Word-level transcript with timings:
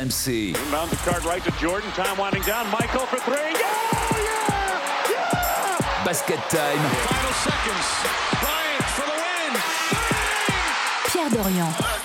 RMC. 0.00 0.56
Inbound 0.56 0.90
the 0.90 0.96
card 0.96 1.24
right 1.24 1.44
to 1.44 1.50
Jordan. 1.58 1.90
Time 1.92 2.16
winding 2.16 2.42
down. 2.42 2.66
Michael 2.70 3.06
for 3.06 3.18
three. 3.18 3.36
Yeah! 3.36 3.60
Yeah! 4.16 5.10
Yeah! 5.10 6.04
Basket 6.04 6.38
time. 6.48 6.78
Final 7.04 7.32
seconds. 7.44 7.86
Bryant 8.40 8.84
for 8.96 9.04
the 9.04 9.16
win. 9.20 9.52
Pierre 11.06 11.30
Dorian. 11.30 12.00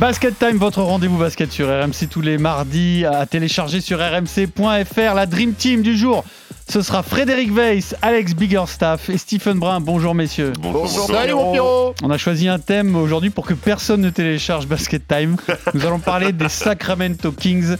Basket 0.00 0.36
Time, 0.36 0.56
votre 0.56 0.82
rendez-vous 0.82 1.18
basket 1.18 1.52
sur 1.52 1.68
RMC 1.68 2.08
tous 2.10 2.20
les 2.20 2.36
mardis, 2.36 3.04
à 3.06 3.26
télécharger 3.26 3.80
sur 3.80 4.00
rmc.fr. 4.00 5.14
La 5.14 5.26
Dream 5.26 5.54
Team 5.54 5.82
du 5.82 5.96
jour, 5.96 6.24
ce 6.68 6.82
sera 6.82 7.02
Frédéric 7.02 7.52
Weiss, 7.52 7.94
Alex 8.02 8.34
Biggerstaff 8.34 9.08
et 9.10 9.18
Stephen 9.18 9.58
Brun. 9.58 9.80
Bonjour 9.80 10.14
messieurs. 10.14 10.52
Bonjour, 10.60 11.06
Salut 11.06 11.34
mon 11.34 11.52
Pierrot 11.52 11.94
On 12.02 12.10
a 12.10 12.18
choisi 12.18 12.48
un 12.48 12.58
thème 12.58 12.96
aujourd'hui 12.96 13.30
pour 13.30 13.46
que 13.46 13.54
personne 13.54 14.00
ne 14.00 14.10
télécharge 14.10 14.66
Basket 14.66 15.06
Time. 15.06 15.36
Nous 15.74 15.84
allons 15.86 15.98
parler 15.98 16.32
des 16.32 16.48
Sacramento 16.48 17.32
Kings, 17.32 17.76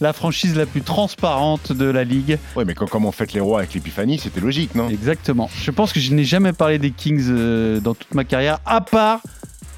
la 0.00 0.12
franchise 0.12 0.56
la 0.56 0.66
plus 0.66 0.82
transparente 0.82 1.72
de 1.72 1.84
la 1.84 2.04
ligue. 2.04 2.38
Ouais, 2.56 2.64
mais 2.64 2.74
quand, 2.74 2.88
comme 2.88 3.04
on 3.04 3.12
fête 3.12 3.32
les 3.32 3.40
rois 3.40 3.58
avec 3.58 3.74
l'épiphanie, 3.74 4.18
c'était 4.18 4.40
logique, 4.40 4.74
non? 4.74 4.88
Exactement. 4.88 5.50
Je 5.60 5.70
pense 5.70 5.92
que 5.92 6.00
je 6.00 6.14
n'ai 6.14 6.24
jamais 6.24 6.52
parlé 6.52 6.78
des 6.78 6.92
Kings 6.92 7.26
euh, 7.28 7.80
dans 7.80 7.94
toute 7.94 8.14
ma 8.14 8.24
carrière, 8.24 8.60
à 8.64 8.80
part 8.80 9.20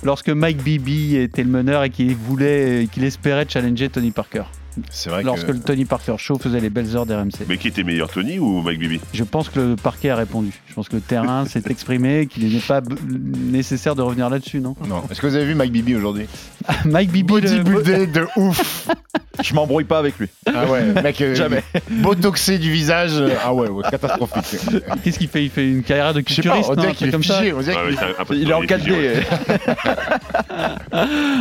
lorsque 0.02 0.28
Mike 0.28 0.62
Bibby 0.62 1.16
était 1.16 1.42
le 1.42 1.50
meneur 1.50 1.82
et 1.82 1.90
qu'il 1.90 2.14
voulait, 2.14 2.88
qu'il 2.92 3.04
espérait 3.04 3.46
challenger 3.48 3.88
Tony 3.88 4.10
Parker. 4.10 4.44
C'est 4.90 5.10
vrai 5.10 5.22
Lorsque 5.22 5.46
que... 5.46 5.52
le 5.52 5.60
Tony 5.60 5.84
Parker 5.84 6.14
Show 6.18 6.38
faisait 6.38 6.60
les 6.60 6.70
belles 6.70 6.96
heures 6.96 7.06
d'RMC. 7.06 7.46
Mais 7.48 7.58
qui 7.58 7.68
était 7.68 7.82
meilleur, 7.82 8.10
Tony 8.10 8.38
ou 8.38 8.62
Mike 8.62 8.78
Bibi 8.78 9.00
Je 9.12 9.24
pense 9.24 9.48
que 9.48 9.60
le 9.60 9.76
parquet 9.76 10.10
a 10.10 10.16
répondu. 10.16 10.52
Je 10.68 10.74
pense 10.74 10.88
que 10.88 10.96
le 10.96 11.02
terrain 11.02 11.44
s'est 11.46 11.62
exprimé, 11.66 12.26
qu'il 12.26 12.52
n'est 12.52 12.60
pas 12.60 12.80
nécessaire 13.08 13.94
de 13.94 14.02
revenir 14.02 14.30
là-dessus, 14.30 14.60
non? 14.60 14.76
Non. 14.86 15.02
Est-ce 15.10 15.20
que 15.20 15.26
vous 15.26 15.36
avez 15.36 15.46
vu 15.46 15.54
Mike 15.54 15.72
Bibi 15.72 15.94
aujourd'hui? 15.96 16.26
Mike 16.84 17.10
Bibby, 17.10 17.34
le- 17.34 17.40
Bodybuildé 17.40 18.06
de 18.06 18.26
ouf 18.36 18.88
Je 19.42 19.54
m'embrouille 19.54 19.84
pas 19.84 19.98
avec 19.98 20.18
lui. 20.18 20.28
Ah 20.54 20.66
ouais, 20.66 20.82
mec, 21.02 21.18
euh, 21.22 21.34
Jamais. 21.34 21.62
botoxé 21.90 22.58
du 22.58 22.70
visage. 22.70 23.12
euh, 23.14 23.30
Ah 23.42 23.54
ouais, 23.54 23.68
ouais, 23.68 23.82
catastrophique. 23.90 24.60
qu'est-ce 25.02 25.18
qu'il 25.18 25.28
fait? 25.28 25.44
Il 25.44 25.50
fait 25.50 25.66
une 25.66 25.82
carrière 25.82 26.12
de 26.12 26.22
Je 26.26 26.34
sais 26.34 26.42
pas, 26.42 26.56
culturiste, 26.60 26.70
on 26.70 26.74
non, 26.74 26.80
dirait 26.82 26.92
un 26.92 26.94
qu'il 26.94 26.98
truc 26.98 27.08
est 27.08 27.12
comme 27.12 27.24
ça 27.24 27.38
figé. 27.38 27.52
On 27.54 27.60
dirait 27.60 27.76
Ouais, 27.76 27.88
qu'il 27.90 27.98
ouais, 27.98 28.12
c'est 28.16 28.20
un 28.20 28.24
peu 28.26 28.36
Il 28.36 28.50
est 28.50 28.52
en 28.52 28.60
figé, 28.60 28.74
4D. 28.76 28.90
ouais. 28.92 29.26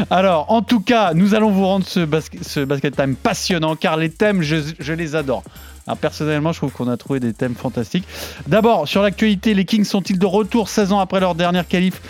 Alors, 0.09 0.45
en 0.52 0.61
tout 0.61 0.80
cas, 0.80 1.13
nous 1.13 1.36
allons 1.36 1.52
vous 1.52 1.65
rendre 1.65 1.86
ce, 1.86 1.99
basket, 2.02 2.43
ce 2.43 2.61
basket 2.61 2.95
time 2.95 3.15
passionnant 3.15 3.75
car 3.75 3.97
les 3.97 4.09
thèmes, 4.09 4.41
je, 4.41 4.58
je 4.80 4.93
les 4.93 5.15
adore. 5.15 5.43
Alors, 5.88 5.97
personnellement, 5.97 6.52
je 6.53 6.59
trouve 6.59 6.71
qu'on 6.71 6.88
a 6.88 6.97
trouvé 6.97 7.19
des 7.19 7.33
thèmes 7.33 7.55
fantastiques. 7.55 8.05
D'abord, 8.47 8.88
sur 8.88 9.02
l'actualité, 9.02 9.53
les 9.53 9.65
Kings 9.65 9.83
sont-ils 9.86 10.19
de 10.19 10.25
retour 10.25 10.69
16 10.69 10.93
ans 10.93 10.99
après 10.99 11.19
leur 11.19 11.36
dernière 11.36 11.67
qualif 11.67 12.02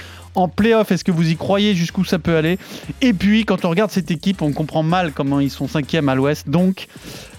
en 0.42 0.48
playoff 0.48 0.92
Est-ce 0.92 1.04
que 1.04 1.12
vous 1.12 1.30
y 1.30 1.36
croyez 1.36 1.76
Jusqu'où 1.76 2.04
ça 2.04 2.20
peut 2.20 2.36
aller? 2.36 2.58
Et 3.02 3.14
puis, 3.14 3.46
quand 3.46 3.66
on 3.66 3.70
regarde 3.70 3.92
cette 3.92 4.12
équipe, 4.12 4.42
on 4.42 4.52
comprend 4.52 4.84
mal 4.84 5.12
comment 5.12 5.40
ils 5.40 5.52
sont 5.52 5.68
cinquièmes 5.68 6.10
à 6.10 6.16
l'ouest. 6.16 6.50
Donc, 6.50 6.88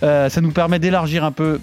euh, 0.02 0.28
ça 0.28 0.40
nous 0.40 0.52
permet 0.52 0.78
d'élargir 0.78 1.24
un 1.24 1.32
peu 1.32 1.60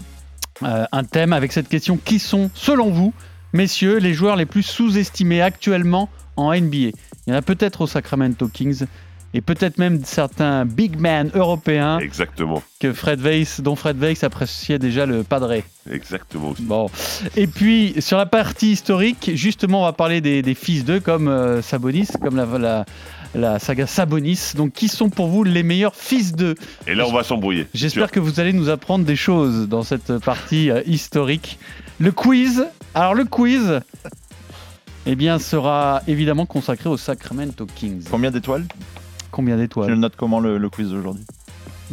euh, 0.63 0.85
un 0.91 1.03
thème 1.03 1.33
avec 1.33 1.51
cette 1.51 1.69
question. 1.69 1.97
Qui 1.97 2.19
sont, 2.19 2.49
selon 2.53 2.89
vous, 2.89 3.13
messieurs, 3.53 3.97
les 3.97 4.13
joueurs 4.13 4.35
les 4.35 4.45
plus 4.45 4.63
sous-estimés 4.63 5.41
actuellement 5.41 6.09
en 6.35 6.53
NBA 6.53 6.77
Il 6.77 6.93
y 7.27 7.31
en 7.31 7.35
a 7.35 7.41
peut-être 7.41 7.81
aux 7.81 7.87
Sacramento 7.87 8.47
Kings 8.47 8.85
et 9.33 9.41
peut-être 9.41 9.77
même 9.77 10.03
certains 10.05 10.65
big 10.65 10.99
men 10.99 11.29
européens 11.33 11.99
Exactement, 11.99 12.63
que 12.79 12.93
Fred 12.93 13.19
Weiss, 13.19 13.61
dont 13.61 13.75
Fred 13.75 13.97
Weiss 13.97 14.23
appréciait 14.23 14.79
déjà 14.79 15.05
le 15.05 15.23
padré. 15.23 15.63
exactement 15.91 16.49
aussi. 16.49 16.63
Bon. 16.63 16.89
Et 17.35 17.47
puis, 17.47 17.95
sur 17.99 18.17
la 18.17 18.25
partie 18.25 18.71
historique, 18.71 19.31
justement, 19.35 19.81
on 19.81 19.85
va 19.85 19.93
parler 19.93 20.21
des, 20.21 20.41
des 20.41 20.53
fils 20.55 20.85
d'eux 20.85 20.99
comme 20.99 21.27
euh, 21.27 21.61
Sabonis, 21.61 22.07
comme 22.21 22.35
la, 22.37 22.45
la, 22.57 22.85
la 23.35 23.59
saga 23.59 23.85
Sabonis. 23.85 24.53
Donc, 24.55 24.73
qui 24.73 24.87
sont 24.87 25.09
pour 25.09 25.27
vous 25.27 25.43
les 25.43 25.63
meilleurs 25.63 25.95
fils 25.95 26.33
d'eux? 26.33 26.55
Et 26.87 26.95
là, 26.95 27.05
on 27.07 27.11
va 27.13 27.23
s'embrouiller. 27.23 27.67
J'espère 27.73 28.11
que 28.11 28.19
vous 28.19 28.39
allez 28.39 28.53
nous 28.53 28.69
apprendre 28.69 29.05
des 29.05 29.15
choses 29.17 29.67
dans 29.67 29.83
cette 29.83 30.17
partie 30.19 30.71
euh, 30.71 30.81
historique. 30.85 31.59
Le 31.99 32.11
quiz. 32.11 32.65
Alors, 32.95 33.13
le 33.13 33.25
quiz. 33.25 33.81
Eh 35.05 35.15
bien, 35.15 35.39
sera 35.39 36.01
évidemment 36.07 36.45
consacré 36.45 36.89
aux 36.89 36.97
Sacramento 36.97 37.65
Kings. 37.75 38.03
Combien 38.09 38.29
d'étoiles? 38.31 38.65
Combien 39.37 39.53
Je 39.55 39.61
le 39.61 39.67
d'étoiles 39.67 39.93
note 39.95 40.13
comment 40.17 40.39
le, 40.39 40.57
le 40.57 40.69
quiz 40.69 40.89
d'aujourd'hui 40.89 41.23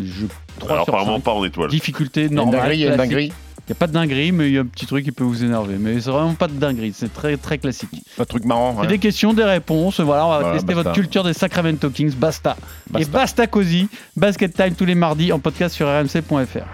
Je 0.03 0.27
3 0.59 0.71
Alors, 0.73 0.85
sur 0.87 0.95
apparemment 0.95 1.17
5. 1.19 1.23
pas 1.25 1.33
en 1.33 1.45
étoile. 1.45 1.69
Difficulté 1.71 2.29
normale. 2.31 2.75
il 2.75 2.81
y 2.81 2.87
a 2.87 2.91
une 2.91 2.97
dinguerie. 2.97 3.33
Il 3.67 3.71
n'y 3.71 3.77
a 3.77 3.79
pas 3.79 3.87
de 3.87 3.93
dinguerie, 3.93 4.33
mais 4.33 4.49
il 4.49 4.55
y 4.55 4.59
a 4.59 4.61
un 4.63 4.67
petit 4.67 4.85
truc 4.87 5.05
qui 5.05 5.13
peut 5.13 5.25
vous 5.25 5.43
énerver. 5.45 5.77
Mais 5.79 6.01
c'est 6.01 6.11
vraiment 6.11 6.35
pas 6.35 6.49
de 6.49 6.53
dinguerie, 6.55 6.93
c'est 6.95 7.13
très 7.13 7.37
très 7.39 7.57
classique. 7.59 7.91
Pas 8.17 8.25
de 8.25 8.29
truc 8.29 8.45
marrant. 8.47 8.75
C'est 8.77 8.81
ouais. 8.83 8.87
des 8.89 8.99
questions, 8.99 9.33
des 9.35 9.45
réponses. 9.45 10.01
Voilà, 10.01 10.27
on 10.27 10.31
va 10.31 10.39
Voilà, 10.41 10.55
tester 10.55 10.75
basta. 10.75 10.89
votre 10.91 11.01
culture 11.01 11.23
des 11.25 11.33
Sacramento 11.35 11.89
Kings. 11.91 12.15
Basta. 12.15 12.57
Et 12.89 12.93
Basta. 12.93 13.11
basta 13.13 13.47
cosy. 13.47 13.89
Basket 14.17 14.55
Time 14.55 14.75
tous 14.75 14.85
les 14.87 14.95
mardis 14.95 15.33
en 15.33 15.39
podcast 15.39 15.75
sur 15.75 15.87
rmc.fr. 15.87 16.65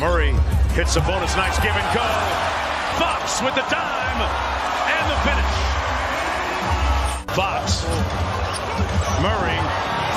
Murray 0.00 0.32
hits 0.76 0.96
a 0.96 1.00
bonus. 1.00 1.36
Nice 1.36 1.56
give 1.62 1.72
and 1.72 1.94
go. 1.94 2.00
Fox 2.98 3.42
with 3.42 3.54
the 3.54 3.66
time 3.68 4.20
and 4.86 5.06
the 5.08 5.16
finish. 5.28 5.54
Fox. 7.34 7.84
Murray. 9.22 9.58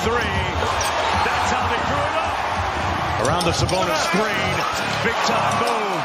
Three. 0.04 0.12
That's 0.12 1.48
how 1.48 1.64
they 1.72 1.80
drew 1.88 2.04
it 2.04 2.18
up. 2.20 2.36
Around 3.24 3.46
the 3.46 3.56
Sabonis 3.56 4.04
screen. 4.12 4.56
Big 5.00 5.16
time 5.24 5.56
move. 5.64 6.04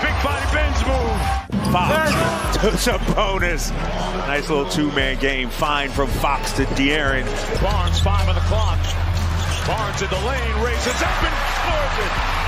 Big 0.00 0.16
body 0.24 0.46
bends 0.56 0.80
move. 0.88 1.20
Fox 1.70 2.56
to 2.56 2.70
Sabonis. 2.80 3.72
Nice 4.26 4.48
little 4.48 4.68
two-man 4.70 5.18
game. 5.18 5.50
Fine 5.50 5.90
from 5.90 6.08
Fox 6.08 6.52
to 6.52 6.64
De'Aaron. 6.64 7.26
Barnes, 7.60 8.00
five 8.00 8.26
on 8.26 8.34
the 8.36 8.40
clock. 8.42 8.78
Barnes 9.66 10.00
in 10.00 10.08
the 10.08 10.20
lane, 10.26 10.62
raises 10.64 11.02
up 11.02 11.22
and 11.22 11.34
scores 11.60 12.06
it. 12.06 12.43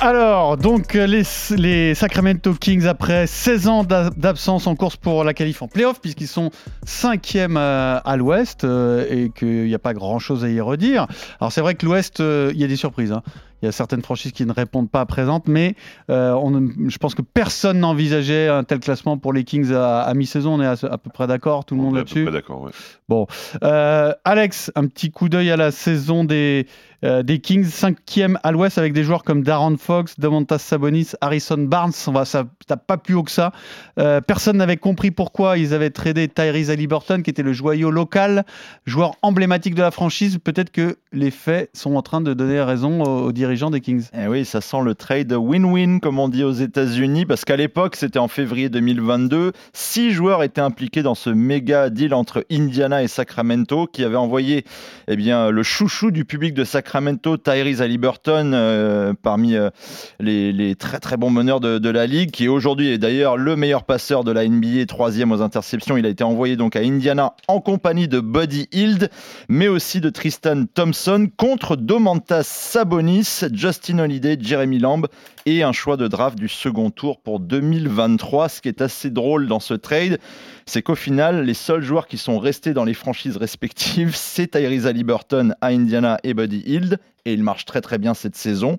Alors, 0.00 0.56
donc, 0.56 0.96
euh, 0.96 1.06
les, 1.06 1.94
Sacramento 1.94 2.52
Kings, 2.54 2.84
après 2.86 3.26
16 3.26 3.68
ans 3.68 3.84
d'a- 3.84 4.10
d'absence 4.10 4.66
en 4.66 4.74
course 4.74 4.96
pour 4.96 5.24
la 5.24 5.32
qualif 5.34 5.62
en 5.62 5.68
playoff, 5.68 6.00
puisqu'ils 6.00 6.26
sont 6.28 6.50
5e 6.86 7.56
à, 7.56 7.96
à 7.98 8.16
l'ouest 8.16 8.64
euh, 8.64 9.06
et 9.08 9.30
qu'il 9.30 9.64
n'y 9.64 9.74
a 9.74 9.78
pas 9.78 9.94
grand-chose 9.94 10.44
à 10.44 10.48
y 10.50 10.60
redire. 10.60 11.06
Alors, 11.40 11.52
c'est 11.52 11.60
vrai 11.60 11.74
que 11.74 11.86
l'ouest, 11.86 12.20
euh, 12.20 12.50
il 12.54 12.60
y 12.60 12.64
a 12.64 12.66
des 12.68 12.76
surprises. 12.76 13.12
hein. 13.12 13.22
Il 13.64 13.66
y 13.66 13.68
a 13.70 13.72
certaines 13.72 14.02
franchises 14.02 14.32
qui 14.32 14.44
ne 14.44 14.52
répondent 14.52 14.90
pas 14.90 15.00
à 15.00 15.06
présente, 15.06 15.48
mais 15.48 15.74
euh, 16.10 16.32
on 16.32 16.52
je 16.86 16.98
pense 16.98 17.14
que 17.14 17.22
personne 17.22 17.80
n'envisageait 17.80 18.48
un 18.48 18.62
tel 18.62 18.78
classement 18.78 19.16
pour 19.16 19.32
les 19.32 19.44
Kings 19.44 19.72
à, 19.72 20.02
à 20.02 20.12
mi-saison. 20.12 20.60
On 20.60 20.60
est 20.60 20.66
à, 20.66 20.76
à 20.92 20.98
peu 20.98 21.08
près 21.08 21.26
d'accord, 21.26 21.64
tout 21.64 21.74
le 21.74 21.80
monde 21.80 21.94
On 21.94 21.96
là-dessus? 21.96 22.26
D'accord, 22.30 22.60
ouais. 22.60 22.72
Bon, 23.08 23.26
Euh, 23.62 24.12
Alex, 24.24 24.70
un 24.74 24.86
petit 24.86 25.10
coup 25.10 25.30
d'œil 25.30 25.50
à 25.50 25.56
la 25.56 25.70
saison 25.70 26.24
des, 26.24 26.66
euh, 27.04 27.22
des 27.22 27.38
Kings, 27.38 27.64
cinquième 27.64 28.38
à 28.42 28.52
l'ouest 28.52 28.76
avec 28.76 28.92
des 28.92 29.02
joueurs 29.02 29.24
comme 29.24 29.42
Darren 29.42 29.76
Fox, 29.78 30.20
Domantas 30.20 30.58
Sabonis, 30.58 31.12
Harrison 31.22 31.56
Barnes. 31.58 31.92
On 32.06 32.12
va, 32.12 32.26
ça 32.26 32.44
tape 32.66 32.86
pas 32.86 32.98
plus 32.98 33.14
haut 33.14 33.22
que 33.22 33.30
ça. 33.30 33.52
Euh, 33.98 34.20
personne 34.20 34.58
n'avait 34.58 34.76
compris 34.76 35.10
pourquoi 35.10 35.56
ils 35.56 35.72
avaient 35.72 35.90
tradé 35.90 36.28
Tyrese 36.28 36.70
Haliburton, 36.70 37.22
qui 37.22 37.30
était 37.30 37.42
le 37.42 37.54
joyau 37.54 37.90
local, 37.90 38.44
joueur 38.84 39.14
emblématique 39.22 39.74
de 39.74 39.82
la 39.82 39.90
franchise. 39.90 40.38
Peut-être 40.42 40.70
que 40.70 40.98
les 41.12 41.30
faits 41.30 41.70
sont 41.72 41.94
en 41.96 42.02
train 42.02 42.20
de 42.20 42.34
donner 42.34 42.60
raison 42.60 43.02
aux, 43.02 43.26
aux 43.28 43.32
dirigeants 43.32 43.53
des 43.54 43.80
Kings. 43.80 44.08
Eh 44.12 44.26
oui, 44.26 44.44
ça 44.44 44.60
sent 44.60 44.82
le 44.84 44.94
trade 44.94 45.32
win-win, 45.32 46.00
comme 46.00 46.18
on 46.18 46.28
dit 46.28 46.42
aux 46.42 46.52
États-Unis, 46.52 47.24
parce 47.24 47.44
qu'à 47.44 47.56
l'époque, 47.56 47.94
c'était 47.94 48.18
en 48.18 48.26
février 48.26 48.68
2022. 48.68 49.52
Six 49.72 50.10
joueurs 50.10 50.42
étaient 50.42 50.60
impliqués 50.60 51.02
dans 51.02 51.14
ce 51.14 51.30
méga 51.30 51.88
deal 51.88 52.14
entre 52.14 52.44
Indiana 52.50 53.02
et 53.02 53.08
Sacramento, 53.08 53.86
qui 53.86 54.02
avait 54.04 54.16
envoyé 54.16 54.64
eh 55.06 55.14
bien, 55.14 55.50
le 55.50 55.62
chouchou 55.62 56.10
du 56.10 56.24
public 56.24 56.52
de 56.52 56.64
Sacramento, 56.64 57.36
Tyrese 57.36 57.80
Haliburton, 57.80 58.52
euh, 58.54 59.14
parmi 59.22 59.54
euh, 59.54 59.70
les, 60.18 60.74
très 60.74 60.98
très 60.98 61.16
bons 61.16 61.30
meneurs 61.30 61.60
de, 61.60 61.78
de 61.78 61.90
la 61.90 62.06
ligue, 62.06 62.32
qui 62.32 62.48
aujourd'hui 62.48 62.88
est 62.88 62.98
d'ailleurs 62.98 63.36
le 63.36 63.54
meilleur 63.54 63.84
passeur 63.84 64.24
de 64.24 64.32
la 64.32 64.46
NBA, 64.48 64.86
troisième 64.86 65.30
aux 65.30 65.42
interceptions. 65.42 65.96
Il 65.96 66.06
a 66.06 66.08
été 66.08 66.24
envoyé 66.24 66.56
donc 66.56 66.74
à 66.74 66.80
Indiana 66.80 67.34
en 67.46 67.60
compagnie 67.60 68.08
de 68.08 68.18
Buddy 68.18 68.68
Hield, 68.72 69.10
mais 69.48 69.68
aussi 69.68 70.00
de 70.00 70.10
Tristan 70.10 70.64
Thompson 70.74 71.28
contre 71.36 71.76
Domantas 71.76 72.42
Sabonis, 72.42 73.43
Justin 73.52 73.98
Holiday, 73.98 74.36
Jeremy 74.40 74.78
Lamb 74.78 75.06
et 75.46 75.62
un 75.62 75.72
choix 75.72 75.96
de 75.96 76.08
draft 76.08 76.38
du 76.38 76.48
second 76.48 76.90
tour 76.90 77.20
pour 77.20 77.40
2023. 77.40 78.48
Ce 78.48 78.60
qui 78.60 78.68
est 78.68 78.80
assez 78.80 79.10
drôle 79.10 79.46
dans 79.46 79.60
ce 79.60 79.74
trade, 79.74 80.18
c'est 80.66 80.82
qu'au 80.82 80.94
final, 80.94 81.44
les 81.44 81.54
seuls 81.54 81.82
joueurs 81.82 82.06
qui 82.06 82.18
sont 82.18 82.38
restés 82.38 82.74
dans 82.74 82.84
les 82.84 82.94
franchises 82.94 83.36
respectives, 83.36 84.14
c'est 84.14 84.48
Tyrese 84.48 84.86
Haliburton 84.86 85.54
à 85.60 85.68
Indiana 85.68 86.18
et 86.22 86.34
Buddy 86.34 86.62
Hield, 86.66 86.98
et 87.24 87.32
il 87.32 87.42
marche 87.42 87.64
très 87.64 87.80
très 87.80 87.98
bien 87.98 88.14
cette 88.14 88.36
saison. 88.36 88.76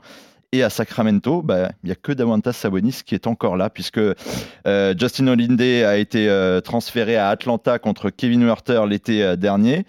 Et 0.56 0.64
à 0.64 0.70
Sacramento, 0.70 1.42
bah, 1.42 1.72
il 1.84 1.88
n'y 1.88 1.92
a 1.92 1.96
que 1.96 2.14
Dawantas 2.14 2.54
Sabonis 2.54 3.02
qui 3.06 3.14
est 3.14 3.28
encore 3.28 3.58
là, 3.58 3.70
puisque 3.70 3.98
euh, 3.98 4.94
Justin 4.98 5.28
Holiday 5.28 5.84
a 5.84 5.98
été 5.98 6.30
euh, 6.30 6.62
transféré 6.62 7.18
à 7.18 7.28
Atlanta 7.28 7.78
contre 7.78 8.10
Kevin 8.10 8.42
Huerter 8.46 8.82
l'été 8.88 9.22
euh, 9.22 9.36
dernier. 9.36 9.86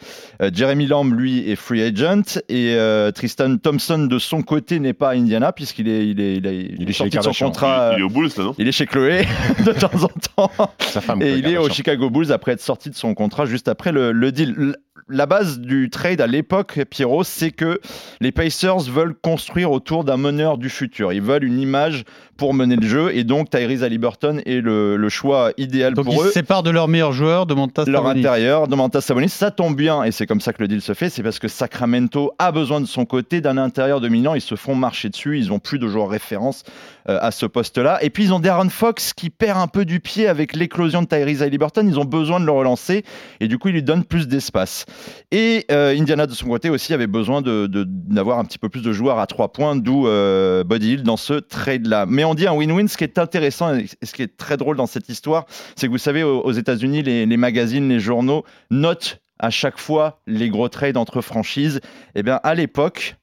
Jeremy 0.52 0.88
Lamb, 0.88 1.14
lui, 1.14 1.48
est 1.48 1.54
free 1.54 1.82
agent. 1.82 2.40
Et 2.48 2.76
Tristan 3.14 3.58
Thompson, 3.58 4.08
de 4.10 4.18
son 4.18 4.42
côté, 4.42 4.80
n'est 4.80 4.92
pas 4.92 5.10
à 5.10 5.12
Indiana, 5.14 5.52
puisqu'il 5.52 5.88
est, 5.88 6.08
il 6.08 6.20
est, 6.20 6.36
il 6.38 6.46
est, 6.48 6.74
Il 6.80 6.82
est 6.82 6.92
chez 6.92 7.08
sorti 7.08 7.16
de 7.16 7.22
son 7.22 7.44
contrat. 7.46 7.92
Il, 7.94 8.00
est 8.00 8.02
au 8.02 8.08
Bulls, 8.08 8.30
là, 8.36 8.44
non? 8.44 8.54
il 8.58 8.66
est 8.66 8.72
chez 8.72 8.86
Chloé 8.86 9.24
de 9.64 9.72
temps 9.72 10.02
en 10.02 10.48
temps. 10.48 10.50
Sa 10.80 11.00
femme. 11.00 11.22
Et 11.22 11.34
il 11.34 11.46
est 11.46 11.50
au 11.50 11.60
Kardashian. 11.60 11.74
Chicago 11.74 12.10
Bulls 12.10 12.32
après 12.32 12.52
être 12.52 12.60
sorti 12.60 12.90
de 12.90 12.96
son 12.96 13.14
contrat 13.14 13.46
juste 13.46 13.68
après 13.68 13.92
le, 13.92 14.10
le 14.10 14.32
deal. 14.32 14.74
La 15.08 15.26
base 15.26 15.60
du 15.60 15.88
trade 15.88 16.20
à 16.20 16.26
l'époque, 16.26 16.80
Pierrot, 16.90 17.22
c'est 17.22 17.52
que 17.52 17.80
les 18.20 18.32
Pacers 18.32 18.80
veulent 18.80 19.14
construire 19.14 19.70
autour 19.70 20.02
d'un 20.02 20.16
meneur 20.16 20.58
du 20.58 20.68
futur. 20.68 21.12
Ils 21.12 21.22
veulent 21.22 21.44
une 21.44 21.60
image 21.60 22.02
pour 22.36 22.54
mener 22.54 22.74
le 22.74 22.86
jeu 22.86 23.14
et 23.14 23.22
donc 23.22 23.48
Tyrese 23.48 23.84
Haliburton 23.84 24.40
est 24.44 24.60
le, 24.60 24.96
le 24.96 25.08
choix 25.08 25.52
idéal 25.58 25.94
Donc 25.94 26.06
pour 26.06 26.14
ils 26.14 26.20
eux 26.20 26.26
se 26.26 26.32
séparent 26.32 26.64
de 26.64 26.70
leur 26.70 26.88
meilleur 26.88 27.12
joueur, 27.12 27.46
de 27.46 27.54
Montas 27.54 27.84
leur 27.86 28.02
Sabonis. 28.02 28.20
intérieur, 28.20 28.66
Domantas 28.66 29.00
Sabonis, 29.00 29.28
ça 29.28 29.52
tombe 29.52 29.76
bien 29.76 30.02
et 30.02 30.10
c'est 30.10 30.26
comme 30.26 30.40
ça 30.40 30.52
que 30.52 30.60
le 30.60 30.68
deal 30.68 30.82
se 30.82 30.92
fait, 30.92 31.08
c'est 31.08 31.22
parce 31.22 31.38
que 31.38 31.48
Sacramento 31.48 32.32
a 32.40 32.50
besoin 32.50 32.80
de 32.80 32.86
son 32.86 33.04
côté 33.04 33.40
d'un 33.40 33.58
intérieur 33.58 34.00
dominant, 34.00 34.34
ils 34.34 34.40
se 34.40 34.56
font 34.56 34.74
marcher 34.74 35.08
dessus, 35.08 35.38
ils 35.38 35.52
ont 35.52 35.60
plus 35.60 35.78
de 35.78 35.86
joueurs 35.86 36.08
référence 36.08 36.64
à 37.06 37.30
ce 37.30 37.46
poste-là 37.46 37.98
et 38.02 38.10
puis 38.10 38.24
ils 38.24 38.32
ont 38.34 38.40
Darren 38.40 38.68
Fox 38.68 39.12
qui 39.12 39.30
perd 39.30 39.58
un 39.58 39.68
peu 39.68 39.84
du 39.84 40.00
pied 40.00 40.26
avec 40.26 40.54
l'éclosion 40.56 41.02
de 41.02 41.06
Tyrese 41.06 41.42
Haliburton, 41.42 41.86
ils 41.86 41.98
ont 41.98 42.04
besoin 42.04 42.40
de 42.40 42.46
le 42.46 42.52
relancer 42.52 43.04
et 43.40 43.48
du 43.48 43.58
coup 43.58 43.68
ils 43.68 43.74
lui 43.74 43.82
donnent 43.82 44.04
plus 44.04 44.26
d'espace. 44.28 44.86
Et 45.30 45.64
euh, 45.70 45.96
Indiana 45.98 46.26
de 46.26 46.32
son 46.32 46.46
côté 46.48 46.68
aussi 46.70 46.92
avait 46.94 47.06
besoin 47.06 47.42
de- 47.42 47.66
de- 47.66 47.84
d'avoir 47.88 48.38
un 48.38 48.44
petit 48.44 48.58
peu 48.58 48.68
plus 48.68 48.82
de 48.82 48.92
joueurs 48.92 49.18
à 49.18 49.26
trois 49.26 49.52
points, 49.52 49.76
d'où 49.76 50.06
euh, 50.08 50.64
Buddy 50.64 50.92
Hield 50.94 51.04
dans 51.04 51.16
ce 51.16 51.34
trade-là. 51.34 52.06
Mais 52.08 52.24
on 52.24 52.34
dit 52.34 52.46
un 52.46 52.54
win-win, 52.54 52.88
ce 52.88 52.96
qui 52.96 53.04
est 53.04 53.18
intéressant 53.18 53.74
et 53.74 53.86
ce 54.02 54.12
qui 54.12 54.22
est 54.22 54.36
très 54.36 54.56
drôle 54.56 54.76
dans 54.76 54.86
cette 54.86 55.08
histoire, 55.08 55.46
c'est 55.76 55.86
que 55.86 55.92
vous 55.92 55.98
savez, 55.98 56.22
aux 56.22 56.40
aux 56.40 56.52
États-Unis, 56.52 57.02
les, 57.02 57.26
les 57.26 57.36
magazines, 57.36 57.88
les 57.88 58.00
journaux 58.00 58.44
notent 58.70 59.20
à 59.38 59.50
chaque 59.50 59.78
fois 59.78 60.20
les 60.26 60.48
gros 60.48 60.68
trades 60.68 60.96
entre 60.96 61.20
franchises. 61.20 61.80
Eh 62.14 62.22
bien, 62.22 62.40
à 62.42 62.54
l'époque, 62.54 63.16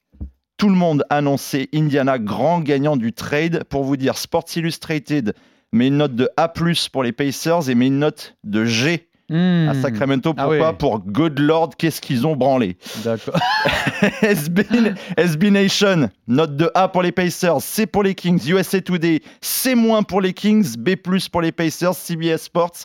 tout 0.64 0.70
le 0.70 0.76
monde 0.76 1.04
annonçait 1.10 1.68
Indiana 1.76 2.18
grand 2.18 2.62
gagnant 2.62 2.96
du 2.96 3.12
trade. 3.12 3.66
Pour 3.66 3.84
vous 3.84 3.98
dire, 3.98 4.18
Sports 4.18 4.46
Illustrated 4.56 5.34
met 5.74 5.88
une 5.90 5.98
note 5.98 6.16
de 6.16 6.30
A+ 6.38 6.48
pour 6.94 7.04
les 7.04 7.12
Pacers 7.12 7.70
et 7.70 7.76
met 7.76 7.88
une 7.88 8.00
note 8.00 8.38
de 8.46 8.64
G 8.64 9.10
Hmm. 9.30 9.68
à 9.70 9.74
Sacramento. 9.74 10.34
Ah 10.38 10.46
Pourquoi. 10.46 10.74
Pour 10.78 11.00
Good 11.00 11.40
Lord, 11.40 11.72
qu'est-ce 11.78 12.00
qu'ils 12.00 12.26
ont 12.28 12.36
branlé 12.38 12.78
D'accord. 13.04 13.38
SB, 14.22 14.66
SB 15.18 15.52
Nation, 15.52 16.10
note 16.30 16.56
de 16.56 16.70
A 16.76 16.88
pour 16.88 17.02
les 17.04 17.12
Pacers, 17.12 17.62
C 17.62 17.86
pour 17.86 18.04
les 18.04 18.16
Kings, 18.16 18.40
USA 18.50 18.80
Today, 18.82 19.22
C- 19.42 19.76
pour 20.08 20.22
les 20.22 20.34
Kings, 20.34 20.76
B 20.78 20.92
pour 20.96 21.42
les 21.42 21.52
Pacers, 21.52 21.94
CBS 21.96 22.38
Sports, 22.44 22.84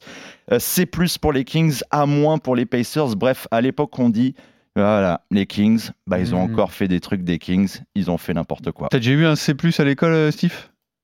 euh, 0.53 0.59
C 0.59 0.85
pour 0.87 1.33
les 1.33 1.45
Kings, 1.45 1.81
A- 1.93 2.07
pour 2.43 2.57
les 2.57 2.67
Pacers. 2.67 3.15
Bref, 3.17 3.47
à 3.53 3.61
l'époque, 3.61 3.97
on 4.01 4.09
dit, 4.09 4.35
voilà, 4.83 5.23
les 5.31 5.47
Kings, 5.47 5.91
bah, 6.07 6.19
ils 6.19 6.35
ont 6.35 6.45
Mhm. 6.47 6.53
encore 6.55 6.73
fait 6.73 6.89
des 6.89 7.01
trucs 7.01 7.23
des 7.23 7.39
Kings, 7.39 7.79
ils 7.95 8.11
ont 8.11 8.19
fait 8.19 8.35
n'importe 8.35 8.71
quoi. 8.73 8.89
T'as 8.91 8.99
déjà 8.99 9.13
eu 9.13 9.25
un 9.27 9.37
C+ 9.37 9.55
à 9.79 9.85
l'école, 9.85 10.13
euh, 10.13 10.31
Steve? 10.31 10.55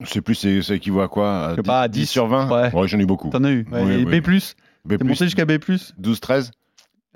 C'est- 0.04 0.62
ça 0.62 0.74
équivaut 0.74 1.00
à 1.00 1.08
quoi? 1.08 1.46
À 1.46 1.50
Je 1.52 1.56
sais 1.56 1.62
pas, 1.62 1.88
10, 1.88 2.00
10 2.00 2.06
sur 2.06 2.26
20 2.26 2.50
Ouais. 2.50 2.86
j'en 2.88 2.98
ai 2.98 3.06
beaucoup. 3.06 3.30
T'en 3.30 3.44
as 3.44 3.50
eu 3.50 3.66
Ouais, 3.70 4.00
Et 4.00 4.04
ouais. 4.04 4.20
B+, 4.20 4.24
B+, 4.84 5.02
monté 5.02 5.24
jusqu'à 5.24 5.44
B+. 5.44 5.58
12, 5.98 6.20
13 6.20 6.50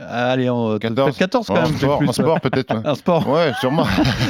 Allez, 0.00 0.49
en 0.49 0.79
14. 0.79 1.06
peut-être 1.06 1.19
14 1.19 1.47
quand 1.49 1.55
en 1.56 1.62
même. 1.62 1.77
sport, 1.77 2.00
en 2.03 2.06
ouais. 2.06 2.12
sport 2.12 2.41
peut-être. 2.41 2.73
ouais. 2.75 2.81
Un 2.85 2.95
sport. 2.95 3.29
Ouais, 3.29 3.53
sûrement. 3.59 3.85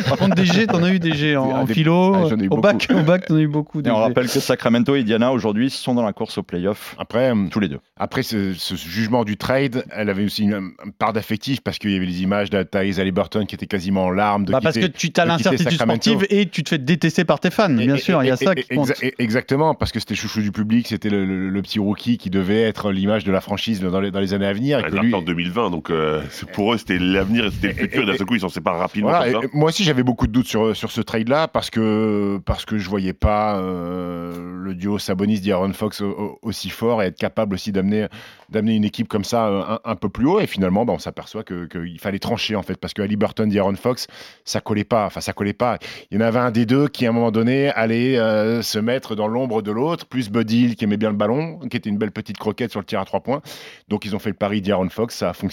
Par 0.09 0.17
contre, 0.17 0.35
des 0.35 0.47
G, 0.47 0.67
t'en 0.67 0.83
as 0.83 0.91
eu 0.91 0.99
des 0.99 1.13
G 1.15 1.37
en, 1.37 1.51
Ah, 1.53 1.59
en 1.61 1.65
des- 1.65 1.75
philo. 1.75 2.15
ah, 2.15 2.27
j'en 2.31 2.39
ai 2.39 2.45
eu 2.45 2.49
au 2.49 2.57
bac, 2.57 2.87
beaucoup. 2.89 3.01
au 3.01 3.05
bac, 3.05 3.27
t'en 3.27 3.37
as 3.37 3.41
eu 3.41 3.49
beaucoup. 3.49 3.81
Et 3.81 3.83
des 3.83 3.91
on 3.91 3.97
rappelle 3.97 4.29
que 4.29 4.41
Sacramento 4.41 4.97
et 4.97 5.01
Indiana, 5.01 5.31
aujourd'hui, 5.31 5.69
sont 5.69 5.95
dans 5.95 6.05
la 6.05 6.15
course 6.15 6.39
aux 6.39 6.43
playoffs, 6.43 6.95
Après, 6.99 7.31
euh, 7.35 7.49
tous 7.51 7.61
les 7.61 7.69
deux. 7.69 7.81
après 7.99 8.23
ce, 8.23 8.55
ce 8.55 8.77
jugement 8.77 9.25
du 9.25 9.37
trade, 9.37 9.85
elle 9.91 10.09
avait 10.09 10.25
aussi 10.25 10.45
une, 10.45 10.55
une 10.85 10.93
part 10.99 11.13
d'affectif 11.13 11.61
parce 11.61 11.79
qu'il 11.79 11.91
y 11.93 11.97
avait 11.97 12.07
les 12.07 12.23
images 12.23 12.49
de 12.49 12.63
Tyrese 12.63 12.99
Haliburton 12.99 13.45
qui 13.45 13.55
était 13.55 13.67
quasiment 13.67 14.05
en 14.07 14.11
larmes 14.11 14.47
de 14.47 14.53
Bah, 14.53 14.61
parce 14.63 14.79
que 14.79 14.87
tu 14.87 15.13
as 15.19 15.27
l'incertitude 15.27 15.71
Sacramento. 15.73 16.11
sportive 16.13 16.27
et 16.31 16.47
tu 16.49 16.63
te 16.65 16.71
fais 16.71 16.79
détester 16.79 17.25
par 17.25 17.41
tes 17.41 17.51
fans, 17.51 17.69
bien 17.69 17.97
Et- 17.97 17.99
sûr, 17.99 18.23
et- 18.23 18.25
il 18.25 18.29
y 18.29 18.31
a 18.31 18.35
et- 18.35 18.45
ça 18.45 18.53
et- 18.57 18.63
qui 18.63 18.75
compte. 18.75 18.89
exa- 18.89 19.05
et- 19.05 19.15
Exactement, 19.19 19.75
parce 19.75 19.93
que 19.93 20.01
c'était 20.01 20.15
chouchou 20.15 20.41
du 20.41 20.51
public, 20.53 20.87
c'était 20.89 21.11
le, 21.11 21.27
le- 21.27 21.51
le 21.51 21.63
petit 21.63 21.79
rookie 21.79 22.17
qui 22.17 22.31
devait 22.31 22.63
être 22.63 22.91
l'image 22.91 23.25
de 23.25 23.33
la 23.33 23.43
franchise 23.43 23.81
dans 23.83 24.01
les, 24.01 24.11
dans 24.11 24.21
les 24.21 24.33
années 24.33 24.47
à 24.47 24.53
venir. 24.55 24.79
et 24.79 24.83
Elle 24.87 24.91
que 24.93 24.97
lui- 24.97 25.15
en 25.15 25.21
2020, 25.23 25.58
donc 25.71 25.91
euh, 25.91 26.23
pour 26.55 26.73
eux, 26.73 26.79
c'était 26.79 26.99
l'avenir 26.99 27.47
et 27.47 27.51
c'était 27.51 27.69
le 27.69 27.75
futur. 27.75 28.03
Et 28.03 28.07
d'un 28.07 28.17
seul 28.17 28.27
coup, 28.27 28.35
ils 28.37 28.41
s'en 28.41 28.49
séparent 28.49 28.79
rapidement. 28.79 29.11
Voilà, 29.11 29.33
comme 29.33 29.43
et- 29.45 29.47
ça. 29.47 29.51
et 29.55 29.59
moi 29.59 29.69
aussi 29.69 29.85
j'avais 29.85 30.03
beaucoup 30.03 30.27
de 30.27 30.33
doutes 30.33 30.47
sur, 30.49 30.75
sur 30.77 30.91
ce 30.91 31.01
trade-là 31.01 31.49
parce 31.49 31.71
que, 31.71 32.39
parce 32.47 32.65
que 32.65 32.79
je 32.79 32.89
voyais 32.89 33.13
pas 33.13 33.59
euh, 33.59 34.33
le 34.63 34.75
duo 34.75 34.99
Sabonis 34.99 35.41
d'Aaron 35.41 35.73
Fox 35.73 36.01
au- 36.01 36.11
au- 36.11 36.39
aussi 36.43 36.71
fort 36.71 37.03
et 37.03 37.07
être 37.07 37.19
capable 37.19 37.55
aussi 37.55 37.73
d'amener 37.73 38.07
d'amener 38.51 38.77
une 38.77 38.85
équipe 38.85 39.09
comme 39.09 39.25
ça 39.25 39.47
euh, 39.49 39.63
un, 39.69 39.81
un 39.85 39.97
peu 39.97 40.09
plus 40.09 40.27
haut. 40.27 40.41
Et 40.41 40.47
finalement, 40.47 40.87
bah, 40.87 40.95
on 40.95 40.99
s'aperçoit 40.99 41.43
que- 41.43 41.67
qu'il 41.67 41.99
fallait 42.01 42.19
trancher 42.19 42.57
en 42.57 42.63
fait 42.63 42.77
parce 42.81 42.95
que 42.95 43.03
Burton 43.17 43.49
d'Aaron 43.49 43.75
Fox, 43.75 44.07
ça 44.45 44.61
collait 44.61 44.85
pas. 44.85 45.07
Enfin, 45.07 45.21
ça 45.21 45.33
collait 45.33 45.53
pas. 45.53 45.79
Il 46.11 46.19
y 46.19 46.23
en 46.23 46.25
avait 46.25 46.39
un 46.39 46.51
des 46.51 46.65
deux 46.67 46.89
qui 46.89 47.05
à 47.05 47.09
un 47.09 47.13
moment 47.13 47.31
donné 47.31 47.71
allait 47.71 48.17
euh, 48.19 48.63
se 48.63 48.79
mettre 48.79 49.15
dans 49.17 49.27
l'ombre 49.27 49.61
de 49.63 49.71
l'autre, 49.73 50.07
plus 50.07 50.31
Buddy 50.31 50.61
Hield 50.63 50.77
qui 50.77 50.85
aimait 50.85 50.97
bien 50.97 51.11
le 51.11 51.17
ballon, 51.17 51.59
qui 51.71 51.77
était 51.77 51.89
une 51.91 51.99
belle 51.99 52.13
petite 52.13 52.39
croquette 52.39 52.71
sur 52.71 52.81
le 52.81 52.87
tir 52.87 53.01
à 53.01 53.05
trois 53.05 53.21
points. 53.21 53.41
Donc 53.89 54.05
ils 54.05 54.15
ont 54.15 54.19
fait 54.19 54.31
le 54.31 54.37
pari 54.37 54.63
d'Aaron 54.63 54.89
Fox, 54.89 55.17
ça 55.17 55.31
a 55.31 55.33
fonctionné. 55.33 55.48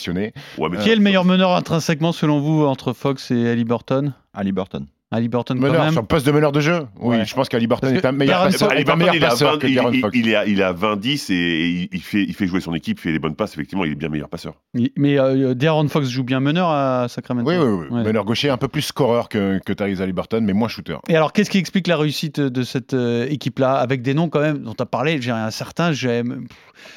Ouais, 0.57 0.69
mais 0.69 0.77
Qui 0.79 0.89
est 0.89 0.95
le 0.95 1.01
meilleur 1.01 1.25
meneur 1.25 1.51
intrinsèquement 1.51 2.11
selon 2.11 2.39
vous 2.39 2.65
entre 2.65 2.93
Fox 2.93 3.31
et 3.31 3.49
Ali 3.49 3.63
Burton? 3.63 4.13
Ali 4.33 4.51
Burton. 4.51 4.85
Ali 5.11 5.29
Burton 5.29 5.59
quand 5.59 5.71
même. 5.71 5.91
sur 5.91 6.01
le 6.01 6.07
poste 6.07 6.25
de 6.25 6.31
meneur 6.31 6.51
de 6.51 6.59
jeu 6.59 6.79
Oui, 6.99 7.17
Ouais. 7.17 7.25
je 7.25 7.33
pense 7.35 7.47
qu'Aliburton 7.47 7.87
Parce 7.91 8.03
est 8.03 8.07
un 8.07 8.11
meilleur 8.11 8.39
Darren 8.39 8.51
passeur, 8.51 8.69
il 8.73 8.79
est 8.79 9.23
à 9.23 9.29
passeur 9.29 9.51
20 9.53 9.57
que 9.59 9.67
il- 9.67 9.75
Darren 9.75 10.63
à- 10.63 10.67
à 10.67 10.73
20-10 10.73 11.29
et 11.29 11.89
il, 11.91 12.01
fait, 12.01 12.23
il 12.23 12.33
fait 12.33 12.47
jouer 12.47 12.59
son 12.59 12.73
équipe, 12.73 12.97
il 12.99 13.01
fait 13.01 13.11
les 13.11 13.19
bonnes 13.19 13.35
passes. 13.35 13.53
Effectivement, 13.53 13.85
il 13.85 13.91
est 13.91 13.95
bien 13.95 14.09
meilleur 14.09 14.29
passeur. 14.29 14.55
Mais 14.97 15.19
euh, 15.19 15.53
De'Aaron 15.53 15.87
Fox 15.87 16.09
joue 16.09 16.23
bien 16.23 16.39
meneur 16.39 16.69
à 16.69 17.07
Sacramento. 17.07 17.49
Oui, 17.49 17.55
oui, 17.57 17.85
oui. 17.89 17.97
Ouais. 17.97 18.03
Meneur 18.03 18.25
gaucher, 18.25 18.49
un 18.49 18.57
peu 18.57 18.67
plus 18.67 18.81
scoreur 18.81 19.29
que, 19.29 19.59
que 19.63 19.73
Tyrese 19.73 20.01
mais 20.41 20.53
moins 20.53 20.67
shooter. 20.67 20.97
Et 21.07 21.15
alors, 21.15 21.33
qu'est-ce 21.33 21.49
qui 21.51 21.59
explique 21.59 21.87
la 21.87 21.97
réussite 21.97 22.39
de 22.39 22.63
cette 22.63 22.93
euh, 22.95 23.27
équipe-là? 23.29 23.75
Avec 23.75 24.01
des 24.01 24.15
noms 24.15 24.29
quand 24.29 24.41
même 24.41 24.57
dont 24.57 24.73
tu 24.73 24.81
as 24.81 24.87
parlé, 24.87 25.21
j'ai 25.21 25.31
un 25.31 25.51
certain, 25.51 25.91
j'aime. 25.91 26.47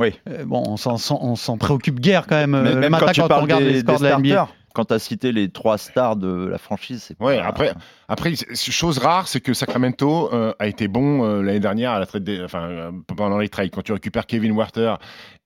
Oui. 0.01 0.15
Euh, 0.29 0.45
bon, 0.47 0.63
on 0.67 0.77
s'en, 0.77 0.97
s'en- 0.97 1.19
on 1.23 1.37
s'en 1.37 1.57
préoccupe 1.59 2.01
guère 2.01 2.27
quand 2.27 2.37
même. 2.37 2.51
Mais 2.63 2.71
euh, 2.71 2.81
même 2.81 2.97
quand 2.99 3.13
tu 3.13 3.21
on 3.21 3.29
parles 3.29 3.43
regarde 3.43 3.63
des, 3.65 3.71
les 3.75 3.81
scores 3.81 3.99
des 3.99 4.05
de 4.07 4.09
la 4.11 4.17
NBA. 4.19 4.29
starters, 4.35 4.55
quand 4.79 4.85
tu 4.85 4.95
as 4.95 5.01
cité 5.01 5.33
les 5.33 5.49
trois 5.51 5.77
stars 5.77 6.15
de 6.15 6.47
la 6.47 6.57
franchise, 6.59 7.03
c'est 7.09 7.21
Ouais, 7.21 7.39
pas- 7.41 7.47
après, 7.47 7.73
après, 8.07 8.35
chose 8.55 8.99
rare, 8.99 9.27
c'est 9.27 9.41
que 9.41 9.53
Sacramento 9.53 10.33
euh, 10.33 10.53
a 10.61 10.69
été 10.69 10.87
bon 10.87 11.25
euh, 11.25 11.43
l'année 11.43 11.59
dernière 11.59 11.91
à 11.91 11.99
la 11.99 12.07
trade 12.07 12.23
des- 12.23 12.41
enfin, 12.45 12.63
euh, 12.69 12.91
pendant 13.17 13.39
les 13.39 13.49
trades. 13.49 13.71
Quand 13.73 13.83
tu 13.83 13.93
récupères 13.93 14.27
Kevin 14.27 14.53
Werther 14.57 14.95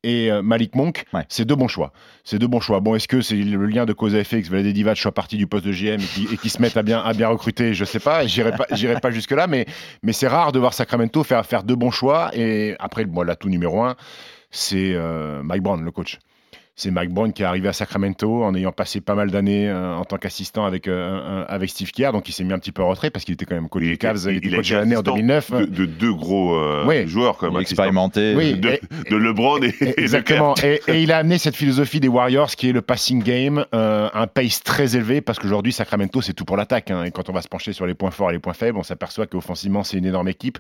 et 0.05 0.31
Malik 0.43 0.75
Monk, 0.75 1.05
Ouais. 1.15 1.25
c'est 1.31 1.47
deux 1.47 1.55
bons 1.55 1.69
choix. 1.69 1.93
C'est 2.25 2.39
deux 2.39 2.47
bons 2.47 2.61
choix. 2.61 2.81
Bon, 2.81 2.95
est-ce 2.95 3.09
que 3.09 3.23
c'est 3.23 3.37
le 3.37 3.65
lien 3.67 3.87
de 3.87 3.95
cause 3.95 4.15
à 4.15 4.19
effet 4.19 4.43
que 4.43 4.49
Valérie 4.51 4.75
Divac 4.75 4.99
soit 4.99 5.13
parti 5.13 5.39
du 5.39 5.47
poste 5.47 5.65
de 5.65 5.73
GM 5.73 6.01
et 6.31 6.37
qui, 6.37 6.51
se 6.51 6.61
mette 6.61 6.77
à 6.77 6.83
bien, 6.83 7.01
à 7.01 7.15
bien 7.15 7.29
recruter? 7.29 7.73
Je 7.73 7.87
sais 7.87 8.01
pas. 8.01 8.27
J'irai 8.27 8.51
pas, 8.53 8.67
j'irai 8.73 9.01
pas 9.01 9.11
jusque 9.13 9.31
là, 9.31 9.47
mais, 9.47 9.65
mais 10.03 10.13
c'est 10.13 10.29
rare 10.29 10.53
de 10.53 10.59
voir 10.59 10.75
Sacramento 10.75 11.23
faire, 11.25 11.47
faire 11.47 11.63
deux 11.63 11.77
bons 11.77 11.91
choix. 11.91 12.31
Et 12.35 12.75
après, 12.81 13.07
bon, 13.07 13.23
l'atout 13.23 13.49
numéro 13.49 13.83
un, 13.83 13.97
c'est 14.51 14.95
Mike 15.43 15.63
Brown, 15.63 15.83
le 15.83 15.91
coach. 15.91 16.19
C'est 16.83 16.91
Mike 16.91 17.11
Brown 17.11 17.33
qui 17.33 17.43
est 17.43 17.47
arrivé 17.47 17.69
à 17.69 17.73
Sacramento 17.73 18.43
en 18.43 18.55
ayant 18.57 18.73
passé 18.73 19.01
pas 19.01 19.15
mal 19.15 19.31
d'années 19.31 19.69
euh, 19.69 19.95
en 19.95 20.05
tant 20.05 20.17
qu'assistant 20.17 20.65
avec, 20.65 20.89
euh, 20.89 21.45
avec 21.49 21.71
Steve 21.71 21.91
Kerr. 21.93 22.11
Donc 22.13 22.29
il 22.29 22.33
s'est 22.33 22.43
mis 22.43 22.53
un 22.53 22.59
petit 22.59 22.73
peu 22.73 22.83
en 22.83 22.89
retrait 22.89 23.11
parce 23.11 23.25
qu'il 23.25 23.35
était 23.35 23.45
quand 23.45 23.55
même 23.55 23.69
coach 23.69 23.83
Il 23.85 23.91
des 23.91 23.97
Cavs, 23.99 24.19
il, 24.27 24.33
il 24.33 24.37
était 24.39 24.55
a 24.55 24.57
coach 24.57 24.67
été 24.67 24.75
de 24.75 24.79
l'année 24.81 24.97
en 24.97 25.01
assistant 25.01 25.15
2009. 25.15 25.51
De, 25.53 25.65
de 25.67 25.85
deux 25.87 26.13
gros 26.13 26.55
euh, 26.57 26.85
Oui. 26.87 27.07
joueurs, 27.07 27.37
quand 27.39 27.53
même. 27.53 27.61
expérimenté. 27.61 28.35
Oui, 28.37 28.55
De, 28.55 28.69
et- 28.71 28.81
de 29.11 29.17
LeBron 29.17 29.63
et, 29.63 29.75
et 29.81 29.85
de 29.95 30.01
Exactement. 30.01 30.55
Kerr. 30.55 30.65
Et, 30.65 30.81
et 30.89 31.03
il 31.03 31.13
a 31.13 31.19
amené 31.19 31.39
cette 31.39 31.55
philosophie 31.57 32.01
des 32.01 32.09
Warriors 32.09 32.51
qui 32.51 32.69
est 32.69 32.73
le 32.73 32.83
passing 32.83 33.23
game, 33.23 33.65
euh, 33.75 34.09
un 34.13 34.27
pace 34.27 34.63
très 34.65 34.97
élevé 34.97 35.21
parce 35.21 35.39
qu'aujourd'hui 35.39 35.73
Sacramento 35.73 36.21
c'est 36.21 36.33
tout 36.33 36.45
pour 36.45 36.57
l'attaque. 36.57 36.91
hein. 36.91 37.05
Et 37.05 37.11
quand 37.13 37.31
on 37.31 37.33
va 37.33 37.43
se 37.43 37.49
pencher 37.49 37.73
sur 37.73 37.87
les 37.87 37.95
points 37.95 38.11
forts 38.11 38.31
et 38.31 38.33
les 38.35 38.39
points 38.41 38.55
faibles, 38.55 38.79
on 38.79 38.83
s'aperçoit 38.83 39.27
qu'offensivement 39.27 39.85
c'est 39.85 39.99
une 39.99 40.07
énorme 40.07 40.29
équipe, 40.29 40.59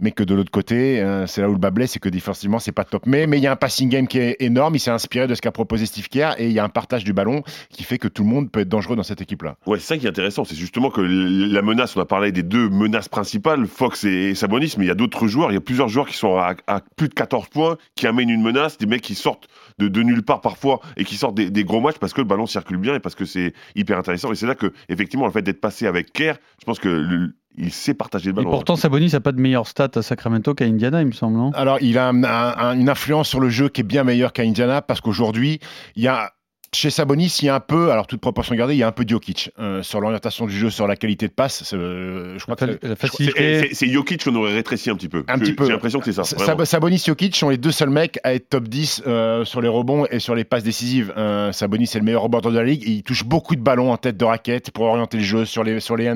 mais 0.00 0.12
que 0.12 0.22
de 0.22 0.34
l'autre 0.34 0.50
côté, 0.52 1.00
euh, 1.00 1.26
c'est 1.26 1.40
là 1.40 1.48
où 1.48 1.52
le 1.52 1.58
bas 1.58 1.70
blesse, 1.70 1.92
c'est 1.92 1.98
que 1.98 2.08
défensivement 2.08 2.58
c'est 2.60 2.72
pas 2.72 2.84
top. 2.84 3.02
Mais 3.06 3.26
mais 3.26 3.38
il 3.38 3.42
y 3.42 3.46
a 3.48 3.52
un 3.52 3.56
passing 3.56 3.88
game 3.88 4.06
qui 4.06 4.18
est 4.18 4.36
énorme. 4.40 4.74
Il 4.76 4.80
s'est 4.80 4.90
inspiré 4.90 5.26
de 5.26 5.34
ce 5.34 5.40
qu'a 5.42 5.50
proposé 5.56 5.86
Steve 5.86 6.08
Kerr 6.08 6.34
et 6.38 6.46
il 6.48 6.52
y 6.52 6.58
a 6.58 6.64
un 6.64 6.68
partage 6.68 7.02
du 7.02 7.14
ballon 7.14 7.42
qui 7.70 7.82
fait 7.82 7.96
que 7.96 8.08
tout 8.08 8.22
le 8.22 8.28
monde 8.28 8.50
peut 8.52 8.60
être 8.60 8.68
dangereux 8.68 8.94
dans 8.94 9.02
cette 9.02 9.22
équipe-là. 9.22 9.56
Ouais, 9.66 9.78
c'est 9.78 9.86
ça 9.86 9.96
qui 9.98 10.04
est 10.04 10.08
intéressant, 10.10 10.44
c'est 10.44 10.54
justement 10.54 10.90
que 10.90 11.00
la 11.00 11.62
menace, 11.62 11.96
on 11.96 12.00
a 12.00 12.04
parlé 12.04 12.30
des 12.30 12.42
deux 12.42 12.68
menaces 12.68 13.08
principales, 13.08 13.66
Fox 13.66 14.04
et 14.04 14.34
Sabonis, 14.34 14.74
mais 14.76 14.84
il 14.84 14.88
y 14.88 14.90
a 14.90 14.94
d'autres 14.94 15.26
joueurs, 15.26 15.50
il 15.50 15.54
y 15.54 15.56
a 15.56 15.60
plusieurs 15.62 15.88
joueurs 15.88 16.06
qui 16.06 16.16
sont 16.16 16.36
à, 16.36 16.54
plus 16.96 17.08
de 17.08 17.14
14 17.14 17.48
points, 17.48 17.78
qui 17.94 18.06
amènent 18.06 18.28
une 18.30 18.42
menace, 18.42 18.76
des 18.76 18.86
mecs 18.86 19.00
qui 19.02 19.14
sortent 19.14 19.48
de, 19.78 20.02
nulle 20.02 20.22
part 20.22 20.42
parfois 20.42 20.80
et 20.98 21.04
qui 21.04 21.16
sortent 21.16 21.34
des, 21.36 21.50
des 21.50 21.64
gros 21.64 21.80
matchs 21.80 21.98
parce 21.98 22.12
que 22.12 22.20
le 22.20 22.26
ballon 22.26 22.46
circule 22.46 22.76
bien 22.76 22.94
et 22.94 23.00
parce 23.00 23.14
que 23.14 23.24
c'est 23.24 23.54
hyper 23.74 23.98
intéressant. 23.98 24.30
Et 24.32 24.34
c'est 24.34 24.46
là 24.46 24.54
que, 24.54 24.72
effectivement, 24.90 25.24
le 25.26 25.32
fait 25.32 25.42
d'être 25.42 25.60
passé 25.60 25.86
avec 25.86 26.12
Kerr, 26.12 26.34
je 26.60 26.64
pense 26.66 26.78
que 26.78 26.88
le- 26.88 27.34
il 27.58 27.72
sait 27.72 27.94
partager 27.94 28.26
le 28.26 28.32
Et 28.32 28.36
ballon. 28.36 28.50
pourtant, 28.50 28.76
Sabonis 28.76 29.10
n'a 29.12 29.20
pas 29.20 29.32
de 29.32 29.40
meilleure 29.40 29.66
stat 29.66 29.88
à 29.94 30.02
Sacramento 30.02 30.54
qu'à 30.54 30.64
Indiana, 30.66 31.00
il 31.00 31.06
me 31.06 31.12
semble. 31.12 31.36
non? 31.36 31.50
Alors, 31.52 31.78
il 31.80 31.96
a 31.98 32.08
un- 32.08 32.22
un- 32.24 32.78
une 32.78 32.88
influence 32.88 33.28
sur 33.28 33.40
le 33.40 33.48
jeu 33.48 33.68
qui 33.68 33.80
est 33.80 33.84
bien 33.84 34.04
meilleure 34.04 34.32
qu'à 34.32 34.42
Indiana 34.42 34.82
parce 34.82 35.00
qu'aujourd'hui, 35.00 35.58
il 35.96 36.02
y 36.02 36.08
a. 36.08 36.32
Chez 36.74 36.90
Sabonis, 36.90 37.38
il 37.40 37.46
y 37.46 37.48
a 37.48 37.54
un 37.54 37.60
peu, 37.60 37.90
alors 37.90 38.06
toute 38.06 38.20
proportion 38.20 38.54
gardée, 38.54 38.74
il 38.74 38.78
y 38.78 38.82
a 38.82 38.86
un 38.88 38.92
peu 38.92 39.04
Jokic 39.06 39.50
euh, 39.58 39.82
sur 39.82 40.00
l'orientation 40.00 40.46
du 40.46 40.54
jeu, 40.58 40.68
sur 40.68 40.86
la 40.86 40.96
qualité 40.96 41.26
de 41.26 41.32
passe. 41.32 41.62
c'est, 41.64 41.76
euh, 41.76 42.36
je 42.38 42.42
crois 42.42 42.56
que 42.56 42.78
La 42.82 42.96
facilité. 42.96 43.70
C'est 43.72 43.88
Jokic 43.88 44.24
qu'on 44.24 44.34
aurait 44.34 44.52
rétréci 44.52 44.90
un 44.90 44.96
petit 44.96 45.08
peu. 45.08 45.24
Un 45.28 45.36
Je- 45.36 45.40
petit 45.40 45.52
peu. 45.54 45.64
J'ai 45.66 45.72
l'impression 45.72 46.00
que 46.00 46.04
c'est 46.04 46.12
ça. 46.12 46.24
Sa- 46.24 46.36
vraiment. 46.36 46.64
Sabonis 46.64 47.02
Jokic 47.06 47.34
sont 47.36 47.48
les 47.48 47.56
deux 47.56 47.70
seuls 47.70 47.88
mecs 47.90 48.18
à 48.24 48.34
être 48.34 48.50
top 48.50 48.68
10 48.68 49.02
euh, 49.06 49.44
sur 49.44 49.60
les 49.62 49.68
rebonds 49.68 50.06
et 50.10 50.18
sur 50.18 50.34
les 50.34 50.44
passes 50.44 50.64
décisives. 50.64 51.14
Euh, 51.16 51.50
Sabonis 51.52 51.84
est 51.94 51.98
le 51.98 52.04
meilleur 52.04 52.22
rebondeur 52.22 52.52
de 52.52 52.58
la 52.58 52.64
ligue 52.64 52.82
et 52.86 52.90
il 52.90 53.02
touche 53.02 53.24
beaucoup 53.24 53.56
de 53.56 53.62
ballons 53.62 53.92
en 53.92 53.96
tête 53.96 54.16
de 54.18 54.24
raquette 54.24 54.70
pour 54.72 54.84
orienter 54.86 55.16
le 55.18 55.22
jeu 55.24 55.44
sur 55.46 55.64
les, 55.64 55.80
sur 55.80 55.96
les 55.96 56.12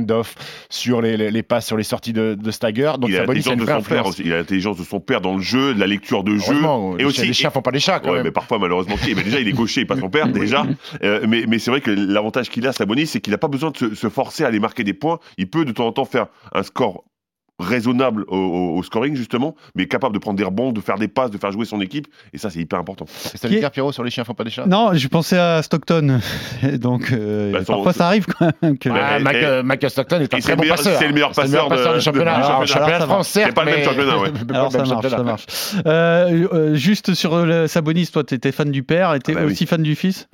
sur 0.69 1.01
les, 1.01 1.17
les, 1.17 1.31
les 1.31 1.43
passes, 1.43 1.67
sur 1.67 1.77
les 1.77 1.85
sorties 1.85 2.13
de, 2.13 2.35
de 2.35 2.51
stagger. 2.51 2.93
Donc 2.99 3.09
il 3.11 3.17
a 3.17 3.21
Sabonis 3.21 3.41
a 3.47 3.51
l'intelligence 3.55 3.55
une 3.55 3.61
de 3.61 3.83
son 3.85 3.89
père 3.89 4.07
aussi. 4.07 4.23
Il 4.25 4.33
a 4.33 4.37
l'intelligence 4.39 4.77
de 4.79 4.85
son 4.85 5.01
père 5.01 5.21
dans 5.21 5.37
le 5.37 5.43
jeu, 5.43 5.75
de 5.75 5.81
la 5.81 5.87
lecture 5.87 6.23
de 6.25 6.37
jeu. 6.37 6.55
Et 6.55 6.99
les 6.99 7.05
aussi, 7.05 7.17
chiens- 7.19 7.25
les 7.27 7.33
chiens 7.33 7.51
font 7.51 7.63
pas 7.63 7.71
des 7.71 7.81
chats 7.81 8.01
quand 8.01 8.09
Ouais, 8.11 8.17
même. 8.17 8.25
mais 8.25 8.31
parfois, 8.31 8.59
malheureusement, 8.59 8.97
qui- 8.97 9.15
mais 9.15 9.23
déjà, 9.23 9.41
il 9.41 9.49
est 9.49 9.53
gaucher, 9.53 9.85
pas 9.85 9.97
son 9.97 10.11
père. 10.11 10.27
Déjà. 10.41 10.67
Euh, 11.03 11.25
mais 11.29 11.45
mais 11.47 11.59
c'est 11.59 11.71
vrai 11.71 11.81
que 11.81 11.91
l'avantage 11.91 12.51
qu'il 12.51 12.67
a, 12.67 12.73
Sabonis, 12.73 13.07
c'est 13.07 13.21
qu'il 13.21 13.31
n'a 13.31 13.39
pas 13.39 13.49
besoin 13.49 13.71
de 13.71 13.77
se, 13.77 13.95
se 13.95 14.09
forcer 14.09 14.45
à 14.45 14.49
aller 14.49 14.61
marquer 14.61 14.85
des 14.85 14.95
points. 14.95 15.19
Il 15.39 15.49
peut 15.49 15.65
de 15.65 15.73
temps 15.73 15.87
en 15.87 15.93
temps 15.93 16.05
faire 16.05 16.27
un 16.53 16.63
score 16.63 17.05
raisonnable 17.61 18.25
au, 18.29 18.37
au- 18.37 18.77
au 18.79 18.83
scoring 18.83 19.15
justement, 19.15 19.55
mais 19.75 19.87
capable 19.87 20.15
de 20.15 20.19
prendre 20.19 20.37
des 20.37 20.45
rebonds, 20.45 20.73
de 20.73 20.81
faire 20.81 20.99
des 20.99 21.09
passes, 21.09 21.31
de 21.31 21.39
faire 21.39 21.53
jouer 21.53 21.65
son 21.65 21.81
équipe, 21.81 22.07
et 22.33 22.39
ça 22.39 22.51
c'est 22.51 22.59
hyper 22.61 22.79
important. 22.79 23.07
Ça 23.09 23.31
est- 23.47 23.51
le 23.51 23.59
dire, 23.61 23.71
Pierrot, 23.71 23.93
sur 23.93 24.03
les 24.05 24.11
chiens 24.11 24.25
font 24.25 24.35
pas 24.35 24.45
des 24.45 24.51
chats 24.51 24.67
Non, 24.67 24.91
je 24.95 25.09
pensais 25.09 25.39
à 25.39 25.63
Stockton. 25.63 26.21
Donc, 26.79 27.13
euh, 27.13 27.53
Bah, 27.53 27.59
son- 27.65 27.75
parfois, 27.75 27.93
ça 27.93 28.07
arrive 28.07 28.27
quand 28.27 28.51
même. 28.63 28.79
Que... 28.79 28.89
Ouais. 28.89 29.01
Ah, 29.03 29.19
Mac- 29.19 29.37
euh, 29.37 29.63
Michael 29.63 29.91
Stockton 29.91 30.21
est 30.21 30.25
un 30.25 30.27
très 30.29 30.41
c'est 30.41 30.51
le 30.51 30.57
bon 30.57 30.63
meilleur- 30.63 30.77
passeur. 30.77 30.99
c'est 30.99 31.07
le 31.09 31.13
meilleur 31.15 31.35
C'est 31.35 31.43
passeur 31.43 31.69
de- 31.69 31.95
du 31.97 32.01
championnat. 32.01 32.25
de- 32.33 32.37
Alors, 32.37 32.47
Alors, 32.51 32.69
ça 32.69 32.75
certes, 33.25 33.49
C'est 33.49 33.55
pas 33.55 33.65
le 33.65 33.71
même 33.73 33.85
championnat, 33.85 34.19
ouais. 34.19 34.29
Alors 34.51 34.73
ça 34.73 34.79
marche, 34.79 34.89
ça 34.91 34.95
championnat. 35.11 35.23
marche. 35.23 35.47
Euh, 35.87 36.49
euh, 36.53 36.75
juste 36.75 37.15
sur 37.15 37.47
Sabonis, 37.69 38.09
toi, 38.09 38.25
tu 38.25 38.35
étais 38.35 38.53
fan 38.53 38.71
du 38.71 38.83
père, 38.83 39.15
et 39.15 39.21
t'es 39.21 39.33
Ah 39.33 39.41
bah 39.41 39.41
oui. 39.47 39.53
aussi 39.53 39.67
fan 39.67 39.83
du 39.83 39.95
fils? 39.95 40.29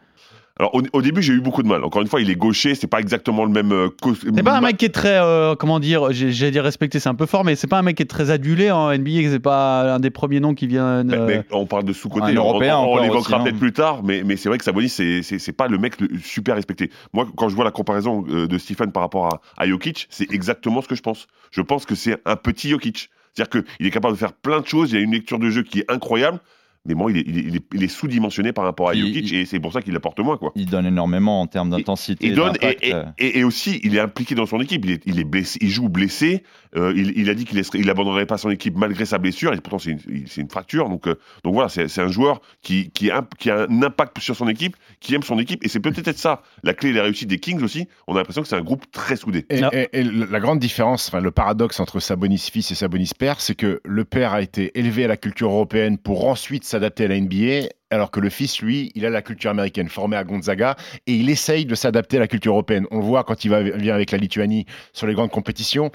Alors 0.58 0.74
au, 0.74 0.82
au 0.94 1.02
début 1.02 1.20
j'ai 1.22 1.34
eu 1.34 1.40
beaucoup 1.40 1.62
de 1.62 1.68
mal. 1.68 1.84
Encore 1.84 2.00
une 2.00 2.08
fois, 2.08 2.20
il 2.22 2.30
est 2.30 2.34
gaucher, 2.36 2.74
c'est 2.74 2.86
pas 2.86 2.98
exactement 3.00 3.44
le 3.44 3.50
même. 3.50 3.72
euh, 3.72 3.88
C'est 4.34 4.42
pas 4.42 4.56
un 4.56 4.60
mec 4.62 4.78
qui 4.78 4.86
est 4.86 4.94
très, 4.94 5.18
euh, 5.20 5.54
comment 5.54 5.78
dire, 5.80 6.12
j'ai 6.12 6.50
dit 6.50 6.60
respecté, 6.60 6.98
c'est 6.98 7.10
un 7.10 7.14
peu 7.14 7.26
fort, 7.26 7.44
mais 7.44 7.56
c'est 7.56 7.66
pas 7.66 7.78
un 7.78 7.82
mec 7.82 7.96
qui 7.96 8.02
est 8.02 8.06
très 8.06 8.30
adulé 8.30 8.70
en 8.70 8.90
NBA, 8.90 9.28
c'est 9.30 9.38
pas 9.38 9.94
un 9.96 10.00
des 10.00 10.08
premiers 10.10 10.40
noms 10.40 10.54
qui 10.54 10.66
vient. 10.66 11.04
Mais- 11.04 11.14
euh, 11.14 11.26
mais 11.26 11.42
on 11.52 11.66
parle 11.66 11.84
de 11.84 11.92
sous-côté, 11.92 12.28
Un 12.32 12.36
on, 12.38 12.48
Européen 12.48 12.78
on- 12.78 12.94
on 12.94 13.02
l'évoquera 13.02 13.42
peut-être 13.42 13.54
hein. 13.56 13.58
plus 13.58 13.72
tard, 13.74 14.02
mais, 14.02 14.22
mais 14.24 14.36
c'est 14.36 14.48
vrai 14.48 14.56
que 14.56 14.64
Sabonis, 14.64 14.88
c'est 14.88 15.22
c'est- 15.22 15.38
c'est 15.38 15.52
pas 15.52 15.68
le 15.68 15.76
mec 15.76 16.00
le- 16.00 16.08
super 16.22 16.54
respecté. 16.54 16.90
Moi, 17.12 17.26
quand 17.36 17.50
je 17.50 17.54
vois 17.54 17.64
la 17.64 17.70
comparaison 17.70 18.22
de 18.22 18.58
Stephen 18.58 18.92
par 18.92 19.02
rapport 19.02 19.26
à, 19.26 19.40
à 19.62 19.66
Jokic, 19.66 20.06
c'est 20.08 20.32
exactement 20.32 20.80
ce 20.80 20.88
que 20.88 20.94
je 20.94 21.02
pense. 21.02 21.26
Je 21.50 21.60
pense 21.60 21.84
que 21.84 21.94
c'est 21.94 22.16
un 22.24 22.36
petit 22.36 22.70
Jokic. 22.70 23.10
C'est-à-dire 23.34 23.62
qu'il 23.78 23.86
est 23.86 23.90
capable 23.90 24.14
de 24.14 24.18
faire 24.18 24.32
plein 24.32 24.60
de 24.62 24.66
choses, 24.66 24.92
il 24.92 24.96
a 24.96 25.00
une 25.00 25.12
lecture 25.12 25.38
de 25.38 25.50
jeu 25.50 25.62
qui 25.62 25.80
est 25.80 25.90
incroyable, 25.92 26.38
mais 26.86 26.94
bon, 26.94 27.08
il 27.08 27.18
est, 27.18 27.24
il 27.26 27.38
est- 27.38 27.42
il 27.42 27.56
est- 27.56 27.66
il 27.74 27.82
est 27.84 27.88
sous-dimensionné 27.88 28.52
par 28.52 28.64
rapport 28.64 28.88
à 28.88 28.94
Jokic, 28.94 29.32
et 29.32 29.44
c'est 29.46 29.60
pour 29.60 29.72
ça 29.72 29.82
qu'il 29.82 29.94
apporte 29.96 30.18
moins. 30.20 30.36
quoi. 30.36 30.52
Il 30.54 30.66
donne 30.66 30.86
énormément 30.86 31.40
en 31.40 31.46
termes 31.46 31.70
d'intensité. 31.70 32.26
Il 32.26 32.34
donne 32.34 32.52
d'impact, 32.52 32.82
et, 32.82 32.88
et- 32.88 32.94
euh. 32.94 33.02
et- 33.18 33.38
et 33.40 33.44
aussi 33.44 33.80
il 33.84 33.96
est 33.96 34.00
impliqué 34.00 34.34
dans 34.34 34.46
son 34.46 34.60
équipe. 34.60 34.84
Il 34.84 34.90
est, 34.92 35.02
il 35.06 35.18
est 35.20 35.24
blessé, 35.24 35.58
il 35.62 35.70
joue 35.70 35.88
blessé. 35.88 36.42
Euh, 36.76 36.92
il, 36.94 37.12
il 37.16 37.30
a 37.30 37.34
dit 37.34 37.44
qu'il 37.44 37.62
il 37.74 37.90
abandonnerait 37.90 38.26
pas 38.26 38.36
son 38.38 38.50
équipe 38.50 38.76
malgré 38.76 39.04
sa 39.06 39.18
blessure. 39.18 39.52
Et 39.54 39.60
pourtant 39.60 39.78
c'est 39.78 39.96
une, 40.36 40.48
fracture. 40.50 40.88
Donc, 40.88 41.06
euh, 41.08 41.14
donc 41.44 41.54
voilà, 41.54 41.68
c'est 41.68 41.98
un 42.00 42.08
joueur 42.08 42.40
qui, 42.62 42.90
qui, 42.90 43.10
a, 43.10 43.26
qui 43.38 43.50
a 43.50 43.66
un 43.68 43.82
impact 43.82 44.18
sur 44.20 44.36
son 44.36 44.48
équipe, 44.48 44.76
qui 45.00 45.14
aime 45.14 45.22
son 45.22 45.38
équipe. 45.38 45.64
Et 45.64 45.68
c'est 45.68 45.80
peut-être 45.80 46.18
ça 46.18 46.42
la 46.62 46.74
clé 46.74 46.90
de 46.92 46.96
la 46.96 47.02
réussite 47.04 47.28
des 47.28 47.38
Kings 47.38 47.62
aussi. 47.62 47.88
On 48.06 48.14
a 48.14 48.18
l'impression 48.18 48.42
que 48.42 48.48
c'est 48.48 48.56
un 48.56 48.62
groupe 48.62 48.84
très 48.92 49.16
soudé. 49.16 49.46
Et, 49.50 50.02
la 50.02 50.40
grande 50.40 50.58
différence, 50.58 51.08
enfin 51.08 51.20
le 51.20 51.30
paradoxe 51.30 51.80
entre 51.80 52.00
Sabonis 52.00 52.38
fils 52.52 52.70
et 52.70 52.74
Sabonis 52.74 53.10
père, 53.18 53.40
c'est 53.40 53.54
que 53.54 53.80
le 53.84 54.04
père 54.04 54.32
a 54.34 54.42
été 54.42 54.78
élevé 54.78 55.04
à 55.04 55.08
la 55.08 55.16
culture 55.16 55.50
européenne 55.50 55.96
pour 55.98 56.26
ensuite 56.28 56.64
s'adapter 56.76 57.04
à 57.04 57.08
la 57.08 57.20
NBA, 57.20 57.68
alors 57.90 58.10
que 58.10 58.18
le 58.20 58.30
fils, 58.30 58.60
lui, 58.60 58.90
il 58.94 59.06
a 59.06 59.10
la 59.10 59.22
culture 59.22 59.50
américaine, 59.50 59.88
formé 59.88 60.16
à 60.16 60.24
Gonzaga, 60.24 60.74
et 61.06 61.14
il 61.14 61.30
essaye 61.30 61.66
de 61.66 61.74
s'adapter 61.74 62.16
à 62.16 62.20
la 62.20 62.26
culture 62.26 62.52
européenne. 62.52 62.86
On 62.90 62.98
le 62.98 63.04
voit 63.04 63.22
quand 63.22 63.44
il 63.44 63.48
va, 63.48 63.62
vient 63.62 63.94
avec 63.94 64.10
la 64.10 64.18
Lituanie 64.18 64.66
sur 64.92 65.06
les 65.06 65.14
grandes 65.14 65.30
compétitions. 65.30 65.90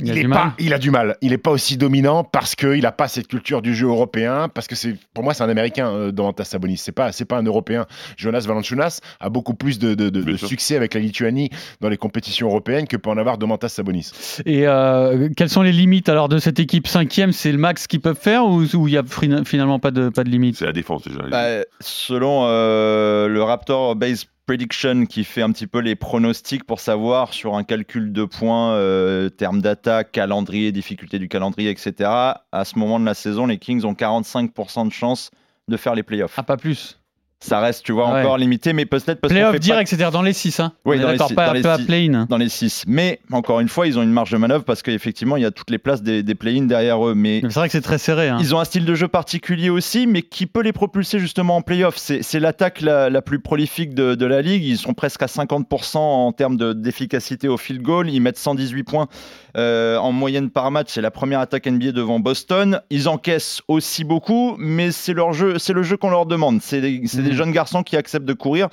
Il 0.00 0.10
a 0.10 0.14
est 0.14 0.20
du 0.22 0.28
pas, 0.28 0.44
mal. 0.44 0.52
il 0.60 0.72
a 0.72 0.78
du 0.78 0.90
mal. 0.92 1.16
Il 1.20 1.30
n'est 1.30 1.38
pas 1.38 1.50
aussi 1.50 1.76
dominant 1.76 2.22
parce 2.22 2.54
qu'il 2.54 2.82
n'a 2.82 2.92
pas 2.92 3.08
cette 3.08 3.26
culture 3.26 3.60
du 3.60 3.74
jeu 3.74 3.88
européen. 3.88 4.48
Parce 4.54 4.68
que 4.68 4.76
c'est, 4.76 4.94
pour 5.14 5.24
moi, 5.24 5.34
c'est 5.34 5.42
un 5.42 5.48
Américain 5.48 5.88
euh, 5.88 6.12
dans 6.12 6.32
ta 6.32 6.44
Sabonis. 6.44 6.76
C'est 6.76 6.92
pas, 6.92 7.10
c'est 7.10 7.24
pas 7.24 7.38
un 7.38 7.42
Européen. 7.42 7.86
Jonas 8.16 8.44
Valanciunas 8.46 9.00
a 9.18 9.28
beaucoup 9.28 9.54
plus 9.54 9.78
de, 9.80 9.94
de- 9.94 10.10
de- 10.10 10.22
Bien 10.22 10.34
de 10.34 10.38
sûr. 10.38 10.48
succès 10.48 10.76
avec 10.76 10.94
la 10.94 11.00
Lituanie 11.00 11.50
dans 11.80 11.88
les 11.88 11.96
compétitions 11.96 12.46
européennes 12.48 12.86
que 12.86 12.96
peut 12.96 13.10
en 13.10 13.16
avoir 13.18 13.36
Domantas 13.38 13.68
Sabonis. 13.70 14.12
Et 14.46 14.68
euh, 14.68 15.28
quelles 15.36 15.48
sont 15.50 15.62
les 15.62 15.72
limites 15.72 16.08
alors 16.08 16.28
de 16.28 16.38
cette 16.38 16.60
équipe 16.60 16.86
cinquième? 16.86 17.32
C'est 17.32 17.50
le 17.50 17.58
max 17.58 17.88
qu'ils 17.88 18.00
peuvent 18.00 18.18
faire 18.20 18.46
ou 18.46 18.62
il 18.86 18.92
y 18.92 18.96
a 18.96 19.02
finalement 19.44 19.80
pas 19.80 19.90
de, 19.90 20.08
pas 20.08 20.22
de 20.22 20.30
limite? 20.30 20.56
C'est 20.56 20.66
la 20.66 20.72
défense 20.72 21.02
déjà. 21.08 21.31
Bah, 21.32 21.64
selon 21.80 22.44
euh, 22.44 23.26
le 23.26 23.42
Raptor 23.42 23.96
Base 23.96 24.26
Prediction 24.46 25.06
qui 25.06 25.24
fait 25.24 25.42
un 25.42 25.50
petit 25.52 25.66
peu 25.66 25.78
les 25.78 25.96
pronostics 25.96 26.64
pour 26.64 26.80
savoir 26.80 27.32
sur 27.32 27.54
un 27.54 27.64
calcul 27.64 28.12
de 28.12 28.24
points, 28.24 28.74
euh, 28.74 29.28
termes 29.28 29.62
d'attaque, 29.62 30.12
calendrier, 30.12 30.72
difficulté 30.72 31.18
du 31.18 31.28
calendrier, 31.28 31.70
etc. 31.70 32.10
À 32.52 32.64
ce 32.64 32.78
moment 32.78 33.00
de 33.00 33.06
la 33.06 33.14
saison, 33.14 33.46
les 33.46 33.58
Kings 33.58 33.84
ont 33.84 33.94
45% 33.94 34.88
de 34.88 34.92
chance 34.92 35.30
de 35.68 35.76
faire 35.76 35.94
les 35.94 36.02
playoffs. 36.02 36.34
Ah, 36.36 36.42
pas 36.42 36.56
plus. 36.56 36.98
Ça 37.44 37.58
reste, 37.58 37.84
tu 37.84 37.90
vois, 37.90 38.12
Ouais. 38.12 38.20
encore 38.20 38.38
limité, 38.38 38.72
mais 38.72 38.86
peut-être 38.86 39.20
parce 39.20 39.32
Playoff 39.32 39.50
fait 39.50 39.58
pas- 39.58 39.64
direct, 39.64 39.88
c'est-à-dire 39.88 40.12
dans 40.12 40.22
les 40.22 40.32
6. 40.32 40.60
Hein. 40.60 40.72
Oui, 40.84 41.00
dans 41.00 41.10
les 41.10 41.18
six- 41.18 41.34
pas, 41.34 41.46
dans 41.48 41.52
les 41.54 41.60
pas 41.62 41.76
six. 41.76 41.84
play-in. 41.86 42.26
dans 42.30 42.36
les 42.36 42.48
6. 42.48 42.84
Mais 42.86 43.18
encore 43.32 43.58
une 43.58 43.68
fois, 43.68 43.88
ils 43.88 43.98
ont 43.98 44.02
une 44.02 44.12
marge 44.12 44.30
de 44.30 44.36
manœuvre 44.36 44.62
parce 44.64 44.80
qu'effectivement, 44.82 45.36
il 45.36 45.42
y 45.42 45.46
a 45.46 45.50
toutes 45.50 45.70
les 45.70 45.78
places 45.78 46.02
des, 46.04 46.22
des 46.22 46.34
play-in 46.36 46.66
derrière 46.66 47.04
eux. 47.04 47.14
Mais 47.16 47.40
Mais 47.42 47.50
C'est 47.50 47.58
vrai 47.58 47.66
que 47.68 47.72
c'est 47.72 47.80
très 47.80 47.98
serré. 47.98 48.28
hein. 48.28 48.38
Ils 48.40 48.54
ont 48.54 48.60
un 48.60 48.64
style 48.64 48.84
de 48.84 48.94
jeu 48.94 49.08
particulier 49.08 49.70
aussi, 49.70 50.06
mais 50.06 50.22
qui 50.22 50.46
peut 50.46 50.62
les 50.62 50.72
propulser 50.72 51.18
justement 51.18 51.56
en 51.56 51.62
playoff. 51.62 51.96
C'est 51.96 52.22
c'est 52.22 52.38
l'attaque 52.38 52.80
la, 52.80 53.10
la 53.10 53.22
plus 53.22 53.40
prolifique 53.40 53.92
de, 53.94 54.14
de 54.14 54.26
la 54.26 54.40
ligue. 54.40 54.62
Ils 54.64 54.78
sont 54.78 54.94
presque 54.94 55.22
à 55.22 55.26
50% 55.26 55.98
en 55.98 56.30
termes 56.32 56.56
de- 56.56 56.72
d'efficacité 56.72 57.48
au 57.48 57.56
field 57.56 57.82
goal. 57.82 58.08
Ils 58.08 58.20
mettent 58.20 58.38
118 58.38 58.84
points 58.84 59.08
euh, 59.56 59.96
en 59.98 60.12
moyenne 60.12 60.48
par 60.50 60.70
match. 60.70 60.88
C'est 60.90 61.00
la 61.00 61.10
première 61.10 61.40
attaque 61.40 61.66
NBA 61.66 61.90
devant 61.92 62.20
Boston. 62.20 62.80
Ils 62.90 63.08
encaissent 63.08 63.60
aussi 63.68 64.04
beaucoup, 64.04 64.54
mais 64.58 64.92
c'est 64.92 65.12
leur 65.12 65.32
jeu, 65.32 65.58
c'est 65.58 65.72
le 65.72 65.82
jeu 65.82 65.96
qu'on 65.96 66.10
leur 66.10 66.26
demande. 66.26 66.60
C'est 66.62 66.80
des, 66.80 67.02
c'est 67.06 67.22
des 67.22 67.31
Jeunes 67.32 67.52
garçons 67.52 67.82
qui 67.82 67.96
acceptent 67.96 68.26
de 68.26 68.32
courir. 68.32 68.68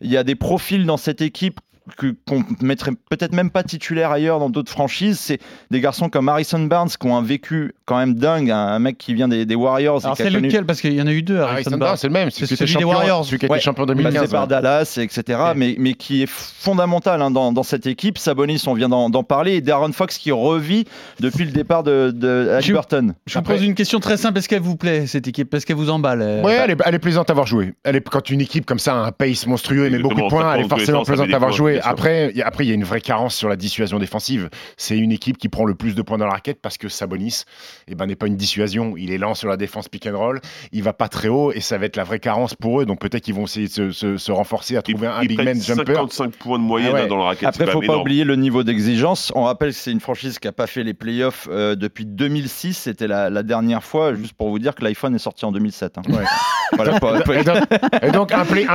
Il 0.00 0.10
y 0.10 0.16
a 0.16 0.24
des 0.24 0.34
profils 0.34 0.84
dans 0.86 0.96
cette 0.96 1.20
équipe 1.20 1.60
que- 1.98 2.14
qu'on 2.26 2.42
mettrait 2.62 2.92
peut-être 3.10 3.32
même 3.32 3.50
pas 3.50 3.62
titulaire 3.62 4.10
ailleurs 4.10 4.38
dans 4.38 4.48
d'autres 4.50 4.70
franchises. 4.70 5.18
C'est 5.20 5.38
des 5.70 5.80
garçons 5.80 6.08
comme 6.08 6.28
Harrison 6.28 6.60
Barnes 6.60 6.88
qui 6.88 7.06
ont 7.06 7.16
un 7.16 7.22
vécu 7.22 7.74
quand 7.84 7.98
même 7.98 8.14
dingue, 8.14 8.50
un, 8.50 8.78
mec 8.78 8.96
qui 8.98 9.14
vient 9.14 9.28
des, 9.28 9.44
des 9.46 9.54
Warriors. 9.54 10.04
Alors 10.04 10.16
c'est 10.16 10.24
connu- 10.30 10.40
lequel? 10.40 10.64
Parce 10.64 10.80
qu'il 10.80 10.92
y 10.94 11.02
en 11.02 11.06
a 11.06 11.12
eu 11.12 11.22
deux. 11.22 11.38
Harrison 11.38 11.52
Harrison 11.72 11.78
Barnes. 11.78 11.96
C'est 11.96 12.06
le 12.06 12.12
même. 12.12 12.30
C'est 12.30 12.46
Celui 12.46 12.56
celui 12.56 12.66
des 12.68 12.72
champion, 12.72 12.88
Warriors. 12.88 13.24
Celui 13.26 13.38
qui 13.38 13.44
a 13.44 13.48
été 13.48 13.52
Ouais. 13.54 13.60
champion 13.60 13.84
en 13.84 13.86
passé 13.86 14.02
2015. 14.02 14.30
par 14.30 14.42
ouais. 14.42 14.48
Dallas, 14.48 14.98
etc. 15.00 15.38
Ouais. 15.40 15.52
Mais, 15.54 15.76
mais 15.78 15.94
qui 15.94 16.22
est 16.22 16.28
fondamental 16.30 17.20
hein, 17.22 17.30
dans, 17.30 17.52
dans 17.52 17.62
cette 17.62 17.86
équipe. 17.86 18.18
Sabonis, 18.18 18.62
on 18.66 18.74
vient 18.74 18.88
d'en 18.88 19.22
parler. 19.22 19.52
Et 19.56 19.60
Darren 19.60 19.92
Fox 19.92 20.18
qui 20.18 20.32
revit 20.32 20.84
depuis 21.20 21.44
le 21.44 21.50
départ 21.52 21.82
de, 21.82 22.10
de 22.14 22.44
Je- 22.46 22.50
Haliburton. 22.50 23.14
Je 23.26 23.38
vous 23.38 23.44
pose 23.44 23.62
une 23.62 23.74
question 23.74 24.00
très 24.00 24.16
simple. 24.16 24.38
Est-ce 24.38 24.48
qu'elle 24.48 24.62
vous 24.62 24.76
plaît, 24.76 25.06
cette 25.06 25.28
équipe? 25.28 25.52
Est-ce 25.54 25.66
qu'elle 25.66 25.76
vous 25.76 25.90
emballe 25.90 26.22
euh, 26.22 26.42
Ouais, 26.42 26.54
elle 26.54 26.70
est, 26.70 26.76
elle 26.84 26.94
est 26.94 26.98
plaisante 26.98 27.28
à 27.30 27.32
avoir 27.32 27.46
joué. 27.46 27.74
Elle 27.84 27.96
est, 27.96 28.08
quand 28.08 28.30
une 28.30 28.40
équipe 28.40 28.64
comme 28.66 28.78
ça 28.78 28.94
a 28.94 28.96
un 29.06 29.12
pace 29.12 29.46
monstrueux 29.46 29.86
et 29.86 29.90
met 29.90 29.98
beaucoup 29.98 30.14
de 30.22 30.28
points, 30.28 30.54
elle 30.54 30.64
est 30.64 30.68
forcément 30.68 31.02
plaisante 31.02 31.30
à 31.32 31.36
avoir 31.36 31.52
joué. 31.52 31.73
Après, 31.82 32.30
il 32.30 32.36
y 32.36 32.42
a- 32.42 32.46
après, 32.46 32.64
il 32.64 32.68
y 32.68 32.70
a 32.70 32.74
une 32.74 32.84
vraie 32.84 33.00
carence 33.00 33.34
sur 33.34 33.48
la 33.48 33.56
dissuasion 33.56 33.98
défensive. 33.98 34.48
C'est 34.76 34.96
une 34.98 35.12
équipe 35.12 35.38
qui 35.38 35.48
prend 35.48 35.64
le 35.64 35.74
plus 35.74 35.94
de 35.94 36.02
points 36.02 36.18
dans 36.18 36.26
la 36.26 36.32
raquette 36.32 36.60
parce 36.62 36.78
que 36.78 36.88
Sabonis 36.88 37.44
eh 37.88 37.94
ben, 37.94 38.06
n'est 38.06 38.16
pas 38.16 38.26
une 38.26 38.36
dissuasion. 38.36 38.94
Il 38.96 39.12
est 39.12 39.18
lent 39.18 39.34
sur 39.34 39.48
la 39.48 39.56
défense 39.56 39.88
pick 39.88 40.06
and 40.06 40.16
roll. 40.18 40.40
Il 40.72 40.82
va 40.82 40.92
pas 40.92 41.08
très 41.08 41.28
haut 41.28 41.52
et 41.52 41.60
ça 41.60 41.78
va 41.78 41.86
être 41.86 41.96
la 41.96 42.04
vraie 42.04 42.18
carence 42.20 42.54
pour 42.54 42.80
eux. 42.80 42.86
Donc 42.86 43.00
peut-être 43.00 43.22
qu'ils 43.24 43.34
vont 43.34 43.44
essayer 43.44 43.66
de 43.68 43.72
se, 43.72 43.90
se- 43.90 44.16
se 44.16 44.32
renforcer 44.32 44.76
à 44.76 44.82
Il, 44.86 44.94
trouver 44.94 45.08
un 45.08 45.22
il 45.22 45.28
big 45.28 45.42
man 45.42 45.60
jumper. 45.60 45.94
55 45.94 46.32
points 46.36 46.58
de 46.58 46.64
moyenne 46.64 46.92
Ah 46.94 47.02
ouais. 47.02 47.06
dans 47.08 47.16
la 47.18 47.24
raquette. 47.24 47.48
Après, 47.48 47.66
c'est 47.66 47.72
faut 47.72 47.80
pas 47.80 47.96
oublier 47.98 48.24
le 48.24 48.36
niveau 48.36 48.62
d'exigence. 48.64 49.32
On 49.34 49.44
rappelle 49.44 49.70
que 49.70 49.76
c'est 49.76 49.92
une 49.92 50.00
franchise 50.00 50.38
qui 50.38 50.46
n'a 50.48 50.52
pas 50.52 50.66
fait 50.66 50.82
les 50.84 50.94
playoffs 50.94 51.48
euh, 51.50 51.74
depuis 51.74 52.04
2006. 52.06 52.74
C'était 52.74 53.06
la, 53.06 53.30
la 53.30 53.42
dernière 53.42 53.82
fois, 53.84 54.14
juste 54.14 54.32
pour 54.34 54.48
vous 54.50 54.58
dire 54.58 54.74
que 54.74 54.84
l'iPhone 54.84 55.14
est 55.14 55.18
sorti 55.18 55.44
en 55.44 55.52
2007. 55.52 55.98
hein. 55.98 56.02
Ouais. 56.08 56.24
Voilà, 56.76 56.98
pas- 56.98 57.20
pas- 57.20 57.36
Et 57.36 57.44
donc, 57.44 57.56
et 58.02 58.10
donc, 58.10 58.32
un 58.32 58.44
play- 58.44 58.66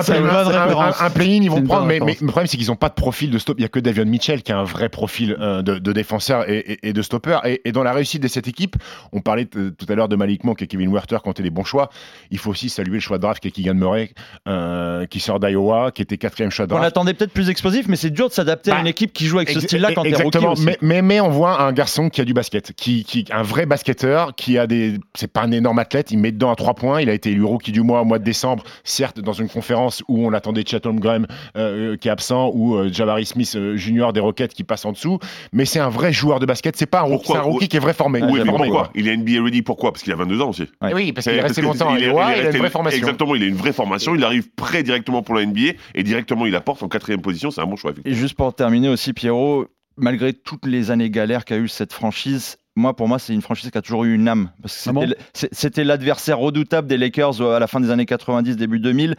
play-in, 1.13 1.41
ils 1.43 1.49
vont 1.49 1.61
prendre. 1.63 1.85
Mais, 1.85 1.99
mais 1.99 2.15
le 2.21 2.27
problème, 2.27 2.47
c'est 2.47 2.55
qu'ils 2.55 2.67
n'ont 2.67 2.75
pas 2.77 2.88
de 2.89 2.93
profil 2.93 3.31
de 3.31 3.37
stop. 3.37 3.57
Il 3.57 3.61
n'y 3.61 3.65
a 3.65 3.69
que 3.69 3.79
Davion 3.79 4.05
Mitchell 4.05 4.43
qui 4.43 4.51
a 4.51 4.57
un 4.59 4.63
vrai 4.63 4.89
profil 4.89 5.35
euh, 5.39 5.61
de, 5.61 5.79
de 5.79 5.93
défenseur 5.93 6.49
et, 6.49 6.57
et- 6.59 6.89
et 6.89 6.93
de 6.93 7.01
stopper. 7.01 7.37
Et, 7.45 7.61
et 7.65 7.71
dans 7.71 7.83
la 7.83 7.93
réussite 7.93 8.21
de 8.21 8.27
cette 8.27 8.47
équipe, 8.47 8.75
on 9.13 9.21
parlait 9.21 9.45
tout 9.45 9.71
à 9.87 9.95
l'heure 9.95 10.09
de 10.09 10.15
Malik 10.15 10.43
Monk 10.43 10.61
et 10.61 10.67
Kevin 10.67 10.91
Werther 10.91 11.17
ont 11.25 11.31
été 11.31 11.43
des 11.43 11.49
bons 11.49 11.63
choix. 11.63 11.89
Il 12.31 12.37
faut 12.37 12.51
aussi 12.51 12.69
saluer 12.69 12.95
le 12.95 12.99
choix 12.99 13.17
de 13.17 13.21
draft 13.23 13.41
qui 13.41 13.47
est 13.47 13.51
Keegan 13.51 13.75
Murray, 13.75 14.11
euh, 14.47 15.05
qui 15.05 15.19
sort 15.19 15.39
d'Iowa, 15.39 15.91
qui 15.91 16.01
était 16.01 16.17
quatrième 16.17 16.51
choix 16.51 16.65
de 16.67 16.73
on 16.73 16.75
draft. 16.77 16.83
l'attendait 16.87 17.13
peut-être 17.13 17.31
plus 17.33 17.49
explosif, 17.49 17.87
mais 17.87 17.95
c'est 17.95 18.09
dur 18.09 18.27
de 18.29 18.33
s'adapter 18.33 18.71
à 18.71 18.75
Bah, 18.75 18.81
une 18.81 18.87
équipe 18.87 19.13
qui 19.13 19.25
joue 19.27 19.37
avec 19.37 19.49
ce 19.49 19.59
style-là 19.59 19.93
quand 19.93 20.03
t'es 20.03 20.15
rookie 20.15 20.37
aussi. 20.45 20.65
Mais, 20.65 20.77
mais, 20.81 21.01
mais 21.01 21.19
on 21.21 21.29
voit 21.29 21.61
un 21.61 21.71
garçon 21.71 22.09
qui 22.09 22.21
a 22.21 22.25
du 22.25 22.33
basket, 22.33 22.73
qui, 22.73 23.03
qui 23.03 23.25
un 23.31 23.43
vrai 23.43 23.65
basketteur, 23.65 24.35
qui 24.35 24.57
a 24.57 24.67
des. 24.67 24.97
C'est 25.15 25.31
pas 25.31 25.41
un 25.43 25.51
énorme 25.51 25.79
athlète, 25.79 26.11
il 26.11 26.17
met 26.19 26.31
dedans 26.31 26.51
à 26.51 26.55
trois 26.55 26.73
points. 26.73 27.01
Il 27.01 27.09
a 27.09 27.13
été 27.13 27.31
élu 27.31 27.43
rookie 27.43 27.71
du 27.71 27.81
mois 27.81 28.01
au 28.01 28.05
mois 28.05 28.19
de 28.19 28.23
décembre, 28.23 28.63
certes 28.83 29.19
dans 29.19 29.33
une 29.33 29.49
conférence 29.49 30.03
où 30.07 30.25
on 30.25 30.33
attendait 30.33 30.63
Chatham 30.65 30.99
Graham 30.99 31.27
euh, 31.57 31.97
qui 31.97 32.07
est 32.07 32.11
absent 32.11 32.51
ou 32.53 32.75
euh, 32.79 32.89
Jabari 32.91 33.25
Smith 33.25 33.53
euh, 33.55 33.75
Junior 33.75 34.13
des 34.13 34.19
Rockets 34.19 34.53
qui 34.53 34.63
passe 34.63 34.85
en 34.85 34.91
dessous. 34.91 35.19
Mais 35.53 35.65
c'est 35.65 35.79
un 35.79 35.89
vrai 35.89 36.11
joueur 36.13 36.39
de 36.39 36.45
basket. 36.45 36.75
C'est 36.77 36.85
pas 36.85 36.99
un 36.99 37.03
rookie, 37.03 37.15
Pourquoi 37.17 37.35
c'est 37.35 37.39
un 37.41 37.43
rookie 37.51 37.67
qui 37.67 37.77
est 37.77 37.79
vrai 37.79 37.93
formé. 37.93 38.21
Oui, 38.23 38.39
mais 38.45 38.51
pourquoi 38.51 38.91
Il 38.95 39.07
est 39.07 39.15
NBA 39.17 39.43
ready, 39.43 39.61
pourquoi? 39.61 39.91
Parce 39.91 40.03
qu'il 40.03 40.13
a 40.13 40.15
22 40.15 40.41
ans 40.41 40.49
aussi. 40.49 40.63
Ouais. 40.81 40.89
Eh 40.91 40.93
oui, 40.93 41.13
parce 41.13 41.25
qu'il 41.27 41.35
est 41.35 41.41
Parce 41.41 41.49
resté 41.49 41.61
longtemps 41.61 41.89
à 41.93 41.97
il 41.97 42.03
est- 42.03 42.07
Iowa, 42.07 42.31
il 42.35 42.37
est 42.37 42.41
il 42.41 42.47
a 42.47 42.51
une 42.51 42.57
vraie 42.57 42.69
formation. 42.69 42.97
Exactement, 42.99 43.35
il 43.35 43.43
a 43.43 43.45
une 43.47 43.55
vraie 43.55 43.73
formation. 43.73 44.15
Il 44.15 44.23
arrive 44.23 44.49
prêt 44.55 44.83
directement 44.83 45.21
pour 45.21 45.35
la 45.35 45.45
NBA 45.45 45.73
et 45.95 46.03
directement 46.03 46.45
il 46.45 46.55
apporte 46.55 46.81
en 46.83 46.87
quatrième 46.87 47.21
position. 47.21 47.51
C'est 47.51 47.61
un 47.61 47.65
bon 47.65 47.75
choix. 47.75 47.91
Et 48.05 48.13
juste 48.13 48.35
pour 48.35 48.53
terminer 48.53 48.89
aussi, 48.89 49.13
Pierrot, 49.13 49.67
malgré 49.97 50.33
toutes 50.33 50.65
les 50.65 50.91
années 50.91 51.09
galères 51.09 51.45
qu'a 51.45 51.57
eu 51.57 51.67
cette 51.67 51.93
franchise, 51.93 52.57
moi, 52.79 52.95
pour 52.95 53.07
moi, 53.07 53.19
c'est 53.19 53.33
une 53.33 53.41
franchise 53.41 53.69
qui 53.69 53.77
a 53.77 53.81
toujours 53.81 54.05
eu 54.05 54.15
une 54.15 54.27
âme. 54.27 54.49
Parce 54.61 54.83
que 54.83 54.89
Ah 54.89 54.93
bon 54.93 55.07
c'était 55.33 55.83
l'adversaire 55.83 56.39
redoutable 56.39 56.87
des 56.87 56.97
Lakers 56.97 57.41
euh, 57.41 57.55
à 57.55 57.59
la 57.59 57.67
fin 57.67 57.79
des 57.79 57.91
années 57.91 58.05
90, 58.05 58.55
début 58.55 58.79
2000. 58.79 59.15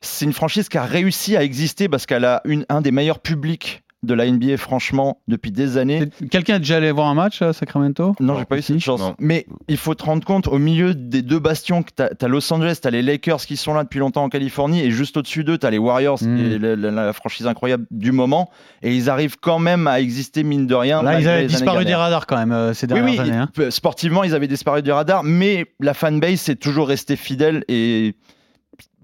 C'est 0.00 0.24
une 0.24 0.32
franchise 0.32 0.68
qui 0.68 0.76
a 0.76 0.84
réussi 0.84 1.36
à 1.36 1.42
exister 1.42 1.88
parce 1.88 2.06
qu'elle 2.06 2.24
a 2.24 2.42
une, 2.44 2.66
un 2.68 2.80
des 2.80 2.90
meilleurs 2.90 3.20
publics 3.20 3.83
de 4.04 4.14
la 4.14 4.30
NBA, 4.30 4.56
franchement, 4.56 5.18
depuis 5.28 5.50
des 5.50 5.76
années. 5.78 6.08
Quelqu'un 6.30 6.56
est 6.56 6.60
déjà 6.60 6.76
allé 6.76 6.90
voir 6.92 7.08
un 7.08 7.14
match 7.14 7.42
à 7.42 7.52
Sacramento 7.52 8.14
Non, 8.20 8.38
j'ai 8.38 8.44
pas 8.44 8.58
eu 8.58 8.62
cette 8.62 8.78
chance. 8.80 9.00
Non. 9.00 9.14
Mais 9.18 9.46
il 9.68 9.76
faut 9.76 9.94
te 9.94 10.04
rendre 10.04 10.24
compte, 10.24 10.46
au 10.48 10.58
milieu 10.58 10.94
des 10.94 11.22
deux 11.22 11.38
bastions, 11.38 11.82
que 11.82 11.90
t'as 11.94 12.08
as 12.20 12.28
Los 12.28 12.52
Angeles, 12.52 12.78
t'as 12.82 12.90
les 12.90 13.02
Lakers 13.02 13.40
qui 13.46 13.56
sont 13.56 13.74
là 13.74 13.84
depuis 13.84 13.98
longtemps 13.98 14.24
en 14.24 14.28
Californie, 14.28 14.80
et 14.80 14.90
juste 14.90 15.16
au-dessus 15.16 15.44
d'eux, 15.44 15.58
t'as 15.58 15.70
les 15.70 15.78
Warriors, 15.78 16.18
Mm. 16.22 16.36
qui 16.36 16.54
est 16.54 16.58
la, 16.58 16.76
la- 16.76 16.90
la 16.90 17.12
franchise 17.12 17.46
incroyable 17.46 17.86
du 17.90 18.12
moment, 18.12 18.50
et 18.82 18.94
ils 18.94 19.10
arrivent 19.10 19.36
quand 19.40 19.58
même 19.58 19.86
à 19.86 20.00
exister, 20.00 20.44
mine 20.44 20.66
de 20.66 20.74
rien. 20.74 21.02
Là, 21.02 21.20
ils 21.20 21.28
avaient 21.28 21.46
disparu 21.46 21.78
années 21.78 21.86
des 21.86 21.94
radars 21.94 22.26
quand 22.26 22.36
même 22.36 22.52
euh, 22.52 22.72
ces 22.74 22.86
Oui, 22.86 22.94
dernières 22.94 23.10
oui, 23.12 23.18
années. 23.20 23.36
hein. 23.38 23.48
euh, 23.58 23.70
sportivement, 23.70 24.24
ils 24.24 24.34
avaient 24.34 24.48
disparu 24.48 24.82
du 24.82 24.92
radar, 24.92 25.22
mais 25.24 25.66
la 25.80 25.94
fanbase 25.94 26.40
s'est 26.40 26.56
toujours 26.56 26.88
restée 26.88 27.16
fidèle 27.16 27.64
et 27.68 28.14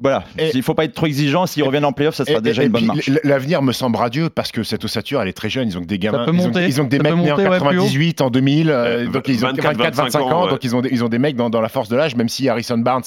voilà. 0.00 0.24
Et- 0.38 0.50
Il 0.54 0.62
faut 0.62 0.74
pas 0.74 0.84
être 0.84 0.94
trop 0.94 1.06
exigeant. 1.06 1.46
S'ils 1.46 1.62
reviennent 1.62 1.84
en 1.84 1.92
playoff, 1.92 2.14
ça 2.14 2.24
sera 2.24 2.38
Et- 2.38 2.42
déjà 2.42 2.62
et 2.62 2.66
une 2.66 2.72
bonne 2.72 2.86
marche. 2.86 3.10
L'avenir 3.24 3.62
me 3.62 3.72
semble 3.72 3.96
radieux 3.96 4.28
parce 4.30 4.52
que 4.52 4.62
cette 4.62 4.84
ossature, 4.84 5.20
elle 5.22 5.28
est 5.28 5.32
très 5.32 5.48
jeune. 5.50 5.68
Ils 5.68 5.76
ont 5.78 5.82
que 5.82 5.86
des 5.86 5.98
gamins. 5.98 6.24
peut 6.24 6.32
ils, 6.34 6.40
ont, 6.40 6.44
monter. 6.48 6.66
ils 6.66 6.80
ont 6.80 6.84
des 6.84 6.96
Ça 6.98 7.02
mecs 7.02 7.12
nés 7.14 7.20
en 7.32 7.36
monter, 7.36 7.42
ouais, 7.48 7.58
plus 7.58 7.66
haut. 7.78 7.82
98, 7.82 8.20
en 8.20 8.30
2000. 8.30 8.70
euh, 8.70 8.74
Euh, 8.74 9.06
donc 9.08 9.28
ils 9.28 9.44
ont 9.44 9.48
24, 9.48 9.76
24, 9.76 9.94
25 9.96 10.20
ans. 10.22 10.30
ans, 10.30 10.44
ouais. 10.44 10.50
Donc 10.50 10.64
ils 10.64 10.74
ont, 10.76 10.80
des, 10.80 10.88
ils 10.92 11.04
ont 11.04 11.08
des 11.08 11.18
mecs 11.18 11.36
dans, 11.36 11.50
dans 11.50 11.60
la 11.60 11.68
force 11.68 11.88
de 11.88 11.96
l'âge, 11.96 12.16
même 12.16 12.28
si 12.28 12.48
Harrison 12.48 12.78
Barnes 12.78 13.02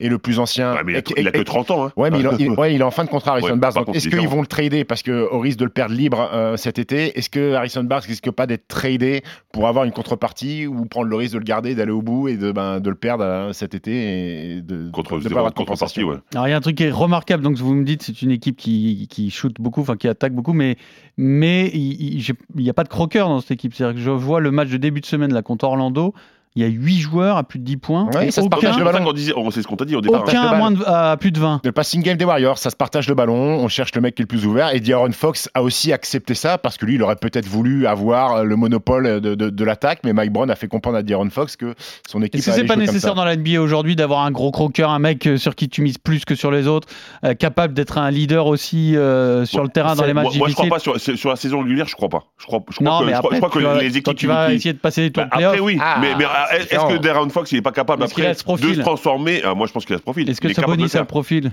est 0.00 0.08
le 0.08 0.18
plus 0.18 0.38
ancien. 0.38 0.74
Ouais, 0.74 0.80
mais 0.84 0.92
il 0.92 0.96
a, 0.96 1.30
il 1.30 1.32
que 1.32 1.42
30 1.42 1.70
ans. 1.70 1.86
Hein. 1.86 1.92
Ouais, 1.96 2.10
mais 2.10 2.18
il, 2.20 2.28
il- 2.40 2.50
ouais, 2.50 2.74
il 2.74 2.80
est 2.80 2.84
en 2.84 2.90
fin 2.90 3.04
de 3.04 3.10
contrat, 3.10 3.32
Harrison 3.32 3.50
Ouais, 3.50 3.56
Barnes. 3.56 3.84
est-ce 3.94 4.08
qu'ils 4.08 4.28
vont 4.28 4.40
le 4.40 4.46
trader 4.46 4.84
parce 4.84 5.02
que 5.02 5.28
au 5.30 5.38
risque 5.40 5.58
de 5.58 5.64
le 5.64 5.70
perdre 5.70 5.94
libre 5.94 6.30
euh, 6.32 6.56
cet 6.56 6.78
été 6.78 7.18
Est-ce 7.18 7.30
que 7.30 7.54
Harrison 7.54 7.84
Barnes 7.84 8.02
risque 8.06 8.30
pas 8.30 8.46
d'être 8.46 8.68
tradé 8.68 9.22
pour 9.52 9.68
avoir 9.68 9.84
une 9.84 9.92
contrepartie 9.92 10.66
ou 10.66 10.84
prendre 10.86 11.06
le 11.08 11.16
risque 11.16 11.34
de 11.34 11.38
le 11.38 11.44
garder, 11.44 11.74
d'aller 11.74 11.92
au 11.92 12.02
bout 12.02 12.28
et 12.28 12.36
de, 12.36 12.52
ben, 12.52 12.80
de 12.80 12.88
le 12.90 12.96
perdre 12.96 13.24
euh, 13.24 13.52
cet 13.52 13.74
été 13.74 14.56
et 14.56 14.60
de, 14.60 14.90
Contre 14.90 15.18
de 15.18 15.28
pas 15.28 15.38
avoir 15.38 15.50
de 15.52 15.56
contrepartie, 15.56 16.02
ouais. 16.04 16.16
Alors 16.38 16.46
il 16.46 16.52
y 16.52 16.54
a 16.54 16.56
un 16.56 16.60
truc 16.60 16.76
qui 16.76 16.84
est 16.84 16.92
remarquable, 16.92 17.42
donc 17.42 17.56
vous 17.56 17.74
me 17.74 17.84
dites 17.84 18.04
c'est 18.04 18.22
une 18.22 18.30
équipe 18.30 18.56
qui, 18.56 19.08
qui 19.10 19.28
shoot 19.28 19.52
beaucoup, 19.58 19.80
enfin 19.80 19.96
qui 19.96 20.06
attaque 20.06 20.32
beaucoup, 20.32 20.52
mais 20.52 20.76
il 21.16 22.22
n'y 22.54 22.70
a 22.70 22.74
pas 22.74 22.84
de 22.84 22.88
croqueur 22.88 23.28
dans 23.28 23.40
cette 23.40 23.50
équipe. 23.50 23.74
C'est-à-dire 23.74 23.96
que 23.96 24.00
je 24.00 24.12
vois 24.12 24.38
le 24.38 24.52
match 24.52 24.68
de 24.68 24.76
début 24.76 25.00
de 25.00 25.06
semaine 25.06 25.42
contre 25.42 25.64
Orlando, 25.64 26.14
il 26.58 26.62
y 26.62 26.64
a 26.64 26.68
8 26.68 26.98
joueurs 26.98 27.36
à 27.36 27.44
plus 27.44 27.58
de 27.58 27.64
10 27.64 27.76
points, 27.76 28.08
Ouais, 28.14 28.28
et 28.28 28.30
ça 28.30 28.40
se 28.40 28.46
aucun, 28.46 28.50
partage 28.56 28.72
C'est 28.74 28.78
le 28.80 28.84
ballon. 28.84 29.04
qu'on 29.04 29.12
disait, 29.12 29.32
on- 29.36 29.50
c'est 29.50 29.62
ce 29.62 29.68
qu'on 29.68 29.76
t'a 29.76 29.84
dit 29.84 29.94
au 29.94 30.00
départ. 30.00 30.22
aucun 30.22 30.42
à, 30.42 30.56
moins 30.56 30.70
de- 30.72 30.82
à 30.84 31.16
plus 31.16 31.30
de 31.30 31.38
20. 31.38 31.60
Le 31.64 31.70
passing 31.72 32.02
game 32.02 32.16
des 32.16 32.24
Warriors, 32.24 32.58
ça 32.58 32.70
se 32.70 32.76
partage 32.76 33.08
le 33.08 33.14
ballon, 33.14 33.34
on 33.36 33.68
cherche 33.68 33.94
le 33.94 34.00
mec 34.00 34.14
qui 34.16 34.22
est 34.22 34.24
le 34.24 34.26
plus 34.28 34.44
ouvert. 34.44 34.74
Et 34.74 34.80
D'Aaron 34.80 35.12
Fox 35.12 35.48
a 35.54 35.62
aussi 35.62 35.92
accepté 35.92 36.34
ça 36.34 36.58
parce 36.58 36.76
que 36.76 36.84
lui, 36.86 36.96
il 36.96 37.02
aurait 37.02 37.16
peut-être 37.16 37.46
voulu 37.46 37.86
avoir 37.86 38.44
le 38.44 38.56
monopole 38.56 39.20
de, 39.20 39.34
de- 39.34 39.50
de 39.50 39.64
l'attaque, 39.64 40.00
mais 40.04 40.12
Mike 40.12 40.32
Brown 40.32 40.50
a 40.50 40.56
fait 40.56 40.68
comprendre 40.68 40.96
à 40.96 41.02
D'Aaron 41.02 41.30
Fox 41.30 41.56
que 41.56 41.74
son 42.08 42.20
équipe. 42.22 42.40
Est-ce 42.40 42.46
que 42.46 42.52
c'est 42.52 42.64
pas 42.64 42.76
nécessaire 42.76 43.14
dans 43.14 43.24
la 43.24 43.36
NBA 43.36 43.60
aujourd'hui 43.60 43.94
d'avoir 43.96 44.24
un 44.24 44.30
gros 44.30 44.50
croqueur, 44.50 44.90
un 44.90 44.98
mec 44.98 45.26
euh, 45.26 45.36
sur 45.36 45.54
qui 45.54 45.68
tu 45.68 45.82
mises 45.82 45.98
plus 45.98 46.24
que 46.24 46.34
sur 46.34 46.50
les 46.50 46.66
autres, 46.66 46.88
euh, 47.24 47.34
capable 47.34 47.74
d'être 47.74 47.98
un 47.98 48.10
leader 48.10 48.46
aussi 48.46 48.96
euh, 48.96 49.44
sur 49.44 49.58
Bon, 49.58 49.64
le 49.64 49.68
terrain 49.70 49.94
dans 49.94 50.04
les 50.04 50.12
matchs 50.14 50.24
moi, 50.24 50.32
moi, 50.38 50.48
je 50.48 50.54
crois 50.54 50.64
difficiles? 50.66 50.92
pas 50.94 50.98
sur, 50.98 51.16
sur 51.18 51.30
la 51.30 51.36
saison 51.36 51.60
régulière, 51.62 51.86
je 51.86 51.94
crois 51.94 52.08
pas. 52.08 52.24
Je 52.38 52.46
crois, 52.46 52.60
je 52.70 52.76
crois 52.76 52.84
Non, 52.88 53.00
que, 53.00 53.04
mais 53.06 53.12
je 53.12 53.18
crois, 53.18 53.28
après, 53.28 53.36
je 53.36 53.40
crois 53.40 53.50
que 53.62 53.66
vas- 53.76 53.82
les 53.82 53.96
équipes 53.96 54.16
tu 54.16 54.26
vas 54.26 54.52
essayer 54.52 54.72
de 54.72 54.78
passer 54.78 55.02
les 55.02 55.10
tours 55.10 55.24
Bah, 55.24 55.28
après 55.32 55.60
oui, 55.60 55.78
Ah, 55.80 55.98
mais, 56.00 56.14
mais, 56.16 56.24
euh, 56.52 56.58
est-ce 56.58 56.94
que 56.94 56.98
Darren 56.98 57.28
Fox 57.30 57.52
il 57.52 57.58
est 57.58 57.62
pas 57.62 57.72
capable 57.72 58.02
après 58.02 58.28
de 58.32 58.34
se 58.74 58.80
transformer 58.80 59.44
Euh, 59.44 59.54
Moi 59.54 59.66
je 59.66 59.72
pense 59.72 59.84
qu'il 59.84 59.94
a 59.94 59.98
ce 59.98 60.02
profil. 60.02 60.28
est-ce 60.28 60.40
que 60.40 60.52
Sabonis 60.52 60.84
le 60.92 60.96
a 60.96 61.00
le 61.00 61.06
profil 61.06 61.52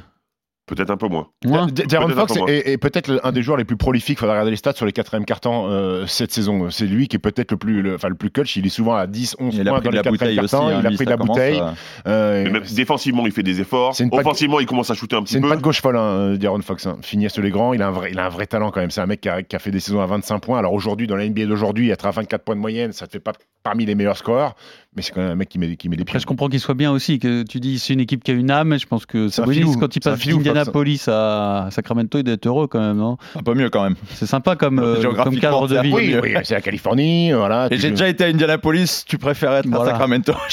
Peut-être 0.67 0.89
un 0.89 0.97
peu 0.97 1.07
moins. 1.07 1.27
Moins 1.45 1.67
D- 1.67 1.83
D'Aaron 1.83 2.07
Peut-être 2.07 2.17
Fox 2.21 2.33
peu 2.33 2.39
moins. 2.39 2.47
est, 2.47 2.71
est 2.71 2.77
peut-être 2.79 3.19
un 3.23 3.31
des 3.31 3.43
joueurs 3.43 3.55
les 3.57 3.65
plus 3.65 3.77
prolifiques. 3.77 4.17
Il 4.17 4.21
faudra 4.21 4.33
regarder 4.33 4.49
les 4.49 4.57
stats 4.57 4.73
sur 4.73 4.87
les 4.87 4.93
quatrièmes 4.93 5.23
cartons 5.25 5.67
euh, 5.69 6.07
cette 6.07 6.31
saison. 6.31 6.71
C'est 6.71 6.87
lui 6.87 7.07
qui 7.07 7.17
est 7.17 7.19
peut-être 7.19 7.51
le 7.51 7.57
plus, 7.57 7.83
le, 7.83 7.93
enfin, 7.93 8.09
le 8.09 8.15
plus 8.15 8.31
clutch. 8.31 8.55
Il 8.55 8.65
est 8.65 8.69
souvent 8.69 8.95
à 8.95 9.05
10, 9.05 9.35
11 9.39 9.53
Il 9.53 9.61
a 9.61 9.71
points 9.71 9.81
dans 9.81 9.91
les 9.91 9.99
aussi. 9.99 10.17
cartons. 10.35 10.67
hein, 10.67 10.79
il 10.79 10.85
a 10.87 10.89
lui, 10.89 10.95
pris 10.95 11.05
de 11.05 11.09
la 11.11 11.17
bouteille. 11.17 11.59
euh, 11.61 11.71
Euh, 12.07 12.43
Mais 12.45 12.49
même 12.49 12.63
défensivement 12.63 13.27
il 13.27 13.31
fait 13.31 13.43
des 13.43 13.61
efforts. 13.61 13.95
Offensivement 14.11 14.59
il 14.59 14.65
commence 14.65 14.89
à 14.89 14.95
shooter 14.95 15.15
un 15.17 15.21
petit 15.21 15.33
C'est 15.33 15.37
une 15.37 15.43
peu. 15.43 15.49
patte 15.49 15.61
gauche 15.61 15.81
folle, 15.81 15.97
hein, 15.97 16.33
D'Aaron 16.35 16.61
Fox. 16.63 16.87
Hein. 16.87 16.97
Finir 17.03 17.29
sur 17.29 17.43
les 17.43 17.51
grands, 17.51 17.75
il 17.75 17.83
a 17.83 17.87
un 17.89 17.91
vrai, 17.91 18.09
il 18.11 18.17
a 18.17 18.25
un 18.25 18.29
vrai 18.29 18.47
talent 18.47 18.71
quand 18.71 18.79
même. 18.79 18.89
C'est 18.89 19.01
un 19.01 19.05
mec 19.05 19.21
qui 19.21 19.29
a, 19.29 19.43
qui 19.43 19.55
a 19.55 19.59
fait 19.59 19.69
des 19.69 19.79
saisons 19.79 20.01
à 20.01 20.07
25 20.07 20.39
points. 20.39 20.57
Alors 20.57 20.73
aujourd'hui, 20.73 21.05
dans 21.05 21.15
la 21.15 21.29
NBA 21.29 21.45
d'aujourd'hui, 21.45 21.91
être 21.91 22.07
à 22.07 22.09
24 22.09 22.43
points 22.43 22.55
de 22.55 22.61
moyenne, 22.61 22.91
ça 22.91 23.05
te 23.05 23.11
fait 23.11 23.19
pas 23.19 23.33
parmi 23.61 23.85
les 23.85 23.93
meilleurs 23.93 24.17
scoreurs, 24.17 24.55
mais 24.95 25.01
c'est 25.01 25.11
quand 25.11 25.21
même 25.21 25.31
un 25.31 25.35
mec 25.35 25.49
qui 25.49 25.59
met, 25.59 25.75
qui 25.75 25.89
met 25.89 25.95
des 25.97 26.03
pieds. 26.05 26.11
Après, 26.13 26.19
je 26.19 26.25
comprends 26.25 26.47
qu'il 26.47 26.59
soit 26.59 26.73
bien 26.73 26.91
aussi, 26.91 27.19
que 27.19 27.43
tu 27.43 27.59
dis 27.59 27.79
c'est 27.79 27.93
une 27.93 27.99
équipe 27.99 28.23
qui 28.23 28.31
a 28.31 28.33
une 28.33 28.49
âme. 28.51 28.77
Je 28.79 28.85
pense 28.85 29.05
que 29.05 29.27
Sabonis, 29.29 29.57
filou. 29.59 29.77
quand 29.79 29.95
il 29.95 29.99
passe 29.99 30.25
d'Indianapolis 30.25 31.07
à 31.07 31.67
Sacramento, 31.71 32.17
il 32.17 32.23
doit 32.23 32.33
être 32.35 32.45
heureux 32.47 32.67
quand 32.67 32.79
même, 32.79 32.97
non? 32.97 33.17
Un 33.37 33.43
peu 33.43 33.53
mieux 33.53 33.69
quand 33.69 33.83
même. 33.83 33.95
C'est 34.13 34.25
sympa 34.25 34.55
comme, 34.55 34.79
euh, 34.79 34.93
comme 34.93 35.01
Géographiquement, 35.01 35.39
cadre 35.41 35.67
de 35.67 35.79
vie. 35.79 35.91
Oui, 35.93 36.15
oui, 36.21 36.33
c'est 36.43 36.55
la 36.55 36.61
Californie, 36.61 37.31
voilà. 37.33 37.67
Et 37.71 37.77
j'ai 37.77 37.89
déjà 37.91 38.07
été 38.07 38.23
à 38.23 38.27
Indianapolis, 38.27 39.03
tu 39.07 39.17
préfères 39.17 39.53
être 39.53 39.67
Voilà. 39.67 39.83
à 39.83 39.87
Sacramento. 39.91 40.33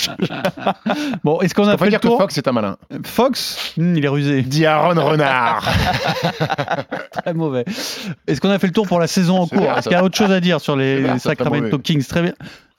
Bon, 1.25 1.41
est-ce 1.41 1.55
qu'on 1.55 1.65
On 1.65 1.69
a 1.69 1.79
fait 1.79 1.85
le 1.85 1.91
dire 1.91 2.01
que 2.01 2.09
tour 2.09 2.19
Fox 2.19 2.35
c'est 2.35 2.49
un 2.49 2.53
malin. 2.53 2.77
Fox 3.05 3.73
Hmm, 3.77 3.97
Il 3.97 4.05
est 4.05 4.09
rusé, 4.09 4.43
D'Aaron 4.43 5.01
Renard. 5.03 5.69
très 7.13 7.35
mauvais. 7.35 7.65
Est-ce 8.27 8.41
qu'on 8.41 8.51
a 8.51 8.59
fait 8.59 8.67
le 8.67 8.73
tour 8.73 8.87
pour 8.87 8.99
la 9.01 9.07
saison 9.07 9.39
en 9.41 9.47
cours 9.47 9.63
Est-ce 9.77 9.89
qu'il 9.89 9.93
y 9.97 10.01
a 10.01 10.05
autre 10.05 10.17
chose 10.17 10.31
à 10.33 10.41
dire 10.41 10.61
sur 10.61 10.77
les 10.77 11.19
Sacramento. 11.19 11.79
Kings? 11.79 12.05
Très 12.07 12.23
bien. 12.23 12.33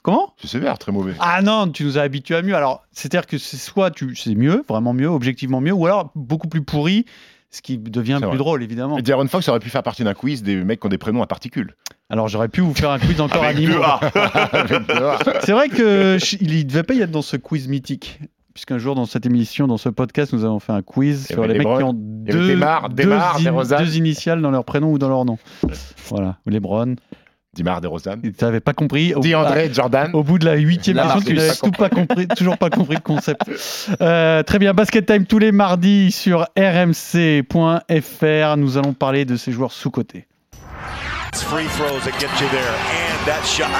Comment? 0.04 0.34
C'est 0.36 0.48
sévère, 0.48 0.78
très 0.78 0.92
mauvais. 0.92 1.14
Ah 1.18 1.40
non, 1.42 1.66
tu 1.68 1.82
nous 1.82 1.96
as 1.98 2.02
habitués 2.02 2.36
à 2.36 2.42
mieux. 2.42 2.54
Alors, 2.54 2.84
c'est-à-dire 2.92 3.26
que 3.26 3.38
c'est 3.38 3.56
soit 3.56 3.90
tu 3.90 4.14
c'est 4.14 4.34
mieux, 4.36 4.62
vraiment 4.68 4.92
mieux, 4.92 5.08
objectivement 5.08 5.60
mieux, 5.62 5.72
ou 5.72 5.86
alors 5.86 6.12
beaucoup 6.14 6.46
plus 6.46 6.62
pourri, 6.62 7.06
ce 7.50 7.62
qui 7.62 7.78
devient 7.78 8.18
plus 8.20 8.28
vrai. 8.28 8.36
drôle, 8.36 8.62
évidemment. 8.62 8.98
Et 8.98 9.02
D'Aaron 9.02 9.26
Fox 9.28 9.48
aurait 9.48 9.60
pu 9.60 9.70
faire 9.70 9.82
partie 9.82 10.04
d'un 10.04 10.12
quiz 10.12 10.42
des 10.42 10.56
mecs 10.56 10.78
qui 10.80 10.86
ont 10.86 10.90
des 10.90 10.98
prénoms 10.98 11.22
à 11.22 11.26
particules. 11.26 11.74
Alors, 12.10 12.28
j'aurais 12.28 12.48
pu 12.50 12.60
vous 12.60 12.74
faire 12.74 12.90
un 12.90 12.98
quiz 12.98 13.18
encore 13.20 13.44
animaux. 13.44 13.80
C'est 15.42 15.52
vrai 15.52 15.68
que 15.70 16.18
je- 16.20 16.36
il 16.40 16.66
devait 16.66 16.82
pas 16.82 16.94
y 16.94 17.00
être 17.00 17.10
dans 17.10 17.22
ce 17.22 17.36
quiz 17.38 17.66
mythique. 17.68 18.20
Puisqu'un 18.52 18.78
jour, 18.78 18.94
dans 18.94 19.06
cette 19.06 19.26
émission, 19.26 19.66
dans 19.66 19.78
ce 19.78 19.88
podcast, 19.88 20.32
nous 20.32 20.44
avons 20.44 20.60
fait 20.60 20.72
un 20.72 20.82
quiz 20.82 21.26
sur 21.26 21.42
les 21.46 21.54
les 21.54 21.58
mecs 21.64 21.76
qui 21.78 21.82
ont 21.82 21.92
deux, 21.94 22.46
Desmar, 22.48 22.88
deux 22.88 22.94
Desmar, 22.96 23.36
in- 23.38 23.42
DeRozan. 23.42 23.78
deux 23.80 23.96
initiales 23.96 24.40
dans 24.42 24.52
leur 24.52 24.64
prénom 24.64 24.92
ou 24.92 24.98
dans 24.98 25.08
leur 25.08 25.24
nom. 25.24 25.38
Voilà, 26.08 26.36
les 26.46 26.60
Dimar 27.54 27.80
DeRozan. 27.80 28.20
Tu 28.20 28.32
n'avais 28.42 28.60
pas 28.60 28.72
compris. 28.72 29.14
Au, 29.14 29.20
DeAndre 29.20 29.72
Jordan. 29.72 30.10
au 30.12 30.22
bout 30.22 30.38
de 30.38 30.44
la 30.44 30.56
huitième 30.56 30.98
émission, 30.98 31.20
tu 31.20 31.34
n'avais 31.34 31.54
tout 31.54 31.70
pas 31.70 31.88
compris, 31.88 32.28
toujours 32.28 32.58
pas 32.58 32.70
compris 32.70 32.96
le 32.96 33.00
concept. 33.00 33.42
Euh, 34.00 34.42
très 34.42 34.58
bien, 34.58 34.74
Basket 34.74 35.06
Time 35.06 35.26
tous 35.26 35.38
les 35.38 35.52
mardis 35.52 36.12
sur 36.12 36.46
rmc.fr. 36.56 38.56
Nous 38.56 38.78
allons 38.78 38.92
parler 38.92 39.24
de 39.24 39.36
ces 39.36 39.52
joueurs 39.52 39.72
sous-cotés. 39.72 40.26
It's 41.34 41.42
free 41.42 41.66
throws 41.66 42.06
that 42.06 42.14
get 42.22 42.30
you 42.38 42.46
there. 42.54 42.62
And 42.62 43.18
that 43.26 43.42
shot. 43.42 43.74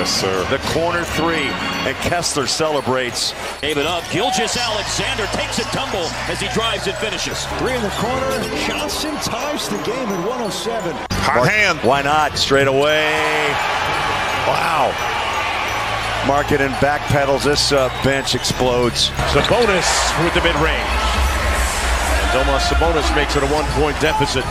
Yes, 0.00 0.08
sir. 0.08 0.32
The 0.48 0.56
corner 0.72 1.04
three. 1.04 1.44
And 1.84 1.92
Kessler 2.00 2.48
celebrates. 2.48 3.36
Gave 3.60 3.76
it 3.76 3.84
up. 3.84 4.00
Gilgis 4.08 4.56
Alexander 4.56 5.28
takes 5.36 5.60
a 5.60 5.68
tumble 5.76 6.08
as 6.32 6.40
he 6.40 6.48
drives 6.56 6.88
and 6.88 6.96
finishes. 6.96 7.44
Three 7.60 7.76
in 7.76 7.84
the 7.84 7.92
corner. 8.00 8.32
Johnson 8.64 9.12
ties 9.20 9.68
the 9.68 9.76
game 9.84 10.08
at 10.08 10.24
107. 10.24 10.96
Hot 11.28 11.44
hand. 11.44 11.84
Why 11.84 12.00
not? 12.00 12.40
Straight 12.40 12.64
away. 12.64 13.12
Wow. 14.48 14.88
Market 16.24 16.64
and 16.64 16.72
backpedals. 16.80 17.44
This 17.44 17.76
uh, 17.76 17.92
bench 18.08 18.32
explodes. 18.32 19.12
Sabonis 19.36 19.84
with 20.24 20.32
the 20.32 20.40
mid-range. 20.40 20.96
And 22.24 22.28
Domas 22.32 22.64
Sabonis 22.72 23.04
makes 23.12 23.36
it 23.36 23.44
a 23.44 23.50
one-point 23.52 24.00
deficit. 24.00 24.48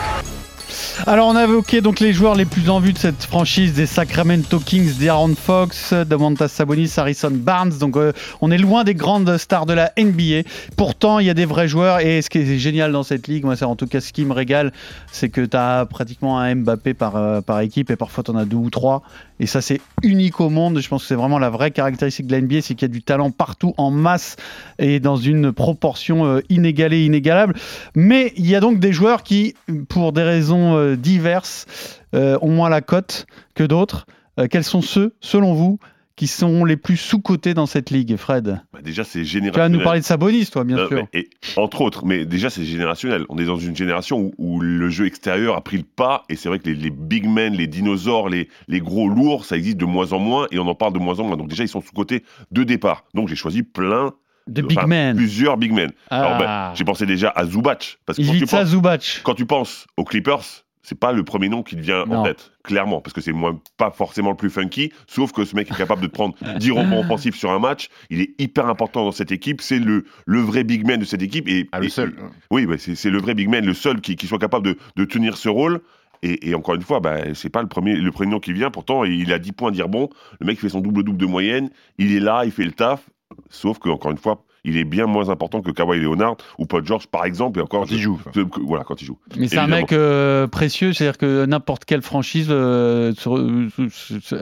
Alors, 1.04 1.28
on 1.28 1.36
a 1.36 1.44
évoqué 1.44 1.82
donc 1.82 2.00
les 2.00 2.14
joueurs 2.14 2.34
les 2.34 2.46
plus 2.46 2.70
en 2.70 2.80
vue 2.80 2.94
de 2.94 2.98
cette 2.98 3.22
franchise 3.22 3.74
des 3.74 3.84
Sacramento 3.84 4.58
Kings, 4.58 4.98
d'Aaron 4.98 5.34
Fox, 5.34 5.92
Damantas 5.92 6.48
Sabonis, 6.48 6.90
Harrison 6.96 7.30
Barnes. 7.30 7.74
Donc, 7.78 7.96
euh, 7.96 8.12
on 8.40 8.50
est 8.50 8.56
loin 8.58 8.82
des 8.82 8.94
grandes 8.94 9.36
stars 9.36 9.66
de 9.66 9.74
la 9.74 9.92
NBA. 9.98 10.48
Pourtant, 10.76 11.18
il 11.18 11.26
y 11.26 11.30
a 11.30 11.34
des 11.34 11.44
vrais 11.44 11.68
joueurs. 11.68 12.00
Et 12.00 12.22
ce 12.22 12.30
qui 12.30 12.38
est 12.38 12.58
génial 12.58 12.92
dans 12.92 13.02
cette 13.02 13.28
ligue, 13.28 13.44
moi, 13.44 13.56
c'est 13.56 13.66
en 13.66 13.76
tout 13.76 13.86
cas 13.86 14.00
ce 14.00 14.12
qui 14.12 14.24
me 14.24 14.32
régale, 14.32 14.72
c'est 15.12 15.28
que 15.28 15.42
tu 15.42 15.56
as 15.56 15.84
pratiquement 15.84 16.38
un 16.38 16.54
Mbappé 16.54 16.94
par, 16.94 17.16
euh, 17.16 17.40
équipe 17.60 17.90
et 17.90 17.96
parfois 17.96 18.24
tu 18.24 18.30
en 18.30 18.36
as 18.36 18.46
deux 18.46 18.56
ou 18.56 18.70
trois. 18.70 19.02
Et 19.38 19.46
ça, 19.46 19.60
c'est 19.60 19.82
unique 20.02 20.40
au 20.40 20.48
monde. 20.48 20.80
Je 20.80 20.88
pense 20.88 21.02
que 21.02 21.08
c'est 21.08 21.14
vraiment 21.14 21.38
la 21.38 21.50
vraie 21.50 21.70
caractéristique 21.70 22.26
de 22.26 22.32
la 22.32 22.40
NBA, 22.40 22.62
c'est 22.62 22.74
qu'il 22.74 22.88
y 22.88 22.90
a 22.90 22.94
du 22.94 23.02
talent 23.02 23.30
partout 23.30 23.74
en 23.76 23.90
masse 23.90 24.36
et 24.78 24.98
dans 24.98 25.16
une 25.16 25.52
proportion 25.52 26.24
euh, 26.24 26.40
inégalée, 26.48 27.04
inégalable. 27.04 27.54
Mais 27.94 28.32
il 28.36 28.48
y 28.48 28.54
a 28.54 28.60
donc 28.60 28.78
des 28.78 28.94
joueurs 28.94 29.22
qui, 29.22 29.54
pour 29.90 30.12
des 30.12 30.22
raisons 30.22 30.85
diverses, 30.94 31.66
euh, 32.14 32.38
ont 32.42 32.50
moins 32.50 32.68
la 32.68 32.80
cote 32.80 33.26
que 33.54 33.64
d'autres. 33.64 34.06
Euh, 34.38 34.46
quels 34.48 34.64
sont 34.64 34.82
ceux, 34.82 35.14
selon 35.20 35.54
vous, 35.54 35.78
qui 36.14 36.26
sont 36.28 36.64
les 36.64 36.76
plus 36.78 36.96
sous-cotés 36.96 37.52
dans 37.52 37.66
cette 37.66 37.90
ligue, 37.90 38.16
Fred? 38.16 38.60
Bah, 38.72 38.78
déjà 38.82 39.04
c'est 39.04 39.18
Tu 39.20 39.24
vas 39.24 39.30
générationnel. 39.30 39.72
nous 39.72 39.82
parler 39.84 40.00
de 40.00 40.04
Sabonis, 40.06 40.46
toi, 40.46 40.64
bien 40.64 40.78
Euh, 40.78 40.88
sûr. 40.88 41.06
et, 41.12 41.28
entre 41.56 41.80
autres, 41.82 42.06
mais 42.06 42.24
déjà 42.24 42.48
c'est 42.48 42.64
générationnel. 42.64 43.24
On 43.28 43.36
est 43.38 43.44
dans 43.44 43.58
une 43.58 43.76
génération 43.76 44.18
où, 44.20 44.32
où 44.38 44.60
le 44.60 44.88
jeu 44.88 45.06
extérieur 45.06 45.56
a 45.56 45.60
pris 45.64 45.76
le 45.76 45.82
pas, 45.82 46.22
et 46.30 46.36
c'est 46.36 46.48
vrai 46.48 46.58
que 46.58 46.68
les, 46.70 46.74
les 46.74 46.90
big 46.90 47.26
men, 47.26 47.52
les 47.54 47.66
dinosaures, 47.66 48.28
les, 48.30 48.48
les 48.68 48.80
gros 48.80 49.08
lourds, 49.08 49.44
ça 49.44 49.56
existe 49.58 49.76
de 49.76 49.84
moins 49.84 50.12
en 50.12 50.18
moins, 50.18 50.46
et 50.52 50.58
on 50.58 50.66
en 50.68 50.74
parle 50.74 50.94
de 50.94 50.98
moins 50.98 51.18
en 51.20 51.24
moins. 51.24 51.36
Donc 51.36 51.48
déjà 51.48 51.64
ils 51.64 51.68
sont 51.68 51.82
sous-cotés 51.82 52.24
de 52.50 52.62
départ. 52.62 53.04
Donc 53.12 53.28
j'ai 53.28 53.36
choisi 53.36 53.62
plein, 53.62 54.12
De 54.46 54.62
enfin, 54.64 54.68
big 54.82 54.86
men. 54.88 55.16
plusieurs 55.16 55.58
big 55.58 55.72
men. 55.72 55.90
Alors 56.08 56.38
ben, 56.38 56.46
Ah. 56.48 56.72
j'ai 56.74 56.84
pensé 56.84 57.04
déjà 57.04 57.30
à 57.36 57.44
Zubac, 57.44 57.98
parce 58.06 58.16
que 58.18 58.22
quand 58.22 58.30
tu, 58.32 58.36
Ivica 58.38 58.58
penses, 58.60 58.68
Zubac. 58.68 59.20
quand 59.22 59.34
tu 59.34 59.44
penses 59.44 59.86
aux 59.98 60.04
Clippers, 60.04 60.64
c'est 60.88 60.98
pas 60.98 61.10
le 61.10 61.24
premier 61.24 61.48
nom 61.48 61.64
qui 61.64 61.74
te 61.74 61.80
vient 61.80 62.06
Non. 62.06 62.18
en 62.18 62.22
tête, 62.22 62.52
clairement, 62.62 63.00
parce 63.00 63.12
que 63.12 63.20
c'est 63.20 63.32
moins 63.32 63.60
pas 63.76 63.90
forcément 63.90 64.30
le 64.30 64.36
plus 64.36 64.50
funky, 64.50 64.92
sauf 65.08 65.32
que 65.32 65.44
ce 65.44 65.56
mec 65.56 65.68
est 65.68 65.76
capable 65.76 66.00
de 66.02 66.06
prendre 66.06 66.36
10 66.58 66.70
rebonds 66.70 67.00
offensifs 67.00 67.34
sur 67.34 67.50
un 67.50 67.58
match, 67.58 67.88
il 68.08 68.20
est 68.20 68.34
hyper 68.38 68.66
important 68.68 69.04
dans 69.04 69.10
cette 69.10 69.32
équipe, 69.32 69.60
c'est 69.60 69.80
le, 69.80 70.04
le 70.26 70.40
vrai 70.40 70.62
big 70.62 70.86
man 70.86 71.00
de 71.00 71.04
cette 71.04 71.22
équipe. 71.22 71.48
Et, 71.48 71.68
Ah, 71.72 71.80
le 71.80 71.86
et- 71.86 71.88
seul. 71.90 72.14
oui, 72.52 72.66
c'est 72.78 72.94
c'est 72.94 73.10
le 73.10 73.18
vrai 73.18 73.34
big 73.34 73.48
man, 73.48 73.66
le 73.66 73.74
seul 73.74 74.00
qui, 74.00 74.14
qui 74.14 74.28
soit 74.28 74.38
capable 74.38 74.64
de, 74.66 74.78
de 74.94 75.04
tenir 75.04 75.36
ce 75.36 75.48
rôle. 75.48 75.80
Et, 76.22 76.48
et 76.48 76.54
encore 76.54 76.76
une 76.76 76.82
fois, 76.82 77.00
bah, 77.00 77.18
c'est 77.34 77.50
pas 77.50 77.60
le 77.62 77.68
premier, 77.68 77.94
le 77.96 78.10
premier 78.12 78.30
nom 78.30 78.40
qui 78.40 78.52
vient. 78.52 78.70
Pourtant, 78.70 79.04
il 79.04 79.32
a 79.32 79.38
10 79.38 79.52
points 79.52 79.68
à 79.68 79.72
dire 79.72 79.88
bon. 79.88 80.08
Le 80.40 80.46
mec 80.46 80.58
fait 80.58 80.68
son 80.70 80.80
double-double 80.80 81.18
de 81.18 81.26
moyenne. 81.26 81.68
Il 81.98 82.14
est 82.16 82.20
là, 82.20 82.44
il 82.46 82.50
fait 82.52 82.64
le 82.64 82.72
taf. 82.72 83.02
Sauf 83.50 83.78
que, 83.78 83.88
encore 83.90 84.12
une 84.12 84.16
fois, 84.18 84.45
il 84.66 84.76
est 84.76 84.84
bien 84.84 85.06
moins 85.06 85.30
important 85.30 85.62
que 85.62 85.70
Kawhi 85.70 86.00
Leonard 86.00 86.36
ou 86.58 86.66
Paul 86.66 86.84
George, 86.84 87.06
par 87.06 87.24
exemple. 87.24 87.58
Et 87.58 87.62
encore, 87.62 87.80
Quand 87.86 87.90
il 87.90 87.98
joue. 87.98 88.20
je- 88.34 88.40
voilà, 88.66 88.84
quand 88.84 89.00
il 89.00 89.04
joue. 89.06 89.18
Mais 89.38 89.48
c'est 89.48 89.58
un 89.58 89.66
mec 89.66 89.92
euh, 89.92 90.46
précieux, 90.46 90.92
c'est-à-dire 90.92 91.16
que 91.18 91.46
n'importe 91.46 91.84
quelle 91.84 92.02
franchise, 92.02 92.48
euh, 92.50 93.12
sur- 93.14 93.36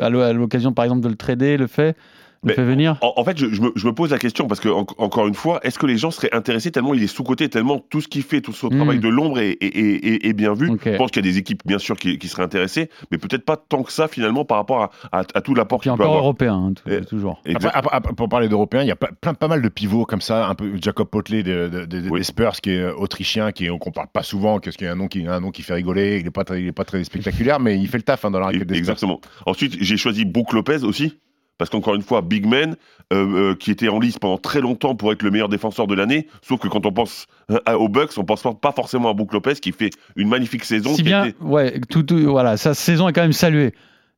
à 0.00 0.10
l'o- 0.10 0.20
à 0.20 0.32
l'occasion 0.32 0.72
par 0.72 0.84
exemple 0.84 1.02
de 1.02 1.08
le 1.08 1.16
trader, 1.16 1.56
le 1.56 1.66
fait, 1.66 1.96
Mais- 2.44 2.54
fait 2.54 2.64
venir. 2.64 2.98
En, 3.00 3.12
en 3.16 3.24
fait, 3.24 3.36
je, 3.38 3.46
je 3.52 3.60
me, 3.62 3.72
je 3.74 3.86
me 3.86 3.92
pose 3.92 4.10
la 4.10 4.18
question 4.18 4.46
parce 4.46 4.60
que, 4.60 4.68
en- 4.68 4.86
encore 4.98 5.26
une 5.26 5.34
fois, 5.34 5.60
est-ce 5.62 5.78
que 5.78 5.86
les 5.86 5.96
gens 5.98 6.10
seraient 6.10 6.34
intéressés 6.34 6.70
tellement 6.70 6.94
il 6.94 7.02
est 7.02 7.06
sous-côté, 7.06 7.48
tellement 7.48 7.78
tout 7.78 8.00
ce 8.00 8.08
qu'il 8.08 8.22
fait, 8.22 8.40
tout 8.40 8.52
son 8.52 8.68
Mm. 8.68 8.76
travail 8.76 8.98
de 8.98 9.08
l'ombre 9.08 9.38
est, 9.38 9.52
est- 9.60 9.66
est- 9.76 10.06
est- 10.06 10.26
est 10.26 10.32
bien 10.32 10.54
vu? 10.54 10.70
Je 10.84 10.96
pense 10.96 11.10
qu'il 11.10 11.24
y 11.24 11.28
a 11.28 11.30
des 11.32 11.38
équipes, 11.38 11.62
bien 11.64 11.78
sûr, 11.78 11.96
qui, 11.96 12.18
qui 12.18 12.28
seraient 12.28 12.42
intéressées, 12.42 12.90
mais 13.10 13.18
peut-être 13.18 13.44
pas 13.44 13.56
tant 13.56 13.82
que 13.82 13.92
ça, 13.92 14.08
finalement, 14.08 14.44
par 14.44 14.58
rapport 14.58 14.82
à, 14.82 14.90
à- 15.12 15.24
à 15.34 15.40
tout 15.40 15.54
l'apport 15.54 15.80
qu'il 15.80 15.90
peut 15.90 15.94
encore 15.94 16.06
avoir. 16.06 16.18
européen, 16.20 16.54
hein, 16.54 16.72
tout- 16.74 16.90
Et- 16.90 17.04
toujours. 17.04 17.38
Après, 17.40 17.52
Exact. 17.52 17.70
après- 17.74 17.96
après, 17.96 18.12
pour 18.14 18.28
parler 18.28 18.48
d'Européens, 18.48 18.82
il 18.82 18.88
y 18.88 18.92
a 18.92 18.96
pas, 18.96 19.10
plein, 19.20 19.34
pas 19.34 19.48
mal 19.48 19.62
de 19.62 19.68
pivots 19.68 20.04
comme 20.04 20.20
ça, 20.20 20.46
un 20.48 20.54
peu 20.54 20.72
Jacob 20.80 21.08
Potley 21.08 21.42
de- 21.42 21.68
de- 21.68 21.84
de- 21.86 22.08
Oui. 22.10 22.20
des 22.20 22.24
Spurs, 22.24 22.52
qui 22.62 22.70
est 22.70 22.90
autrichien, 22.90 23.52
qui 23.52 23.68
qu'on 23.80 23.90
parle 23.90 24.08
pas 24.12 24.22
souvent, 24.22 24.60
parce 24.60 24.76
qu'il 24.76 24.86
y 24.86 24.88
a 24.90 24.92
un 24.92 24.96
nom 24.96 25.08
qui, 25.08 25.26
un 25.26 25.40
nom 25.40 25.50
qui 25.50 25.62
fait 25.62 25.74
rigoler, 25.74 26.18
il 26.20 26.26
est 26.26 26.30
pas 26.30 26.44
très, 26.44 26.60
il 26.62 26.68
est 26.68 26.72
pas 26.72 26.84
très 26.84 27.02
spectaculaire, 27.04 27.60
mais 27.60 27.78
il 27.78 27.88
fait 27.88 27.98
le 27.98 28.02
taf 28.04 28.24
hein, 28.24 28.30
dans 28.30 28.38
la 28.40 28.46
raquette 28.46 28.60
des 28.66 28.74
Spurs. 28.74 28.78
Exactement. 28.92 29.20
Ensuite, 29.46 29.76
j'ai 29.80 29.96
choisi 29.96 30.24
Brook 30.24 30.52
Lopez 30.52 30.84
aussi. 30.84 31.18
Parce 31.58 31.70
qu'encore 31.70 31.94
une 31.94 32.02
fois, 32.02 32.20
Big 32.20 32.46
Man, 32.46 32.74
euh, 33.12 33.50
euh, 33.52 33.54
qui 33.54 33.70
était 33.70 33.88
en 33.88 34.00
lice 34.00 34.18
pendant 34.18 34.38
très 34.38 34.60
longtemps 34.60 34.94
pour 34.96 35.12
être 35.12 35.22
le 35.22 35.30
meilleur 35.30 35.48
défenseur 35.48 35.86
de 35.86 35.94
l'année, 35.94 36.26
sauf 36.42 36.58
que 36.60 36.66
quand 36.68 36.84
on 36.84 36.92
pense 36.92 37.26
euh, 37.50 37.58
à- 37.64 37.78
aux 37.78 37.88
Bucks, 37.88 38.10
on 38.16 38.24
pense 38.24 38.42
pas- 38.60 38.72
forcément 38.72 39.10
à 39.10 39.14
Brook 39.14 39.32
Lopez, 39.32 39.54
qui 39.54 39.70
fait 39.72 39.90
une 40.16 40.28
magnifique 40.28 40.64
saison. 40.64 40.94
Si 40.94 41.02
bien, 41.04 41.26
été- 41.26 41.36
ouais, 41.42 41.80
tout, 41.88 42.02
tout- 42.02 42.18
voilà, 42.28 42.56
sa 42.56 42.74
saison 42.74 43.08
est 43.08 43.12
quand 43.12 43.22
même 43.22 43.32
saluée. 43.32 43.72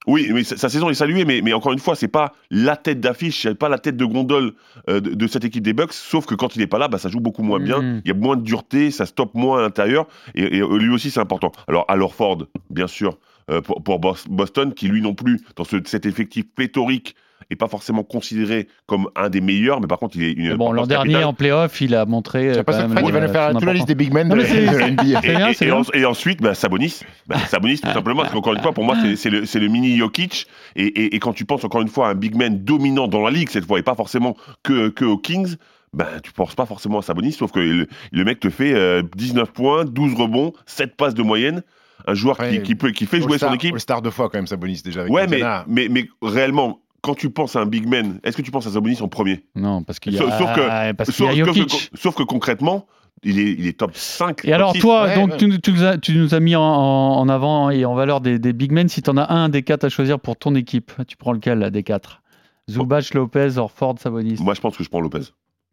Oui, 0.06 0.28
mais 0.32 0.44
sa, 0.44 0.56
sa 0.56 0.68
saison 0.68 0.88
est 0.88 0.94
saluée, 0.94 1.24
mais, 1.24 1.40
mais 1.42 1.52
encore 1.52 1.72
une 1.72 1.78
fois, 1.80 1.96
c'est 1.96 2.06
pas 2.08 2.32
la 2.50 2.76
tête 2.76 3.00
d'affiche, 3.00 3.42
c'est 3.42 3.54
pas 3.56 3.68
la 3.68 3.78
tête 3.78 3.96
de 3.96 4.04
gondole 4.04 4.52
euh, 4.88 5.00
de, 5.00 5.12
de 5.14 5.26
cette 5.26 5.44
équipe 5.44 5.64
des 5.64 5.72
Bucks, 5.72 5.92
sauf 5.92 6.26
que 6.26 6.34
quand 6.36 6.54
il 6.56 6.62
est 6.62 6.66
pas 6.68 6.78
là, 6.78 6.86
bah, 6.88 6.96
ça 6.98 7.08
joue 7.08 7.18
beaucoup 7.20 7.42
moins 7.42 7.58
bien, 7.58 7.82
Mhm. 7.82 8.02
il 8.04 8.08
y 8.08 8.12
a 8.12 8.14
moins 8.14 8.36
de 8.36 8.42
dureté, 8.42 8.90
ça 8.92 9.04
stoppe 9.04 9.34
moins 9.34 9.58
à 9.58 9.62
l'intérieur, 9.62 10.06
et, 10.36 10.58
et, 10.58 10.60
lui 10.78 10.88
aussi 10.90 11.10
c'est 11.10 11.20
important. 11.20 11.50
Alors, 11.66 11.84
alors 11.88 12.14
Ford, 12.14 12.38
bien 12.70 12.86
sûr, 12.86 13.18
pour, 13.64 13.82
pour 13.82 13.98
Bos- 13.98 14.26
Boston, 14.28 14.72
qui 14.74 14.86
lui 14.88 15.02
non 15.02 15.14
plus, 15.14 15.40
dans 15.56 15.64
ce- 15.64 15.76
cet 15.84 16.06
effectif 16.06 16.44
pléthorique, 16.54 17.14
est 17.50 17.56
pas 17.56 17.68
forcément 17.68 18.02
considéré 18.02 18.68
comme 18.86 19.08
un 19.14 19.28
des 19.28 19.40
meilleurs, 19.40 19.80
mais 19.80 19.86
par 19.86 19.98
contre, 19.98 20.16
il 20.16 20.24
est 20.24 20.32
une 20.32 20.48
Mais 20.50 20.56
bon, 20.56 20.72
l'an 20.72 20.86
dernier 20.86 21.22
en 21.24 21.32
playoff, 21.32 21.80
il 21.80 21.94
a 21.94 22.04
montré. 22.06 22.48
Euh, 22.50 22.62
que 22.62 22.70
même, 22.72 22.90
Fred, 22.92 23.04
il 23.06 23.12
va 23.12 23.18
euh, 23.18 23.26
nous 23.26 23.32
faire 23.32 23.46
son 23.52 23.58
toute 23.58 23.64
la 23.66 23.72
liste 23.74 23.88
des 23.88 23.94
big 23.94 24.12
men 24.12 24.28
de, 24.28 24.34
de 24.36 24.90
NBA. 24.90 25.48
Et, 25.50 25.54
c'est 25.54 25.64
et 25.64 25.68
bien. 25.68 25.76
en- 25.78 25.82
et 25.94 26.04
ensuite, 26.04 26.42
bah, 26.42 26.54
Sabonis. 26.54 27.00
Bah, 27.26 27.38
Sabonis, 27.48 27.80
tout 27.80 27.92
simplement, 27.92 28.22
parce 28.22 28.32
qu'encore 28.32 28.54
une 28.54 28.62
fois, 28.62 28.72
pour 28.72 28.84
moi, 28.84 28.96
c'est- 29.16 29.30
le, 29.30 29.40
le 29.42 29.68
mini 29.68 29.96
Jokic. 29.96 30.46
Et, 30.74 30.84
et- 30.86 31.14
et 31.14 31.18
quand 31.18 31.32
tu 31.32 31.44
penses 31.44 31.64
encore 31.64 31.82
une 31.82 31.88
fois 31.88 32.08
à 32.08 32.10
un 32.10 32.14
big 32.14 32.34
man 32.36 32.64
dominant 32.64 33.08
dans 33.08 33.22
la 33.22 33.30
ligue, 33.30 33.48
cette 33.50 33.64
fois, 33.66 33.78
et 33.78 33.82
pas 33.82 33.94
forcément 33.94 34.36
que, 34.62 34.88
que 34.88 35.04
aux 35.04 35.18
Kings, 35.18 35.56
ben, 35.92 36.06
tu 36.22 36.32
penses 36.32 36.54
pas 36.54 36.66
forcément 36.66 36.98
à 36.98 37.02
Sabonis, 37.02 37.32
sauf 37.32 37.52
que 37.52 37.60
le, 37.60 37.86
le 38.12 38.24
mec 38.24 38.40
te 38.40 38.50
fait 38.50 38.74
euh, 38.74 39.02
19 39.16 39.52
points, 39.52 39.84
12 39.84 40.14
rebonds, 40.14 40.52
7 40.66 40.96
passes 40.96 41.14
de 41.14 41.22
moyenne. 41.22 41.62
Un 42.06 42.14
joueur 42.14 42.36
qui, 42.36 42.42
Ouais, 42.44 42.62
qui 42.62 42.74
peut, 42.74 42.90
qui 42.90 43.06
fait 43.06 43.18
jouer 43.20 43.38
son 43.38 43.46
All-Star- 43.46 43.54
équipe. 43.54 43.74
All-Star 43.74 44.02
deux 44.02 44.10
fois 44.10 44.28
quand 44.28 44.38
même, 44.38 44.46
Sabonis 44.46 44.82
déjà. 44.84 45.00
Avec 45.00 45.12
Ouais, 45.12 45.26
mais, 45.26 45.40
mais, 45.66 45.88
mais 45.90 46.06
réellement, 46.22 46.80
quand 47.06 47.14
tu 47.14 47.30
penses 47.30 47.54
à 47.56 47.60
un 47.60 47.66
big 47.66 47.86
man, 47.88 48.18
est-ce 48.24 48.36
que 48.36 48.42
tu 48.42 48.50
penses 48.50 48.66
à 48.66 48.70
Sabonis 48.72 49.00
en 49.00 49.08
premier? 49.08 49.44
Non, 49.54 49.82
parce 49.84 49.98
qu'il 50.00 50.12
y 50.12 50.16
a, 50.18 50.20
Sauf- 50.20 50.36
sauf 50.38 50.52
que- 50.54 50.92
parce 50.92 51.10
qu'il 51.12 51.24
y 51.24 51.28
a 51.28 51.30
sauf, 51.32 51.38
sauf 51.46 51.54
que, 51.54 51.60
Jokic. 51.60 51.90
sauf 51.94 52.14
que 52.16 52.22
concrètement, 52.24 52.86
il 53.22 53.38
est, 53.38 53.52
il 53.52 53.66
est 53.66 53.78
top 53.78 53.92
5. 53.94 54.44
Et 54.44 54.52
alors, 54.52 54.70
top 54.72 54.76
6. 54.76 54.80
toi, 54.82 55.04
ouais, 55.04 55.14
donc 55.14 55.30
ouais. 55.30 55.36
Tu, 55.38 55.60
tu 55.60 55.72
nous 55.72 55.84
as, 55.84 55.98
tu 55.98 56.16
nous 56.16 56.34
as 56.34 56.40
mis 56.40 56.54
en, 56.56 56.62
en 56.62 57.28
avant 57.28 57.70
et 57.70 57.84
en 57.84 57.94
valeur 57.94 58.20
des, 58.20 58.38
des 58.38 58.52
big 58.52 58.72
men. 58.72 58.88
Si 58.88 59.00
tu 59.02 59.08
en 59.10 59.16
as 59.16 59.32
un 59.32 59.48
des 59.48 59.62
quatre 59.62 59.84
à 59.84 59.88
choisir 59.88 60.18
pour 60.20 60.36
ton 60.36 60.54
équipe, 60.56 60.92
tu 61.08 61.16
prends 61.16 61.32
lequel 61.32 61.60
là, 61.60 61.70
des 61.70 61.82
quatre? 61.84 62.22
Zubac, 62.68 63.14
Lopez, 63.14 63.56
Orford, 63.58 63.94
Sabonis. 64.00 64.38
Moi, 64.40 64.54
je 64.54 64.60
pense 64.60 64.76
que 64.76 64.82
je 64.82 64.88
prends 64.88 65.00
Lopez. 65.00 65.20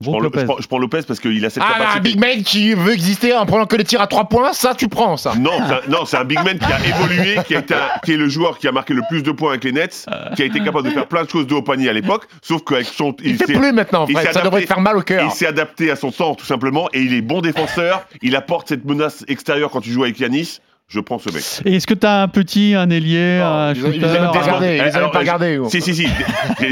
Je 0.04 0.10
prends, 0.10 0.20
le- 0.20 0.24
Lopez. 0.26 0.40
je 0.42 0.46
prends- 0.46 0.58
je 0.62 0.68
prends 0.68 0.78
Lopez 0.80 1.02
parce 1.08 1.20
qu'il 1.20 1.44
a 1.46 1.50
cette 1.50 1.64
Ah, 1.66 1.74
capacité. 1.74 1.98
un 1.98 2.02
big 2.02 2.20
man 2.20 2.44
qui 2.44 2.74
veut 2.74 2.94
exister 2.94 3.34
en 3.36 3.46
prenant 3.46 3.66
que 3.66 3.76
les 3.76 3.84
tirs 3.84 4.02
à 4.02 4.08
trois 4.08 4.26
points, 4.26 4.54
ça 4.54 4.74
tu 4.76 4.88
prends 4.88 5.18
ça. 5.18 5.34
Non, 5.36 5.52
c'est 5.68 5.74
un, 5.74 5.80
non, 5.92 6.06
c'est 6.06 6.18
un 6.18 6.24
big 6.24 6.44
man 6.44 6.58
qui 6.60 6.66
a 6.66 6.80
évolué, 6.88 7.38
qui, 7.48 7.56
a 7.56 7.60
été 7.60 7.74
un- 7.74 8.00
qui 8.04 8.14
est 8.14 8.18
le 8.18 8.28
joueur 8.30 8.58
qui 8.58 8.68
a 8.68 8.72
marqué 8.72 8.94
le 8.94 9.02
plus 9.10 9.24
de 9.24 9.32
points 9.32 9.50
avec 9.52 9.64
les 9.64 9.72
Nets, 9.72 10.06
qui 10.36 10.42
a 10.42 10.46
été 10.46 10.60
capable 10.60 10.88
de 10.88 10.94
faire 10.94 11.08
plein 11.08 11.24
de 11.24 11.30
choses 11.30 11.48
de 11.48 11.54
haut 11.56 11.62
panier 11.62 11.90
à 11.90 11.94
l'époque, 11.94 12.26
sauf 12.42 12.62
qu'avec 12.64 12.86
son. 12.88 13.16
Il, 13.24 13.36
fait 13.38 13.46
s'est- 13.48 13.54
plus 13.54 13.72
maintenant, 13.74 14.06
il 14.08 14.18
s'est 14.18 14.24
Ça 14.26 14.42
devrait 14.42 14.48
adapté- 14.48 14.68
faire 14.68 14.80
mal 14.80 14.98
au 14.98 15.02
cœur. 15.02 15.24
Il 15.26 15.32
s'est 15.32 15.48
adapté 15.48 15.92
à 15.92 15.96
son 15.96 16.12
temps, 16.12 16.36
tout 16.36 16.46
simplement, 16.46 16.90
et 16.94 17.02
il 17.02 17.14
est 17.14 17.22
bon 17.22 17.42
défenseur. 17.42 18.06
Il 18.22 18.36
apporte 18.36 18.68
cette 18.70 18.86
menace 18.86 19.24
extérieure 19.28 19.70
quand 19.72 19.82
tu 19.82 19.92
joues 19.92 20.04
avec 20.04 20.20
Yanis. 20.20 20.60
Je 20.94 21.00
prends 21.00 21.18
ce 21.18 21.30
mec. 21.32 21.44
Et 21.66 21.76
est-ce 21.78 21.88
que 21.88 21.96
tu 21.96 22.06
as 22.06 22.22
un 22.22 22.28
petit, 22.28 22.76
un 22.76 22.88
ailier, 22.92 23.40
un 23.44 23.74
Ils 23.74 23.84
ont- 23.84 23.88
ils 23.88 23.94
shooter 23.94 24.06
ont 24.06 24.12
même 24.12 24.22
pas 24.32 24.38
un- 24.38 24.42
regardé, 24.42 24.76
ils 24.76 24.96
Alors, 24.96 25.12
pas 25.12 25.20
regardé. 25.20 25.60
Si, 25.70 25.82
si, 25.82 25.96
si. 25.96 26.08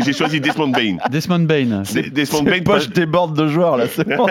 J'ai 0.06 0.14
choisi 0.14 0.40
Desmond 0.40 0.68
Bain. 0.68 0.98
Desmond 1.10 1.40
Bain 1.40 1.82
Des- 1.92 2.10
Desmond 2.12 2.44
Bain. 2.44 2.62
poches 2.64 2.90
débordent 2.90 3.36
de 3.36 3.48
joueurs 3.48 3.78
là, 3.78 3.86
c'est 3.88 4.08
bon. 4.08 4.28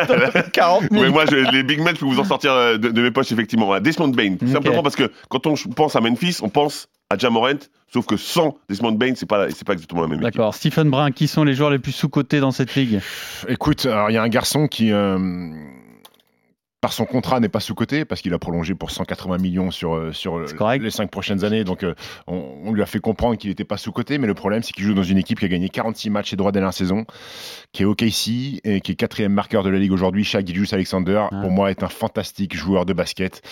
40 0.52 0.84
000. 0.92 1.02
Oui, 1.04 1.10
moi, 1.10 1.24
je- 1.28 1.50
les 1.52 1.62
big 1.64 1.80
men, 1.80 1.94
je 1.94 2.00
peux 2.00 2.06
vous 2.06 2.20
en 2.20 2.24
sortir 2.24 2.52
euh, 2.52 2.76
de, 2.78 2.90
de 2.90 3.02
mes 3.02 3.10
poches, 3.10 3.32
effectivement. 3.32 3.66
Voilà, 3.66 3.80
Desmond 3.80 4.08
Bain, 4.08 4.36
tout 4.38 4.44
Ok. 4.46 4.52
simplement 4.52 4.82
parce 4.84 4.94
que 4.96 5.10
quand 5.28 5.46
on 5.48 5.54
pense 5.74 5.96
à 5.96 6.00
Memphis, 6.00 6.38
on 6.42 6.48
pense 6.50 6.86
à 7.10 7.18
Jamorant, 7.18 7.58
sauf 7.92 8.06
que 8.06 8.16
sans 8.16 8.56
Desmond 8.68 8.92
Bain, 8.92 9.14
c'est 9.16 9.28
pas, 9.28 9.50
c'est 9.50 9.66
pas 9.66 9.72
exactement 9.72 10.02
la 10.02 10.06
même. 10.08 10.20
D'accord. 10.20 10.54
Stephen 10.54 10.88
Brun, 10.90 11.10
qui 11.10 11.26
sont 11.26 11.42
les 11.42 11.54
joueurs 11.54 11.70
les 11.70 11.80
plus 11.80 11.90
sous-cotés 11.92 12.38
dans 12.38 12.52
cette 12.52 12.76
ligue? 12.76 13.00
Écoute, 13.48 13.86
alors 13.86 14.08
il 14.10 14.14
y 14.14 14.16
a 14.16 14.22
un 14.22 14.28
garçon 14.28 14.68
qui, 14.68 14.92
euh, 14.92 15.18
par 16.80 16.92
son 16.92 17.04
contrat, 17.04 17.40
n'est 17.40 17.48
pas 17.48 17.60
sous-coté 17.60 18.04
parce 18.04 18.22
qu'il 18.22 18.32
a 18.32 18.38
prolongé 18.38 18.74
pour 18.74 18.90
180 18.90 19.38
millions 19.38 19.70
sur, 19.70 19.94
euh, 19.94 20.12
sur 20.12 20.38
les 20.38 20.90
cinq 20.90 21.10
prochaines 21.10 21.44
années. 21.44 21.64
Donc 21.64 21.82
euh, 21.82 21.94
on, 22.26 22.42
on 22.64 22.72
lui 22.72 22.82
a 22.82 22.86
fait 22.86 23.00
comprendre 23.00 23.36
qu'il 23.36 23.50
n'était 23.50 23.64
pas 23.64 23.76
sous-coté, 23.76 24.18
mais 24.18 24.26
le 24.26 24.34
problème 24.34 24.62
c'est 24.62 24.72
qu'il 24.72 24.84
joue 24.84 24.94
dans 24.94 25.02
une 25.02 25.18
équipe 25.18 25.38
qui 25.40 25.44
a 25.44 25.48
gagné 25.48 25.68
46 25.68 26.10
matchs 26.10 26.32
et 26.32 26.36
droits 26.36 26.52
dernière 26.52 26.72
saison, 26.72 27.04
qui 27.72 27.82
est 27.82 27.86
OKC 27.86 28.60
et 28.64 28.80
qui 28.80 28.92
est 28.92 28.94
quatrième 28.94 29.32
marqueur 29.32 29.62
de 29.62 29.70
la 29.70 29.78
ligue 29.78 29.92
aujourd'hui. 29.92 30.24
Shaq 30.24 30.46
Gilgeous 30.46 30.72
Alexander, 30.74 31.24
Ah. 31.30 31.40
pour 31.42 31.50
moi, 31.50 31.70
est 31.70 31.82
un 31.82 31.88
fantastique 31.88 32.56
joueur 32.56 32.86
de 32.86 32.92
basket. 32.92 33.42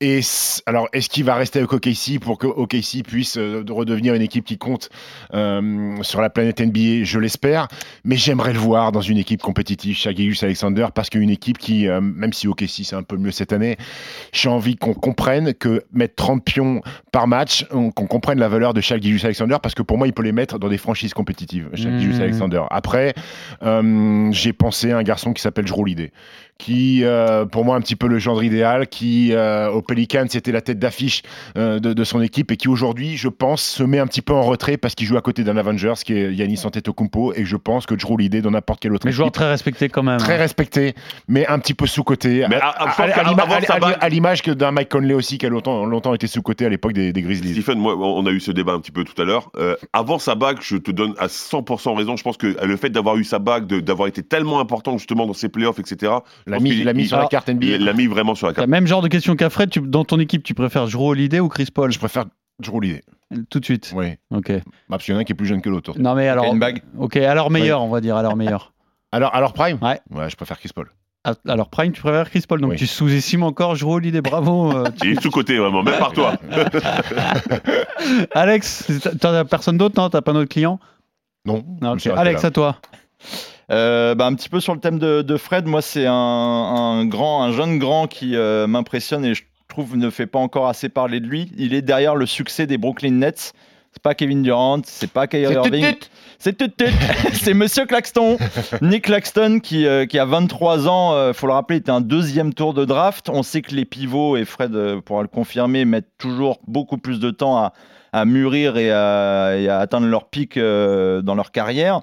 Et 0.00 0.20
alors, 0.66 0.88
est-ce 0.92 1.08
qu'il 1.08 1.24
va 1.24 1.34
rester 1.34 1.58
avec 1.58 1.72
OKC 1.72 2.18
pour 2.20 2.38
que 2.38 2.46
OKC 2.46 3.02
puisse 3.02 3.36
euh, 3.36 3.64
redevenir 3.68 4.14
une 4.14 4.22
équipe 4.22 4.44
qui 4.44 4.58
compte 4.58 4.88
euh, 5.34 5.96
sur 6.02 6.20
la 6.20 6.30
planète 6.30 6.60
NBA 6.60 7.04
Je 7.04 7.18
l'espère, 7.18 7.68
mais 8.04 8.16
j'aimerais 8.16 8.52
le 8.52 8.58
voir 8.58 8.92
dans 8.92 9.00
une 9.00 9.18
équipe 9.18 9.42
compétitive, 9.42 9.96
Shaq 9.96 10.16
Gilgeous 10.16 10.44
Alexander, 10.44 10.86
parce 10.94 11.10
qu'une 11.10 11.30
équipe 11.30 11.58
qui, 11.58 11.88
euh, 11.88 12.00
même 12.00 12.32
si 12.32 12.46
OKC 12.48 12.59
c'est 12.68 12.96
un 12.96 13.02
peu 13.02 13.16
mieux 13.16 13.30
cette 13.30 13.52
année, 13.52 13.76
j'ai 14.32 14.48
envie 14.48 14.76
qu'on 14.76 14.94
comprenne 14.94 15.54
que 15.54 15.82
mettre 15.92 16.14
30 16.16 16.44
pions 16.44 16.80
par 17.12 17.26
match, 17.26 17.66
on- 17.72 17.90
qu'on 17.90 18.06
comprenne 18.06 18.38
la 18.38 18.48
valeur 18.48 18.74
de 18.74 18.80
Shaq 18.80 19.02
Gilgeous 19.02 19.24
Alexander, 19.26 19.56
parce 19.62 19.74
que 19.74 19.82
pour 19.82 19.98
moi, 19.98 20.06
il 20.06 20.12
peut 20.12 20.22
les 20.22 20.32
mettre 20.32 20.58
dans 20.58 20.68
des 20.68 20.78
franchises 20.78 21.14
compétitives. 21.14 21.68
Gilgeous 21.74 22.20
Alexander. 22.20 22.62
Après, 22.70 23.14
euh, 23.62 24.28
j'ai 24.32 24.52
pensé 24.52 24.90
à 24.92 24.98
un 24.98 25.02
garçon 25.02 25.32
qui 25.32 25.42
s'appelle 25.42 25.66
Jrue 25.66 25.84
Lidé 25.86 26.12
qui, 26.58 27.04
euh, 27.04 27.46
pour 27.46 27.64
moi, 27.64 27.74
un 27.74 27.80
petit 27.80 27.96
peu 27.96 28.06
le 28.06 28.18
genre 28.18 28.44
idéal, 28.44 28.86
qui, 28.86 29.32
euh, 29.32 29.70
au 29.70 29.80
Pelican, 29.80 30.26
c'était 30.28 30.52
la 30.52 30.60
tête 30.60 30.78
d'affiche 30.78 31.22
euh, 31.56 31.78
de, 31.78 31.94
de 31.94 32.04
son 32.04 32.20
équipe 32.20 32.52
et 32.52 32.58
qui, 32.58 32.68
aujourd'hui, 32.68 33.16
je 33.16 33.28
pense, 33.28 33.62
se 33.62 33.82
met 33.82 33.98
un 33.98 34.06
petit 34.06 34.20
peu 34.20 34.34
en 34.34 34.42
retrait 34.42 34.76
parce 34.76 34.94
qu'il 34.94 35.06
joue 35.06 35.16
à 35.16 35.22
côté 35.22 35.42
d'un 35.42 35.56
Avengers 35.56 35.94
qui 36.04 36.12
est 36.12 36.34
Yanis 36.34 36.60
Antetokounmpo 36.66 37.32
et 37.34 37.46
je 37.46 37.56
pense 37.56 37.86
que 37.86 37.98
Jrue 37.98 38.18
Lidé, 38.18 38.42
dans 38.42 38.50
n'importe 38.50 38.80
quelle 38.80 38.92
autre 38.92 39.06
Mais 39.06 39.12
joueur 39.12 39.32
très 39.32 39.48
respecté 39.48 39.88
quand 39.88 40.02
même. 40.02 40.18
très 40.18 40.36
respecté, 40.36 40.92
mais 41.28 41.46
un 41.46 41.58
petit 41.60 41.72
peu 41.72 41.86
sous-côté. 41.86 42.44
Mais 42.50 42.56
À- 42.60 44.08
l'image 44.08 44.42
que 44.42 44.50
d'un 44.50 44.70
Mike 44.72 44.88
Conley 44.88 45.14
aussi 45.14 45.38
qui 45.38 45.46
a 45.46 45.48
longtemps, 45.48 45.84
longtemps 45.84 46.14
été 46.14 46.26
sous-côté 46.26 46.66
à 46.66 46.68
l'époque 46.68 46.92
des, 46.92 47.12
des 47.12 47.22
Grizzlies. 47.22 47.52
Stephen, 47.54 47.78
moi, 47.78 47.94
on 47.96 48.26
a 48.26 48.30
eu 48.30 48.40
ce 48.40 48.50
débat 48.50 48.72
un 48.72 48.80
petit 48.80 48.92
peu 48.92 49.04
tout 49.04 49.20
à 49.20 49.24
l'heure. 49.24 49.50
Euh, 49.56 49.76
avant 49.92 50.18
sa 50.18 50.34
bague, 50.34 50.58
je 50.60 50.76
te 50.76 50.90
donne 50.90 51.14
à 51.18 51.26
100% 51.28 51.94
raison. 51.96 52.16
Je 52.16 52.22
pense 52.22 52.36
que 52.36 52.56
le 52.64 52.76
fait 52.76 52.90
d'avoir 52.90 53.16
eu 53.16 53.24
sa 53.24 53.38
bague, 53.38 53.66
de- 53.66 53.80
d'avoir 53.80 54.08
été 54.08 54.22
tellement 54.22 54.60
important 54.60 54.98
justement 54.98 55.26
dans 55.26 55.32
ses 55.32 55.48
playoffs, 55.48 55.78
etc., 55.78 56.12
La 56.46 56.58
mise 56.60 57.08
sur 57.08 57.18
la 57.18 57.26
carte 57.26 57.48
NBA. 57.48 57.66
il 57.76 57.84
l'a 57.84 57.92
mis 57.92 58.06
vraiment 58.06 58.34
sur 58.34 58.46
la 58.46 58.52
carte. 58.54 58.66
le 58.66 58.70
même 58.70 58.86
genre 58.86 59.02
de 59.02 59.08
question 59.08 59.36
qu'Afred. 59.36 59.70
Tu, 59.70 59.80
dans 59.80 60.04
ton 60.04 60.18
équipe, 60.18 60.42
tu 60.42 60.54
préfères 60.54 60.86
Jrue 60.86 61.10
Holiday 61.10 61.40
ou 61.40 61.48
Chris 61.48 61.68
Paul? 61.72 61.90
Je 61.92 61.98
préfère 61.98 62.24
Jrue 62.62 62.80
Lidé. 62.80 63.00
Tout 63.48 63.60
de 63.60 63.64
suite. 63.64 63.92
Oui. 63.94 64.14
Ok. 64.32 64.50
Bah, 64.50 64.60
parce 64.90 65.04
qu'il 65.04 65.12
y 65.12 65.14
en 65.14 65.18
a 65.18 65.20
un 65.20 65.24
qui 65.24 65.32
est 65.32 65.36
plus 65.36 65.46
jeune 65.46 65.62
que 65.62 65.68
l'autre. 65.70 65.94
Non 65.98 66.14
mais 66.14 66.26
alors. 66.28 66.44
une 66.52 66.58
bague. 66.58 66.82
Ok, 66.98 67.16
alors 67.16 67.50
meilleur, 67.50 67.80
on 67.82 67.88
va 67.88 68.00
dire, 68.00 68.16
alors 68.16 68.36
meilleur. 68.36 68.72
Alors, 69.12 69.34
alors 69.34 69.52
Prime? 69.54 69.76
Ouais. 69.82 69.98
Ouais, 70.12 70.30
je 70.30 70.36
préfère 70.36 70.56
Chris 70.60 70.70
Paul. 70.72 70.88
Ah, 71.24 71.34
Alors 71.48 71.68
Prime, 71.68 71.92
tu 71.92 72.00
préfères 72.00 72.30
Chris 72.30 72.44
Paul, 72.48 72.60
donc 72.62 72.70
Oui. 72.70 72.76
tu 72.76 72.86
sous-estimes 72.86 73.42
encore 73.42 73.74
Jrue 73.74 73.92
Holiday. 73.94 74.22
Bravo. 74.22 74.72
euh, 74.72 74.84
Il 75.04 75.10
est 75.10 75.20
sous-côté 75.20 75.58
vraiment, 75.58 75.82
même 75.82 75.98
par 75.98 76.12
toi. 76.12 76.34
Alex, 78.32 78.90
t'as 79.20 79.44
personne 79.44 79.76
d'autre, 79.78 80.00
non? 80.00 80.08
T'as 80.10 80.22
pas 80.22 80.32
d'autres 80.32 80.48
clients? 80.48 80.78
Non. 81.44 81.64
Non, 81.80 81.80
je 81.80 81.86
me 81.88 81.92
ok. 81.94 82.00
suis 82.00 82.10
arrêté 82.10 82.28
Alex, 82.28 82.42
là. 82.42 82.48
à 82.48 82.50
toi. 82.50 82.76
Euh, 83.70 84.14
bah, 84.14 84.26
un 84.26 84.34
petit 84.34 84.48
peu 84.48 84.60
sur 84.60 84.74
le 84.74 84.80
thème 84.80 84.98
de, 84.98 85.22
de 85.22 85.36
Fred, 85.36 85.66
moi 85.66 85.80
c'est 85.80 86.06
un, 86.06 86.12
un 86.14 87.04
grand, 87.06 87.42
un 87.44 87.52
jeune 87.52 87.78
grand 87.78 88.08
qui 88.08 88.34
euh, 88.34 88.66
m'impressionne 88.66 89.24
et 89.24 89.34
je 89.34 89.44
trouve 89.68 89.96
ne 89.96 90.10
fait 90.10 90.26
pas 90.26 90.40
encore 90.40 90.66
assez 90.66 90.88
parler 90.88 91.20
de 91.20 91.26
lui. 91.26 91.52
Il 91.56 91.72
est 91.74 91.82
derrière 91.82 92.16
le 92.16 92.26
succès 92.26 92.66
des 92.66 92.78
Brooklyn 92.78 93.12
Nets 93.12 93.52
C'est 93.92 94.02
pas 94.02 94.14
Kevin 94.14 94.42
Durant, 94.42 94.80
c'est 94.84 95.10
pas 95.10 95.26
Kyrie 95.26 95.54
Irving. 95.54 95.96
C'est 96.38 96.56
tut 96.56 96.70
tut. 96.70 96.92
c'est 97.34 97.54
Monsieur 97.54 97.86
Claxton, 97.86 98.38
Nick 98.82 99.04
Claxton 99.04 99.58
qui, 99.60 99.86
euh, 99.86 100.06
qui 100.06 100.18
a 100.18 100.24
23 100.24 100.88
ans. 100.88 101.12
euh, 101.12 101.32
faut 101.32 101.46
le 101.46 101.52
rappeler, 101.52 101.78
était 101.78 101.90
un 101.90 102.00
deuxième 102.00 102.54
tour 102.54 102.72
de 102.72 102.84
draft. 102.84 103.28
On 103.28 103.42
sait 103.42 103.62
que 103.62 103.74
les 103.74 103.84
pivots 103.84 104.36
et 104.36 104.44
Fred 104.44 104.74
euh, 104.74 105.00
pourra 105.00 105.22
le 105.22 105.28
confirmer 105.28 105.84
mettent 105.84 106.16
toujours 106.18 106.60
beaucoup 106.66 106.98
plus 106.98 107.18
de 107.18 107.30
temps 107.30 107.58
à, 107.58 107.72
à 108.12 108.24
mûrir 108.24 108.76
et 108.76 108.90
à, 108.90 109.78
atteindre 109.78 110.06
leur 110.06 110.28
pic 110.28 110.56
euh, 110.56 111.22
dans 111.22 111.34
leur 111.34 111.52
carrière. 111.52 112.02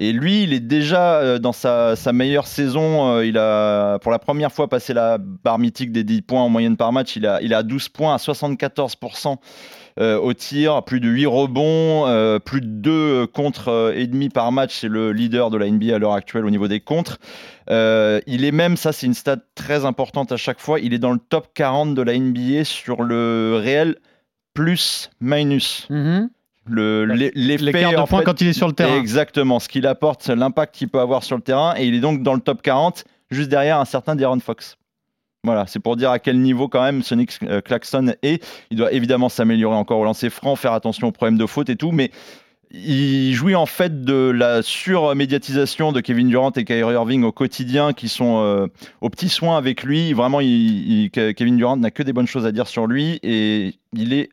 Et 0.00 0.12
lui, 0.12 0.42
il 0.44 0.52
est 0.52 0.60
déjà 0.60 1.14
euh, 1.14 1.38
dans 1.38 1.52
sa, 1.52 1.94
meilleure 2.12 2.46
saison. 2.46 3.16
euh, 3.16 3.26
il 3.26 3.38
a 3.38 3.98
pour 3.98 4.12
la 4.12 4.18
première 4.18 4.52
fois 4.52 4.68
passé 4.68 4.94
la 4.94 5.18
barre 5.18 5.58
mythique 5.58 5.92
des 5.92 6.04
10 6.04 6.22
points 6.22 6.42
en 6.42 6.48
moyenne 6.48 6.76
par 6.76 6.92
match. 6.92 7.16
Il 7.16 7.26
a, 7.26 7.40
il 7.42 7.54
a 7.54 7.62
12 7.62 7.88
points 7.88 8.14
à 8.14 8.18
74% 8.18 9.36
euh, 10.00 10.16
au 10.16 10.32
tir, 10.32 10.84
plus 10.84 11.00
de 11.00 11.08
8 11.08 11.26
rebonds, 11.26 12.40
plus 12.44 12.60
de 12.60 12.66
2 12.66 13.26
contre 13.26 13.68
euh, 13.68 13.92
et 13.96 14.06
demi 14.06 14.28
par 14.28 14.52
match. 14.52 14.78
C'est 14.80 14.88
le 14.88 15.12
leader 15.12 15.50
de 15.50 15.58
la 15.58 15.68
NBA 15.68 15.96
à 15.96 15.98
l'heure 15.98 16.12
actuelle 16.12 16.46
au 16.46 16.50
niveau 16.50 16.68
des 16.68 16.80
contres. 16.80 17.18
Il 17.68 18.44
est 18.44 18.52
même, 18.52 18.76
ça 18.76 18.92
c'est 18.92 19.06
une 19.06 19.14
stat 19.14 19.38
très 19.54 19.84
importante 19.84 20.32
à 20.32 20.36
chaque 20.36 20.60
fois, 20.60 20.80
il 20.80 20.94
est 20.94 20.98
dans 20.98 21.12
le 21.12 21.18
top 21.18 21.48
40 21.54 21.94
de 21.94 22.02
la 22.02 22.16
NBA 22.16 22.64
sur 22.64 23.02
le 23.02 23.58
réel 23.62 23.96
plus 24.62 25.10
minus. 25.20 25.86
Mhm. 25.90 26.30
Le, 26.70 27.04
L'écart 27.04 27.90
de 27.92 28.06
points 28.08 28.22
quand 28.24 28.40
il 28.42 28.48
est 28.48 28.52
sur 28.52 28.66
le 28.66 28.74
terrain. 28.74 28.98
Exactement, 28.98 29.58
ce 29.58 29.68
qu'il 29.68 29.86
apporte, 29.86 30.28
l'impact 30.28 30.74
qu'il 30.74 30.88
peut 30.88 31.00
avoir 31.00 31.22
sur 31.22 31.36
le 31.36 31.42
terrain, 31.42 31.74
et 31.78 31.86
il 31.86 31.94
est 31.94 32.00
donc 32.00 32.22
dans 32.22 32.34
le 32.34 32.40
top 32.40 32.60
40, 32.60 33.04
juste 33.30 33.48
derrière 33.48 33.78
un 33.78 33.84
certain 33.86 34.16
De'Aaron 34.16 34.40
Fox. 34.40 34.76
Voilà, 35.44 35.66
c'est 35.66 35.78
pour 35.78 35.96
dire 35.96 36.10
à 36.10 36.18
quel 36.18 36.40
niveau 36.40 36.68
quand 36.68 36.82
même 36.82 37.02
Sonic 37.02 37.38
euh, 37.44 37.60
Claxton 37.62 38.12
est. 38.22 38.44
Il 38.70 38.76
doit 38.76 38.92
évidemment 38.92 39.28
s'améliorer 39.30 39.76
encore 39.76 39.98
au 40.00 40.04
lancer 40.04 40.28
franc, 40.28 40.56
faire 40.56 40.72
attention 40.72 41.06
aux 41.08 41.12
problèmes 41.12 41.38
de 41.38 41.46
faute 41.46 41.70
et 41.70 41.76
tout, 41.76 41.92
mais 41.92 42.10
il 42.70 43.32
jouit 43.32 43.54
en 43.54 43.64
fait 43.64 44.04
de 44.04 44.28
la 44.30 44.60
surmédiatisation 44.62 45.92
de 45.92 46.00
Kevin 46.00 46.28
Durant 46.28 46.50
et 46.50 46.64
Kyrie 46.64 46.92
Irving 46.92 47.22
au 47.24 47.32
quotidien, 47.32 47.94
qui 47.94 48.08
sont 48.10 48.42
euh, 48.42 48.66
aux 49.00 49.08
petits 49.08 49.30
soins 49.30 49.56
avec 49.56 49.84
lui. 49.84 50.12
Vraiment, 50.12 50.40
il- 50.40 51.04
il- 51.04 51.10
que- 51.10 51.30
Kevin 51.32 51.56
Durant 51.56 51.78
n'a 51.78 51.90
que 51.90 52.02
des 52.02 52.12
bonnes 52.12 52.26
choses 52.26 52.44
à 52.44 52.52
dire 52.52 52.66
sur 52.66 52.86
lui 52.86 53.18
et 53.22 53.74
il 53.94 54.12
est 54.12 54.28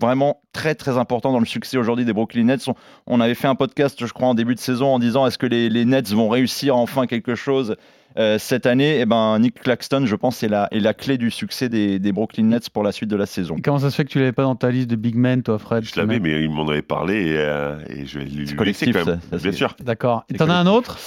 vraiment 0.00 0.42
très 0.52 0.74
très 0.74 0.98
important 0.98 1.32
dans 1.32 1.40
le 1.40 1.46
succès 1.46 1.76
aujourd'hui 1.78 2.04
des 2.04 2.12
Brooklyn 2.12 2.44
Nets. 2.44 2.68
On, 2.68 2.74
on 3.06 3.20
avait 3.20 3.34
fait 3.34 3.48
un 3.48 3.54
podcast, 3.54 4.04
je 4.04 4.12
crois, 4.12 4.28
en 4.28 4.34
début 4.34 4.54
de 4.54 4.60
saison 4.60 4.94
en 4.94 4.98
disant 4.98 5.26
est-ce 5.26 5.38
que 5.38 5.46
les, 5.46 5.68
les 5.68 5.84
Nets 5.84 6.10
vont 6.12 6.28
réussir 6.28 6.76
enfin 6.76 7.06
quelque 7.06 7.34
chose 7.34 7.76
euh, 8.18 8.38
cette 8.38 8.64
année, 8.64 9.00
eh 9.00 9.04
ben, 9.04 9.38
Nick 9.38 9.60
Claxton, 9.60 10.06
je 10.06 10.16
pense, 10.16 10.42
est 10.42 10.48
la, 10.48 10.68
est 10.70 10.80
la 10.80 10.94
clé 10.94 11.18
du 11.18 11.30
succès 11.30 11.68
des, 11.68 11.98
des 11.98 12.12
Brooklyn 12.12 12.44
Nets 12.44 12.70
pour 12.70 12.82
la 12.82 12.90
suite 12.90 13.10
de 13.10 13.16
la 13.16 13.26
saison. 13.26 13.56
Et 13.56 13.60
Comment 13.60 13.78
ça 13.78 13.90
se 13.90 13.96
fait 13.96 14.04
que 14.04 14.10
tu 14.10 14.18
l'avais 14.18 14.32
pas 14.32 14.44
dans 14.44 14.56
ta 14.56 14.70
liste 14.70 14.88
de 14.88 14.96
big 14.96 15.16
men, 15.16 15.42
toi, 15.42 15.58
Fred 15.58 15.84
Je 15.84 16.00
l'avais, 16.00 16.18
mais 16.18 16.42
il 16.42 16.50
m'en 16.50 16.66
avait 16.66 16.80
parlé 16.80 17.32
et, 17.32 17.36
euh, 17.36 17.76
et 17.90 18.06
je 18.06 18.18
vais 18.18 18.24
lui 18.24 18.54
collectif, 18.54 18.94
quand 18.94 19.04
même. 19.04 19.20
ça, 19.30 19.38
ça, 19.38 19.42
Bien 19.42 19.52
sûr. 19.52 19.76
D'accord. 19.84 20.24
Et 20.30 20.34
t'en 20.34 20.48
as 20.48 20.54
un 20.54 20.66
autre? 20.66 20.98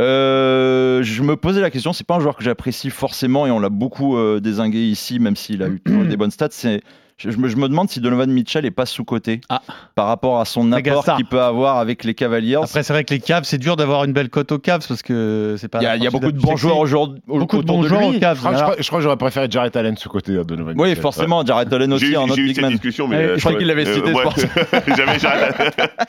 Euh, 0.00 1.04
je 1.04 1.22
me 1.22 1.36
posais 1.36 1.60
la 1.60 1.70
question, 1.70 1.92
c'est 1.92 2.06
pas 2.06 2.16
un 2.16 2.20
joueur 2.20 2.36
que 2.36 2.42
j'apprécie 2.42 2.90
forcément 2.90 3.46
et 3.46 3.52
on 3.52 3.60
l'a 3.60 3.70
beaucoup 3.70 4.16
euh, 4.16 4.40
désingué 4.40 4.88
ici, 4.88 5.20
même 5.20 5.36
s'il 5.36 5.62
a 5.62 5.68
eu 5.68 5.80
des 6.08 6.16
bonnes 6.16 6.32
stats. 6.32 6.48
C'est, 6.50 6.82
je, 7.18 7.30
je 7.30 7.38
me, 7.38 7.48
je 7.48 7.56
me 7.56 7.68
demande 7.68 7.88
si 7.88 8.00
Donovan 8.00 8.30
Mitchell 8.30 8.66
est 8.66 8.70
pas 8.70 8.84
sous-coté 8.86 9.40
Ah. 9.48 9.62
par 9.94 10.06
rapport 10.06 10.38
à 10.40 10.44
son 10.44 10.70
apport 10.72 11.04
qu'il 11.16 11.24
peut 11.24 11.40
avoir 11.40 11.78
avec 11.78 12.04
les 12.04 12.14
Cavaliers. 12.14 12.56
Après, 12.56 12.82
c'est 12.82 12.92
vrai 12.92 13.04
que 13.04 13.14
les 13.14 13.20
Cavs, 13.20 13.44
c'est 13.44 13.56
dur 13.58 13.76
d'avoir 13.76 14.04
une 14.04 14.12
belle 14.12 14.28
cote 14.28 14.52
aux 14.52 14.58
Cavs 14.58 14.86
parce 14.86 15.02
que 15.02 15.56
c'est 15.58 15.68
pas. 15.68 15.78
il 15.80 15.84
y 15.84 15.86
a, 15.86 15.96
y 15.96 16.06
a 16.06 16.10
beaucoup 16.10 16.30
de 16.32 16.38
bons 16.40 16.56
joueurs 16.56 16.78
aujourd'hui 16.78 17.20
Beaucoup 17.26 17.62
de 17.62 17.66
bons 17.66 17.82
de 17.82 17.88
joueurs 17.88 18.04
aux 18.06 18.12
Cavs. 18.18 18.36
Je 18.36 18.40
crois, 18.42 18.50
que- 18.52 18.56
je 18.56 18.60
Alors, 18.62 18.70
crois- 18.72 18.82
je 18.82 18.86
crois 18.86 18.98
que 18.98 19.02
j'aurais 19.04 19.16
préféré 19.16 19.46
Jarrett 19.50 19.74
Allen 19.76 19.96
ce 19.96 20.08
côté 20.08 20.38
à 20.38 20.44
Donovan. 20.44 20.74
Oui, 20.78 20.88
Mitchell. 20.88 21.02
forcément, 21.02 21.44
Jared 21.44 21.72
Allen 21.72 21.92
aussi, 21.92 22.14
un 22.14 22.22
autre 22.24 22.36
big 22.36 22.60
man. 22.60 22.72
discussion, 22.72 23.08
mais 23.08 23.16
Ouais, 23.16 23.22
euh, 23.22 23.34
je 23.36 23.40
crois 23.40 23.54
qu'il 23.54 23.66
l'avait 23.66 23.86
cité, 23.94 24.10
moi, 24.12 24.24
J'avais 24.96 25.18
Jared 25.18 25.54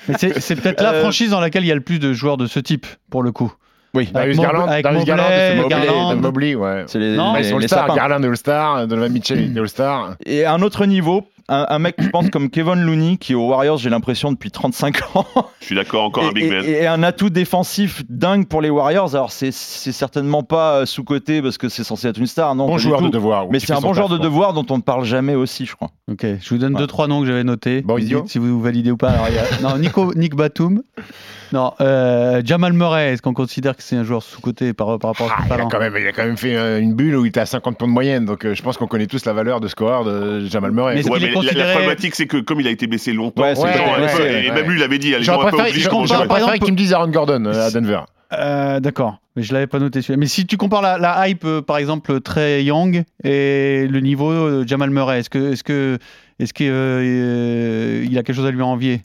mais 0.10 0.16
c'est 0.20 0.40
c'est 0.42 0.56
peut-être 0.56 0.82
la 0.82 0.94
Euh, 0.94 1.02
franchise 1.02 1.30
dans 1.32 1.40
laquelle 1.40 1.64
il 1.64 1.68
y 1.68 1.72
a 1.72 1.76
le 1.76 1.82
plus 1.82 2.00
de 2.00 2.12
joueurs 2.14 2.38
de 2.38 2.48
ce 2.48 2.60
type, 2.60 2.86
pour 3.10 3.24
le 3.24 3.32
coup. 3.32 3.54
Oui, 3.98 4.04
Avec 4.04 4.14
Darius 4.14 4.38
Garland, 4.38 4.68
avec 4.68 4.84
Darius 4.84 5.06
Garland, 5.06 5.26
c'est 5.30 5.56
Mobley, 5.56 5.70
Garland. 5.86 6.16
Mobley, 6.22 6.56
ouais. 6.56 6.84
c'est 6.86 7.00
les, 7.00 7.16
Non, 7.16 7.34
les- 7.34 7.40
Ils 7.42 7.46
sont 7.50 7.58
les 7.58 7.68
sapins. 7.68 7.96
Garland 7.96 8.22
est 8.24 8.28
All-Star, 8.28 8.86
Donovan 8.88 9.12
Mitchell 9.12 9.40
est 9.40 9.60
All-Star. 9.60 10.16
Et 10.26 10.46
à 10.46 10.54
un 10.54 10.62
autre 10.62 10.86
niveau, 10.86 11.24
un, 11.50 11.66
un 11.70 11.80
mec, 11.80 11.96
je 12.00 12.10
pense, 12.10 12.30
comme 12.30 12.50
Kevin 12.50 12.82
Looney, 12.82 13.18
qui 13.18 13.32
est 13.32 13.36
aux 13.36 13.48
Warriors, 13.48 13.78
j'ai 13.78 13.90
l'impression, 13.90 14.32
depuis 14.32 14.52
35 14.52 15.16
ans, 15.16 15.26
Je 15.62 15.66
suis 15.66 15.76
d'accord, 15.76 16.04
encore 16.04 16.26
un 16.26 16.30
et, 16.32 16.34
big 16.34 16.52
man. 16.52 16.64
et- 16.66 16.72
et 16.84 16.88
un 16.88 17.04
atout 17.04 17.30
défensif 17.30 18.04
dingue 18.10 18.48
pour 18.48 18.62
les 18.62 18.70
Warriors. 18.70 19.16
Alors, 19.16 19.32
c'est 19.32 19.52
c'est 19.54 19.92
certainement 19.92 20.44
pas 20.44 20.80
euh, 20.82 20.86
sous-côté 20.86 21.42
parce 21.42 21.58
que 21.58 21.70
c'est 21.70 21.84
censé 21.84 22.08
être 22.08 22.18
une 22.20 22.28
star, 22.28 22.54
non 22.56 22.68
Bon 22.68 22.78
joueur 22.78 23.02
de 23.02 23.10
devoir. 23.10 23.46
Mais 23.50 23.60
c'est 23.60 23.74
un 23.74 23.80
bon 23.82 23.94
joueur 23.94 24.10
de 24.10 24.18
devoir 24.18 24.54
dont 24.54 24.66
on 24.70 24.78
ne 24.78 24.82
parle 24.82 25.06
jamais 25.06 25.36
aussi, 25.36 25.66
je 25.66 25.76
crois. 25.76 25.90
Ok, 26.12 26.26
je 26.42 26.50
vous 26.50 26.58
donne 26.58 26.74
Ouais. 26.74 26.80
deux 26.80 26.88
trois 26.88 27.08
noms 27.08 27.22
que 27.22 27.28
j'avais 27.28 27.44
notés. 27.44 27.82
Bon, 27.82 27.98
si 28.26 28.38
vous 28.40 28.62
validez 28.62 28.92
ou 28.92 28.98
pas. 28.98 29.10
Alors, 29.12 29.28
il 29.30 29.36
y 29.36 29.40
a- 29.40 29.44
Non, 29.62 29.78
Nico, 29.78 30.14
Nick 30.16 30.36
Batum. 30.36 30.82
Non, 31.54 31.72
euh, 31.80 32.42
Jamal 32.44 32.74
Murray. 32.74 33.14
Est-ce 33.14 33.22
qu'on 33.22 33.34
considère 33.34 33.78
que 33.78 33.82
c'est 33.82 33.96
un 33.96 34.04
joueur 34.04 34.22
sous 34.22 34.42
côté 34.42 34.74
par, 34.74 35.00
par 35.00 35.12
rapport 35.12 35.32
à 35.32 35.36
Ah, 35.38 35.44
il, 35.46 35.46
a 35.46 35.56
talent 35.56 35.70
quand 35.70 35.80
même, 35.80 35.94
il 35.98 36.06
a 36.06 36.12
quand 36.12 36.26
même 36.26 36.36
fait 36.36 36.58
euh, 36.58 36.82
une 36.82 36.94
bulle 36.94 37.16
où 37.16 37.24
il 37.26 37.30
était 37.30 37.40
à 37.40 37.46
50 37.46 37.78
points 37.78 37.88
de 37.88 37.94
moyenne, 37.94 38.26
donc 38.26 38.44
euh, 38.46 38.54
je 38.54 38.62
pense 38.62 38.76
qu'on 38.76 38.88
connaît 38.88 39.08
tous 39.08 39.24
la 39.24 39.32
valeur 39.32 39.62
de 39.62 39.70
scoreur 39.70 40.04
de 40.04 40.46
Jamal 40.46 40.72
Murray. 40.72 40.96
Mais 40.96 41.00
est-ce 41.00 41.10
Ouais, 41.10 41.20
qu'il 41.20 41.28
mais 41.28 41.34
est 41.44 41.54
la- 41.54 41.72
problématique, 41.72 42.16
c'est 42.16 42.28
que 42.28 42.38
comme 42.38 42.60
il 42.62 42.68
a 42.68 42.72
été 42.72 42.88
baissé 42.88 43.14
longtemps, 43.14 43.42
Ouais, 43.44 43.56
gens, 43.56 43.62
peu- 43.64 44.26
et 44.28 44.52
même 44.52 44.68
lui, 44.70 44.78
il 44.80 44.84
avait 44.84 44.98
dit, 45.00 45.12
les 45.12 45.24
gens 45.24 45.34
J'aurais 45.34 45.48
un 45.48 45.52
peu 45.52 45.62
obligés 45.62 45.90
comment 45.90 46.02
compare, 46.04 46.28
par 46.28 46.38
exemple, 46.38 46.60
qu'ils 46.60 46.74
me 46.74 46.78
disent 46.78 46.94
Aaron 46.94 47.10
Gordon 47.10 47.46
euh, 47.46 47.68
à 47.68 47.72
Denver. 47.72 48.00
Euh, 48.34 48.80
D'accord, 48.82 49.20
mais 49.36 49.44
je 49.44 49.54
l'avais 49.54 49.68
pas 49.68 49.80
noté 49.80 50.02
celui-là. 50.02 50.18
Mais 50.18 50.26
si 50.26 50.46
tu 50.46 50.58
compares 50.58 50.82
la, 50.82 50.98
la 50.98 51.28
hype, 51.30 51.46
euh, 51.46 51.62
par 51.62 51.78
exemple, 51.78 52.20
Trey 52.20 52.64
Young 52.64 53.04
et 53.24 53.88
le 53.90 54.00
niveau 54.02 54.30
euh, 54.32 54.66
Jamal 54.68 54.90
Murray, 54.90 55.20
est-ce 55.20 55.30
que, 55.30 55.54
est-ce 55.54 55.64
que, 55.64 55.98
est-ce 56.40 56.54
que 56.54 56.64
euh, 56.66 57.02
euh, 57.04 58.06
il 58.10 58.18
a 58.18 58.24
quelque 58.24 58.36
chose 58.36 58.46
à 58.46 58.52
lui 58.52 58.62
envier? 58.62 59.02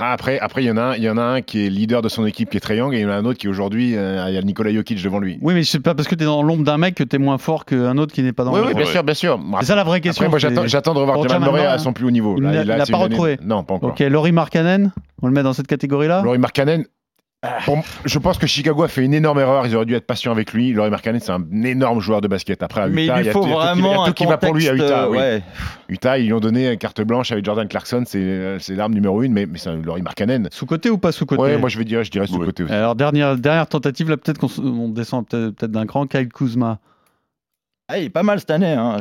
Après, 0.00 0.38
après 0.38 0.62
il 0.62 0.66
y 0.66 0.70
en 0.70 0.76
a 0.76 0.82
un, 0.82 0.94
il 0.96 1.02
y 1.02 1.10
en 1.10 1.18
a 1.18 1.22
un 1.22 1.42
qui 1.42 1.66
est 1.66 1.70
leader 1.70 2.02
de 2.02 2.08
son 2.08 2.24
équipe 2.26 2.50
qui 2.50 2.56
est 2.56 2.60
Trae 2.60 2.76
Young 2.76 2.94
et 2.94 2.98
il 2.98 3.02
y 3.02 3.06
en 3.06 3.10
a 3.10 3.14
un 3.14 3.24
autre 3.24 3.38
qui 3.38 3.48
aujourd'hui, 3.48 3.96
euh, 3.96 4.24
il 4.28 4.34
y 4.34 4.38
a 4.38 4.42
Nikola 4.42 4.72
Jokic 4.72 5.02
devant 5.02 5.18
lui. 5.18 5.38
Oui, 5.42 5.54
mais 5.54 5.64
c'est 5.64 5.80
pas 5.80 5.94
parce 5.94 6.08
que 6.08 6.14
tu 6.14 6.22
es 6.22 6.26
dans 6.26 6.42
l'ombre 6.42 6.64
d'un 6.64 6.78
mec 6.78 6.94
que 6.94 7.04
tu 7.04 7.16
es 7.16 7.18
moins 7.18 7.38
fort 7.38 7.64
qu'un 7.64 7.98
autre 7.98 8.14
qui 8.14 8.22
n'est 8.22 8.32
pas 8.32 8.44
dans 8.44 8.52
Oui, 8.54 8.60
oui, 8.66 8.74
bien 8.74 8.86
sûr, 8.86 9.02
bien 9.04 9.14
sûr. 9.14 9.38
C'est 9.60 9.66
ça 9.66 9.74
la 9.76 9.84
vraie 9.84 10.00
question. 10.00 10.22
Après, 10.24 10.30
moi, 10.30 10.38
j'attends, 10.38 10.66
j'attends 10.66 10.94
de 10.94 10.98
revoir 11.00 11.22
Jamal 11.28 11.50
Murray 11.50 11.66
à 11.66 11.78
son 11.78 11.92
plus 11.92 12.06
haut 12.06 12.10
niveau. 12.10 12.36
il 12.38 12.44
l'a- 12.44 12.86
pas 12.86 12.96
retrouvé. 12.96 13.38
Non, 13.42 13.64
pas 13.64 13.74
encore. 13.74 13.90
Ok, 13.90 14.00
Laurie 14.00 14.32
Markkanen, 14.32 14.92
on 15.22 15.26
le 15.26 15.32
met 15.32 15.42
dans 15.42 15.52
cette 15.52 15.66
catégorie-là 15.66 16.22
Laurie 16.22 16.38
Markkanen, 16.38 16.84
pour- 17.64 17.82
je 18.04 18.18
pense 18.18 18.38
que 18.38 18.46
Chicago 18.46 18.82
a 18.84 18.88
fait 18.88 19.04
une 19.04 19.14
énorme 19.14 19.40
erreur. 19.40 19.66
Ils 19.66 19.74
auraient 19.74 19.84
dû 19.86 19.94
être 19.94 20.06
patients 20.06 20.30
avec 20.32 20.52
lui. 20.52 20.72
Laurie 20.72 20.90
Markkanen, 20.90 21.20
c'est 21.20 21.32
un 21.32 21.44
énorme 21.64 22.00
joueur 22.00 22.20
de 22.20 22.28
basket. 22.28 22.62
Après, 22.62 22.82
à 22.82 22.86
Utah, 22.88 22.94
Mais 22.94 23.06
il 23.06 23.06
y 23.18 23.22
lui 23.22 23.28
a 23.28 23.32
faut 23.32 23.44
il 23.44 23.50
y 23.50 23.52
a 23.52 23.56
vraiment 23.56 23.74
il 23.92 23.94
y 23.94 23.98
a 23.98 24.02
un 24.02 24.06
tout 24.06 24.12
qui 24.14 24.26
va 24.26 24.38
pour 24.38 24.54
lui 24.54 24.68
à 24.68 24.74
Utah. 24.74 25.04
euh, 25.04 25.08
oui. 25.38 25.42
Utah, 25.88 26.18
ils 26.18 26.26
lui 26.26 26.32
ont 26.32 26.40
donné 26.40 26.70
une 26.70 26.78
carte 26.78 27.00
blanche 27.02 27.32
avec 27.32 27.44
Jordan 27.44 27.66
Clarkson. 27.66 28.04
C'est, 28.06 28.18
euh, 28.20 28.58
l'arme 28.70 28.94
numéro 28.94 29.22
une, 29.22 29.32
mais, 29.32 29.46
mais 29.46 29.58
c'est 29.58 29.70
un 29.70 29.76
Laurie 29.76 30.02
Markkanen. 30.02 30.48
Sous-côté 30.52 30.88
ou 30.90 30.98
pas 30.98 31.10
sous-côté? 31.12 31.42
Ouais, 31.42 31.58
moi 31.58 31.68
je 31.68 31.78
vais 31.78 31.84
dire, 31.84 32.04
je 32.04 32.10
dirais 32.10 32.26
sous 32.26 32.36
Ouais. 32.38 32.46
côté 32.46 32.62
aussi. 32.62 32.72
Alors, 32.72 32.94
dernière, 32.94 33.36
dernière 33.36 33.66
tentative, 33.66 34.08
là, 34.08 34.16
peut-être 34.16 34.38
qu'on 34.38 34.88
descend 34.90 35.26
peut-être 35.28 35.70
d'un 35.70 35.86
cran. 35.86 36.06
Kyle 36.06 36.28
Kuzma. 36.28 36.78
Ah, 37.88 37.98
il 37.98 38.04
est 38.04 38.10
pas 38.10 38.22
mal 38.22 38.38
cette 38.38 38.50
année. 38.52 38.72
Hein. 38.72 39.00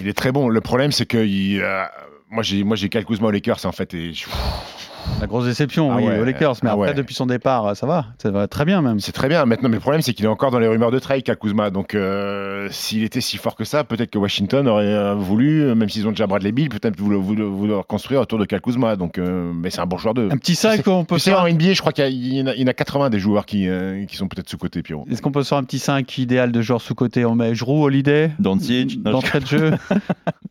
Il 0.00 0.08
est 0.08 0.12
très 0.14 0.32
bon. 0.32 0.48
Le 0.48 0.60
problème, 0.60 0.90
c'est 0.92 1.06
que 1.06 1.18
il, 1.18 1.60
euh, 1.60 1.82
moi 2.30 2.42
j'ai, 2.42 2.64
moi 2.64 2.74
j'ai 2.76 2.88
Kyle 2.88 3.04
Kuzma 3.04 3.28
aux 3.28 3.30
Lakers 3.30 3.64
en 3.66 3.72
fait, 3.72 3.92
et 3.94 4.12
je- 4.14 4.24
La 5.20 5.26
grosse 5.26 5.44
déception, 5.44 5.90
Ah 5.92 5.96
oui, 5.96 6.04
ouais, 6.06 6.18
aux 6.18 6.24
Lakers. 6.24 6.56
Mais 6.62 6.70
ah 6.70 6.72
après, 6.72 6.88
ouais. 6.88 6.94
depuis 6.94 7.14
son 7.14 7.26
départ, 7.26 7.76
ça 7.76 7.86
va. 7.86 8.06
Ça 8.18 8.30
va 8.30 8.48
très 8.48 8.64
bien, 8.64 8.82
même. 8.82 8.98
c'est 9.00 9.12
très 9.12 9.28
bien. 9.28 9.44
Maintenant, 9.46 9.68
mais 9.68 9.76
le 9.76 9.80
problème, 9.80 10.02
c'est 10.02 10.14
qu'il 10.14 10.24
est 10.24 10.28
encore 10.28 10.50
dans 10.50 10.58
les 10.58 10.66
rumeurs 10.66 10.90
de 10.90 10.98
trade, 10.98 11.22
Kyle 11.22 11.36
Kuzma. 11.36 11.70
Donc, 11.70 11.94
euh, 11.94 12.66
s'il 12.70 13.02
était 13.04 13.20
si 13.20 13.36
fort 13.36 13.54
que 13.56 13.64
ça, 13.64 13.84
peut-être 13.84 14.10
que 14.10 14.18
Washington 14.18 14.66
aurait 14.68 14.84
euh, 14.86 15.14
voulu, 15.14 15.62
euh, 15.62 15.74
même 15.74 15.88
s'ils 15.88 16.06
ont 16.06 16.10
déjà 16.10 16.26
Bradley 16.26 16.52
Bill, 16.52 16.68
peut-être 16.68 16.98
vouloir, 16.98 17.20
vouloir, 17.22 17.50
vouloir 17.50 17.86
construire 17.86 18.20
autour 18.20 18.38
de 18.38 18.44
Kuzma. 18.44 18.96
Donc, 18.96 19.18
euh, 19.18 19.52
mais 19.54 19.70
c'est 19.70 19.80
un 19.80 19.86
bon 19.86 19.98
joueur 19.98 20.14
de. 20.14 20.28
Un 20.30 20.36
petit 20.36 20.54
5, 20.54 20.86
on 20.88 21.04
peut 21.04 21.14
Tu 21.16 21.20
sais, 21.22 21.30
faire. 21.30 21.40
en 21.42 21.48
NBA, 21.48 21.72
je 21.74 21.80
crois 21.80 21.92
qu'il 21.92 22.04
y, 22.34 22.42
en 22.42 22.46
a, 22.48 22.54
il 22.54 22.60
y 22.60 22.64
en 22.64 22.68
a 22.68 22.74
80 22.74 23.10
des 23.10 23.18
joueurs 23.18 23.46
qui, 23.46 23.68
euh, 23.68 24.04
qui 24.06 24.16
sont 24.16 24.28
peut-être 24.28 24.48
sous 24.50 24.58
côté, 24.58 24.82
Pierrot. 24.82 25.06
Est-ce 25.10 25.22
qu'on 25.22 25.32
peut 25.32 25.42
se 25.42 25.48
faire 25.50 25.58
un 25.58 25.64
petit 25.64 25.78
5 25.78 26.18
idéal 26.18 26.52
de 26.52 26.60
joueurs 26.62 26.80
sous-côté 26.82 27.24
On 27.24 27.34
met 27.34 27.54
Jrou, 27.54 27.84
Holiday? 27.84 28.30
Non, 28.40 28.56
d'entrée 29.12 29.40
de 29.40 29.46
jeu. 29.46 29.70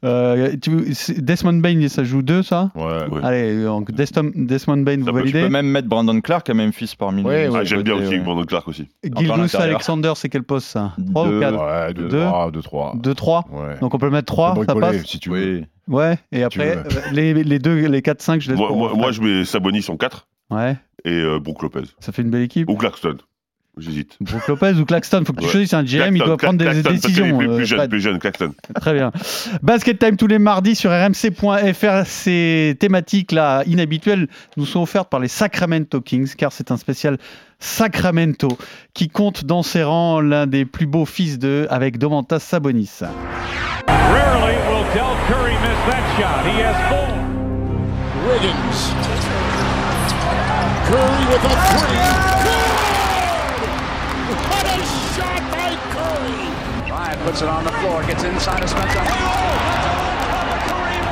Euh, 0.04 0.56
tu- 0.62 0.94
Desmond 1.22 1.54
Bain, 1.62 1.88
ça 1.88 2.04
joue 2.04 2.22
2, 2.24 2.42
ça? 2.42 2.72
Ouais. 2.76 2.84
Ouais. 3.12 3.20
Allez, 3.24 3.64
donc 3.64 3.92
Desmond, 3.92 4.32
Desmond 4.46 4.78
Bain, 4.78 4.98
vous 5.00 5.12
validez 5.14 5.42
peux 5.44 5.50
même 5.50 5.68
mettre 5.68 5.88
Brandon 5.88 6.20
Clark 6.22 6.50
à 6.50 6.54
Memphis 6.54 6.94
parmi 6.98 7.24
Ouais, 7.24 7.44
les 7.44 7.50
ouais, 7.50 7.60
Ah, 7.62 7.64
J'aime 7.64 7.82
bien 7.84 7.96
aussi 7.96 8.10
ouais. 8.10 8.20
Brandon 8.20 8.44
Clark 8.46 8.68
aussi. 8.68 8.88
Gilgus. 9.04 9.56
Alexander, 9.56 10.14
c'est 10.16 10.30
quel 10.30 10.44
poste 10.44 10.68
ça 10.68 10.94
3 11.12 11.28
ou 11.28 11.30
Deux. 11.32 11.40
4 11.40 11.58
Ouais, 11.88 11.94
2, 11.94 12.08
Deux. 12.10 12.20
3, 12.26 12.52
2, 12.52 12.62
3. 12.62 12.94
2, 12.96 13.14
3 13.16 13.46
Ouais. 13.52 13.80
Donc 13.82 13.94
on 13.94 13.98
peut 13.98 14.10
mettre 14.10 14.26
3, 14.26 14.54
Tu 14.54 14.60
peux 14.60 14.66
ça 14.66 14.76
passe 14.76 15.04
si 15.06 15.20
tu 15.20 15.30
veux. 15.30 15.64
Ouais, 15.88 16.18
et 16.32 16.38
tu 16.40 16.44
après, 16.44 16.78
euh, 16.78 16.84
les, 17.12 17.34
les 17.44 17.60
deux, 17.60 17.88
les 17.88 18.02
4, 18.02 18.22
5, 18.22 18.42
je 18.42 18.50
laisse 18.52 18.58
Moi, 18.60 18.70
moi, 18.74 18.94
moi, 18.96 19.12
je 19.12 19.22
mets 19.22 19.46
Sabonis 19.46 19.86
en 19.90 19.98
4 19.98 20.28
Ouais, 20.50 20.78
et 21.06 21.12
euh, 21.12 21.40
Brook 21.40 21.62
Lopez. 21.64 21.82
ça 22.00 22.12
fait 22.12 22.22
une 22.22 22.30
belle 22.30 22.44
équipe. 22.44 22.70
Ou 22.70 22.76
Claxton. 22.76 23.18
J'hésite. 23.82 24.16
Brook 24.22 24.48
Lopez 24.48 24.74
ou 24.80 24.86
Claxton, 24.86 25.24
faut 25.26 25.34
que 25.34 25.40
tu 25.40 25.46
Ouais. 25.46 25.52
choisisses 25.52 25.74
un 25.74 25.84
GM, 25.84 26.16
il 26.16 26.22
doit 26.24 26.38
prendre 26.38 26.60
des 26.60 26.66
Claxton, 26.66 26.92
décisions. 26.92 27.38
Plus, 27.38 27.50
euh, 27.50 27.56
plus 27.58 27.66
jeune, 27.66 27.78
Fred. 27.80 27.90
plus 27.90 28.00
jeune, 28.00 28.20
Claxton. 28.20 28.54
Très 28.80 28.94
bien. 28.94 29.12
Basket 29.64 29.98
Time 30.00 30.16
tous 30.18 30.28
les 30.28 30.40
mardis 30.40 30.76
sur 30.76 30.92
rmc.fr. 30.92 32.06
Ces 32.06 32.78
thématiques 32.80 33.32
là 33.32 33.64
inhabituelles 33.66 34.28
nous 34.58 34.66
sont 34.66 34.82
offertes 34.82 35.10
par 35.10 35.20
les 35.20 35.28
Sacramento 35.28 36.00
Kings 36.00 36.34
car 36.38 36.52
c'est 36.54 36.72
un 36.72 36.78
spécial 36.78 37.18
Sacramento 37.60 38.58
qui 38.94 39.08
compte 39.10 39.46
dans 39.46 39.64
ses 39.64 39.84
rangs 39.84 40.20
l'un 40.22 40.48
des 40.48 40.66
plus 40.66 40.86
beaux 40.88 41.06
fils 41.06 41.40
de 41.40 41.68
avec 41.70 41.98
Domantas 41.98 42.40
Sabonis. 42.40 43.00
Rarely 43.88 44.56
will 44.68 44.86
Del 44.94 45.04
Curry 45.28 45.54
miss 45.54 45.80
that 45.88 46.04
shot. 46.18 46.46
He 46.46 46.62
has 46.62 46.76
four. 46.90 47.08
Wiggins. 48.28 48.94
Curry 50.88 51.26
with 51.30 51.46
a 51.46 51.56
three. 51.78 52.41
Curry! 57.12 57.18
Bryant 57.18 57.22
puts 57.28 57.42
it 57.42 57.48
on 57.50 57.64
the 57.64 57.72
floor, 57.72 58.04
gets 58.04 58.24
inside 58.24 58.64
of 58.64 58.70
Spencer. 58.70 59.00
Oh, 59.00 59.04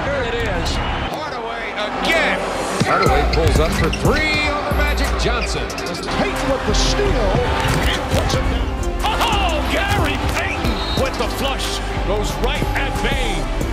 Here 0.06 0.24
it 0.24 0.36
is. 0.36 0.76
Hardaway 1.12 1.72
again. 1.72 2.40
Hardaway 2.86 3.34
pulls 3.34 3.60
up 3.60 3.72
for 3.74 3.90
three 4.00 4.48
over 4.50 4.76
Magic 4.78 5.08
Johnson. 5.22 5.68
Payton 5.68 6.52
with 6.52 6.66
the 6.68 6.74
steal 6.74 7.06
and 7.06 8.02
puts 8.16 8.34
it 8.34 8.40
down. 8.40 8.80
Oh, 9.04 9.60
Gary 9.72 10.18
Payton 10.36 11.04
with 11.04 11.18
the 11.18 11.28
flush. 11.38 11.80
Goes 12.08 12.32
right 12.46 12.64
at 12.76 12.94
Bane. 13.04 13.69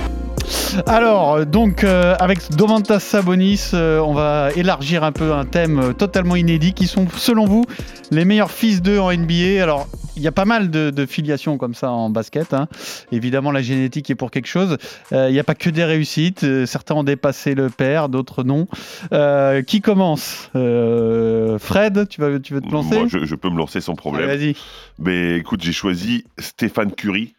Alors, 0.87 1.45
donc, 1.47 1.85
euh, 1.85 2.15
avec 2.19 2.51
Domantas 2.57 3.01
Sabonis, 3.01 3.71
euh, 3.75 3.99
on 4.01 4.13
va 4.15 4.51
élargir 4.57 5.05
un 5.05 5.13
peu 5.13 5.33
un 5.33 5.45
thème 5.45 5.79
euh, 5.79 5.93
totalement 5.93 6.37
inédit 6.37 6.73
qui 6.75 6.87
sont, 6.87 7.07
selon 7.17 7.47
vous, 7.47 7.65
les 8.11 8.25
meilleurs 8.25 8.51
fils 8.51 8.83
d'eux 8.83 8.99
en 8.99 9.13
NBA. 9.13 9.63
Alors, 9.63 9.89
il 10.17 10.23
y 10.23 10.29
a 10.29 10.33
pas 10.33 10.45
mal 10.45 10.71
de, 10.71 10.91
de 10.91 11.07
filiations 11.07 11.59
comme 11.59 11.75
ça 11.75 11.91
en 11.91 12.09
basket. 12.11 12.55
hein. 12.55 12.69
Évidemment, 13.13 13.53
la 13.53 13.61
génétique 13.63 14.09
est 14.11 14.15
pour 14.15 14.31
quelque 14.31 14.47
chose. 14.49 14.79
Euh, 15.13 15.29
Il 15.29 15.33
n'y 15.33 15.39
a 15.41 15.45
pas 15.45 15.55
que 15.55 15.69
des 15.71 15.85
réussites. 15.85 16.45
Euh, 16.45 16.65
Certains 16.67 16.95
ont 16.95 17.05
dépassé 17.05 17.55
le 17.55 17.69
père, 17.69 18.09
d'autres 18.09 18.43
non. 18.45 18.67
Euh, 19.13 19.63
qui 19.63 19.81
commence 19.81 20.51
Euh, 20.57 21.59
Fred, 21.59 22.09
tu 22.09 22.21
vas, 22.21 22.39
tu 22.39 22.55
veux 22.55 22.61
te 22.61 22.71
lancer? 22.71 22.97
Moi, 22.99 23.07
je, 23.09 23.25
je 23.25 23.35
peux 23.35 23.51
me 23.51 23.59
lancer 23.59 23.81
sans 23.81 23.95
problème. 23.95 24.29
Allez, 24.29 24.53
Vas-y. 24.53 24.57
Mais 24.99 25.37
écoute, 25.37 25.63
j'ai 25.63 25.73
choisi 25.73 26.25
Stéphane 26.39 26.93
Curie. 26.93 27.35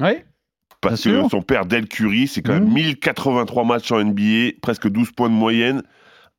Oui 0.00 0.12
Parce 0.80 1.02
Bien 1.02 1.12
que 1.12 1.18
sûr. 1.20 1.30
son 1.30 1.42
père, 1.42 1.66
Del 1.66 1.88
Curry, 1.88 2.28
c'est 2.28 2.42
quand 2.42 2.52
même 2.54 2.66
Mhm. 2.68 2.74
1083 2.74 3.64
matchs 3.64 3.90
en 3.92 3.98
NBA, 3.98 4.52
presque 4.62 4.88
12 4.88 5.10
points 5.12 5.28
de 5.28 5.34
moyenne. 5.34 5.82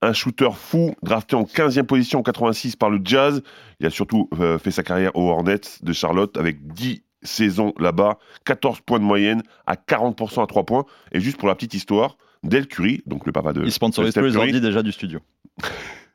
Un 0.02 0.14
shooter 0.14 0.50
fou, 0.56 0.94
drafté 1.04 1.36
en 1.36 1.44
15e 1.44 1.86
position 1.86 2.20
en 2.20 2.24
86 2.24 2.78
par 2.78 2.90
le 2.90 3.02
Jazz. 3.04 3.44
Il 3.82 3.86
a 3.86 3.90
surtout 3.90 4.30
euh, 4.40 4.58
fait 4.58 4.72
sa 4.72 4.82
carrière 4.84 5.14
aux 5.16 5.30
Hornets 5.30 5.60
de 5.84 5.92
Charlotte 5.92 6.38
avec 6.38 6.72
10 6.74 7.04
saisons 7.22 7.74
là-bas, 7.78 8.18
14 8.46 8.80
points 8.80 9.00
de 9.00 9.04
moyenne 9.04 9.44
à 9.68 9.76
40% 9.76 10.42
à 10.42 10.48
3 10.48 10.64
points. 10.66 10.86
Et 11.12 11.20
juste 11.20 11.36
pour 11.38 11.50
la 11.50 11.56
petite 11.56 11.74
histoire, 11.74 12.18
Del 12.44 12.68
Curry, 12.68 13.02
donc 13.06 13.26
le 13.26 13.34
papa 13.34 13.52
de, 13.52 13.64
Il 13.66 13.72
sponsorise 13.74 14.14
tous 14.14 14.22
les 14.22 14.38
ordi 14.38 14.62
déjà 14.62 14.82
du 14.84 14.94
studio. 14.94 15.20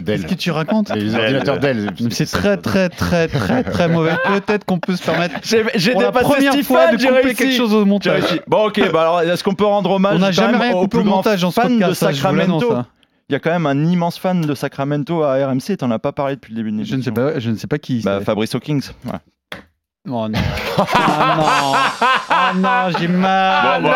Dell. 0.00 0.20
Qu'est-ce 0.20 0.34
que 0.34 0.38
tu 0.38 0.50
racontes 0.50 0.90
Les 0.94 1.10
Dell. 1.10 1.20
ordinateurs 1.20 1.58
Dell. 1.58 1.90
C'est 2.10 2.30
très, 2.30 2.56
très, 2.56 2.88
très, 2.88 3.28
très, 3.28 3.62
très 3.62 3.88
mauvais. 3.88 4.12
Peut-être 4.24 4.64
qu'on 4.64 4.78
peut 4.78 4.96
se 4.96 5.02
permettre 5.02 5.34
J'ai 5.42 5.92
pour 5.92 6.02
la 6.02 6.12
première 6.12 6.54
fois 6.60 6.92
de 6.92 6.96
couper 6.96 7.34
quelque 7.34 7.56
chose 7.56 7.74
au 7.74 7.84
montage. 7.84 8.40
Bon, 8.46 8.66
ok, 8.66 8.92
bah 8.92 9.00
alors 9.02 9.20
est-ce 9.22 9.44
qu'on 9.44 9.54
peut 9.54 9.66
rendre 9.66 9.90
hommage 9.90 10.16
On 10.16 10.20
n'a 10.20 10.32
jamais 10.32 10.58
rien 10.58 10.72
au 10.72 10.82
coupé 10.82 10.98
plus 10.98 11.00
au 11.00 11.04
grand 11.04 11.16
montage 11.16 11.40
ce 11.40 11.50
fan 11.50 11.78
de 11.78 11.92
Sacramento 11.92 12.72
hein. 12.72 12.86
Il 13.30 13.34
y 13.34 13.36
a 13.36 13.40
quand 13.40 13.50
même 13.50 13.66
un 13.66 13.84
immense 13.84 14.18
fan 14.18 14.40
de 14.40 14.54
Sacramento 14.54 15.22
à 15.22 15.34
RMC, 15.46 15.76
t'en 15.78 15.90
as 15.90 15.98
pas 15.98 16.12
parlé 16.12 16.36
depuis 16.36 16.54
le 16.54 16.62
début 16.62 16.72
de 16.72 16.82
Je 16.82 16.96
ne 16.96 17.02
sais 17.02 17.12
pas, 17.12 17.38
je 17.38 17.50
ne 17.50 17.56
sais 17.56 17.66
pas 17.66 17.76
qui. 17.76 18.00
Bah. 18.00 18.20
Fabrice 18.22 18.54
Hawkins. 18.54 18.80
Ouais. 19.04 19.18
Oh 20.08 20.28
non. 20.28 20.38
Ah 20.78 21.36
non. 21.36 21.74
Ah 22.30 22.52
non, 22.54 22.98
j'ai 22.98 23.08
mal. 23.08 23.82
Bon, 23.82 23.88
bon, 23.88 23.94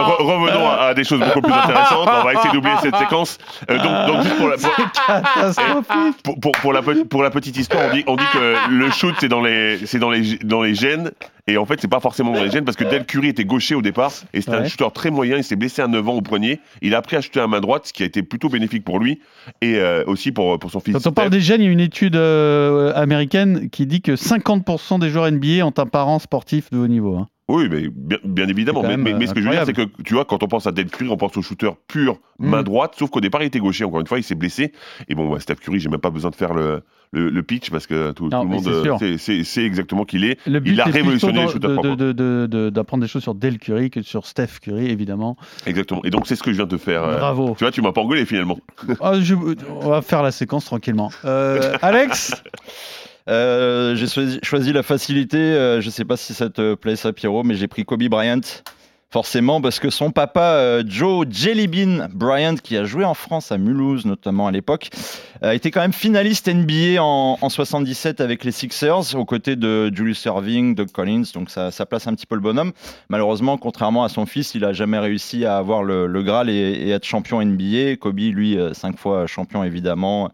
re- 0.00 0.22
revenons 0.22 0.68
à, 0.68 0.72
à 0.88 0.94
des 0.94 1.04
choses 1.04 1.20
beaucoup 1.20 1.42
plus 1.42 1.52
intéressantes. 1.52 2.08
On 2.08 2.24
va 2.24 2.32
essayer 2.34 2.52
d'oublier 2.52 2.74
cette 2.82 2.96
séquence. 2.96 3.38
Euh, 3.70 3.78
donc, 3.78 4.06
donc, 4.14 4.22
juste 4.22 4.36
pour 4.36 4.48
la, 4.48 4.56
pour- 4.56 4.70
Catastrophique. 5.06 6.22
pour, 6.22 6.40
pour, 6.40 6.52
pour 6.52 6.72
la, 6.72 6.82
pe- 6.82 7.04
pour 7.04 7.22
la 7.22 7.30
petite 7.30 7.56
histoire, 7.56 7.82
on 7.90 7.94
dit, 7.94 8.04
on 8.06 8.16
dit 8.16 8.24
que 8.32 8.70
le 8.70 8.90
shoot, 8.90 9.14
c'est 9.20 9.28
dans 9.28 9.42
les, 9.42 9.78
c'est 9.86 9.98
dans 9.98 10.10
les, 10.10 10.36
dans 10.38 10.62
les 10.62 10.74
gènes. 10.74 11.10
Et 11.48 11.56
en 11.58 11.66
fait, 11.66 11.80
c'est 11.80 11.88
pas 11.90 11.98
forcément 11.98 12.32
dans 12.32 12.42
les 12.44 12.50
gènes 12.52 12.64
parce 12.64 12.76
que 12.76 12.84
Del 12.84 13.04
Curry 13.04 13.28
était 13.28 13.44
gaucher 13.44 13.74
au 13.74 13.82
départ 13.82 14.12
et 14.32 14.40
c'était 14.40 14.56
un 14.56 14.64
shooter 14.64 14.86
très 14.94 15.10
moyen. 15.10 15.36
Il 15.38 15.42
s'est 15.44 15.56
blessé 15.56 15.82
à 15.82 15.88
9 15.88 16.08
ans 16.08 16.12
au 16.14 16.22
poignet. 16.22 16.60
Il 16.82 16.94
a 16.94 16.98
appris 16.98 17.16
à 17.16 17.20
shooter 17.20 17.40
à 17.40 17.48
main 17.48 17.60
droite, 17.60 17.86
ce 17.88 17.92
qui 17.92 18.04
a 18.04 18.06
été 18.06 18.22
plutôt 18.22 18.48
bénéfique 18.48 18.84
pour 18.84 19.00
lui 19.00 19.20
et 19.60 19.74
euh, 19.76 20.04
aussi 20.06 20.30
pour, 20.30 20.56
pour 20.60 20.70
son 20.70 20.78
fils. 20.78 20.94
Quand 20.94 21.08
on 21.08 21.12
parle 21.12 21.30
des 21.30 21.40
gènes, 21.40 21.60
il 21.60 21.64
y 21.64 21.68
a 21.68 21.72
une 21.72 21.80
étude 21.80 22.14
euh, 22.14 22.92
américaine 22.94 23.70
qui 23.70 23.86
dit 23.86 24.02
que 24.02 24.12
50% 24.12 25.00
des 25.00 25.08
joueurs 25.10 25.30
NBA 25.32 25.66
ont 25.66 25.74
un 25.76 25.86
parent 25.86 26.20
sportif 26.20 26.70
de 26.70 26.78
haut 26.78 26.86
niveau. 26.86 27.16
hein. 27.16 27.26
Oui, 27.52 27.68
mais 27.70 27.88
bien, 27.94 28.18
bien 28.24 28.48
évidemment. 28.48 28.82
Mais, 28.82 28.88
même, 28.96 29.02
mais- 29.02 29.12
mais 29.14 29.26
ce 29.26 29.34
que 29.34 29.40
je 29.40 29.46
veux 29.46 29.52
dire, 29.54 29.66
c'est 29.66 29.72
que 29.74 29.82
tu 30.04 30.14
vois, 30.14 30.24
quand 30.24 30.42
on 30.42 30.48
pense 30.48 30.66
à 30.66 30.72
Del 30.72 30.86
Curry, 30.90 31.08
on 31.10 31.16
pense 31.16 31.36
au 31.36 31.42
shooter 31.42 31.70
pur, 31.86 32.18
main 32.38 32.60
Mm. 32.62 32.64
droite, 32.64 32.94
sauf 32.98 33.10
qu'au 33.10 33.20
départ, 33.20 33.42
il 33.42 33.46
était 33.46 33.58
gaucher. 33.58 33.84
Encore 33.84 34.00
une 34.00 34.06
fois, 34.06 34.18
il 34.18 34.22
s'est 34.22 34.34
blessé. 34.34 34.72
Et 35.08 35.14
bon, 35.14 35.30
bah, 35.30 35.38
Steph 35.38 35.56
Curry, 35.56 35.78
j'ai 35.78 35.88
même 35.90 36.00
pas 36.00 36.10
besoin 36.10 36.30
de 36.30 36.34
faire 36.36 36.54
le, 36.54 36.82
le, 37.12 37.28
le 37.28 37.42
pitch 37.42 37.68
parce 37.70 37.86
que 37.86 38.12
tout, 38.12 38.28
Non, 38.30 38.42
tout 38.42 38.48
le 38.48 38.54
monde 38.54 39.18
sait- 39.18 39.64
exactement 39.64 40.04
qui 40.04 40.16
il 40.16 40.24
est. 40.24 40.38
Le 40.46 40.60
but 40.60 40.72
Il 40.72 40.80
a 40.80 40.84
révolutionné 40.84 41.40
les 41.40 41.44
dans- 41.44 41.50
shooters 41.50 41.96
de- 41.96 42.12
de- 42.46 42.70
d'apprendre 42.70 43.02
des 43.02 43.08
choses 43.08 43.22
sur 43.22 43.34
Del 43.34 43.58
Curry 43.58 43.90
que 43.90 44.00
sur 44.00 44.26
Steph 44.26 44.60
Curry, 44.62 44.86
évidemment. 44.90 45.36
Exactement. 45.66 46.00
Et 46.04 46.10
donc, 46.10 46.26
c'est 46.26 46.36
ce 46.36 46.42
que 46.42 46.52
je 46.52 46.56
viens 46.56 46.66
de 46.66 46.76
faire. 46.78 47.02
euh, 47.04 47.18
Bravo. 47.18 47.54
Tu 47.58 47.64
vois, 47.64 47.70
tu 47.70 47.82
m'as 47.82 47.92
pas 47.92 48.00
engueulé 48.00 48.24
finalement. 48.24 48.58
Ah, 49.00 49.20
je- 49.20 49.34
on 49.34 49.88
va 49.90 50.00
faire 50.00 50.22
la 50.22 50.30
séquence 50.32 50.64
tranquillement. 50.64 51.10
Euh, 51.26 51.76
Alex? 51.82 52.42
Euh, 53.28 53.94
j'ai 53.94 54.06
choisi, 54.42 54.72
la 54.72 54.82
facilité. 54.82 55.38
euh, 55.38 55.80
je 55.80 55.90
sais 55.90 56.04
pas 56.04 56.16
si 56.16 56.34
ça 56.34 56.50
te 56.50 56.74
plaît, 56.74 56.96
ça, 56.96 57.12
Pierrot, 57.12 57.42
mais 57.44 57.54
j'ai 57.54 57.68
pris 57.68 57.84
Kobe 57.84 58.04
Bryant. 58.04 58.40
Forcément, 59.12 59.60
parce 59.60 59.78
que 59.78 59.90
son 59.90 60.10
papa, 60.10 60.54
euh, 60.54 60.82
Joe 60.86 61.26
Jellybean 61.28 62.08
Bryant, 62.14 62.54
qui 62.54 62.78
a 62.78 62.84
joué 62.84 63.04
en 63.04 63.12
France 63.12 63.52
à 63.52 63.58
Mulhouse, 63.58 64.06
notamment 64.06 64.46
à 64.46 64.50
l'époque, 64.50 64.88
a 65.42 65.54
été 65.54 65.70
quand 65.70 65.82
même 65.82 65.92
finaliste 65.92 66.48
NBA 66.48 66.98
en, 66.98 67.36
en 67.38 67.48
77 67.50 68.22
avec 68.22 68.42
les 68.42 68.52
Sixers, 68.52 69.14
aux 69.14 69.26
côtés 69.26 69.54
de 69.54 69.94
Julius 69.94 70.24
Erving, 70.24 70.74
Doug 70.74 70.90
Collins. 70.92 71.24
Donc 71.34 71.50
ça, 71.50 71.70
place 71.84 72.06
un 72.06 72.14
petit 72.14 72.24
peu 72.24 72.36
le 72.36 72.40
bonhomme. 72.40 72.72
Malheureusement, 73.10 73.58
contrairement 73.58 74.02
à 74.02 74.08
son 74.08 74.24
fils, 74.24 74.54
il 74.54 74.64
a 74.64 74.72
jamais 74.72 74.98
réussi 74.98 75.44
à 75.44 75.58
avoir 75.58 75.82
le, 75.82 76.22
Graal 76.22 76.48
et, 76.48 76.88
être 76.88 77.04
champion 77.04 77.44
NBA. 77.44 77.96
Kobe, 77.96 78.18
lui, 78.18 78.56
euh, 78.56 78.72
cinq 78.72 78.98
fois 78.98 79.26
champion 79.26 79.62
évidemment. 79.62 80.30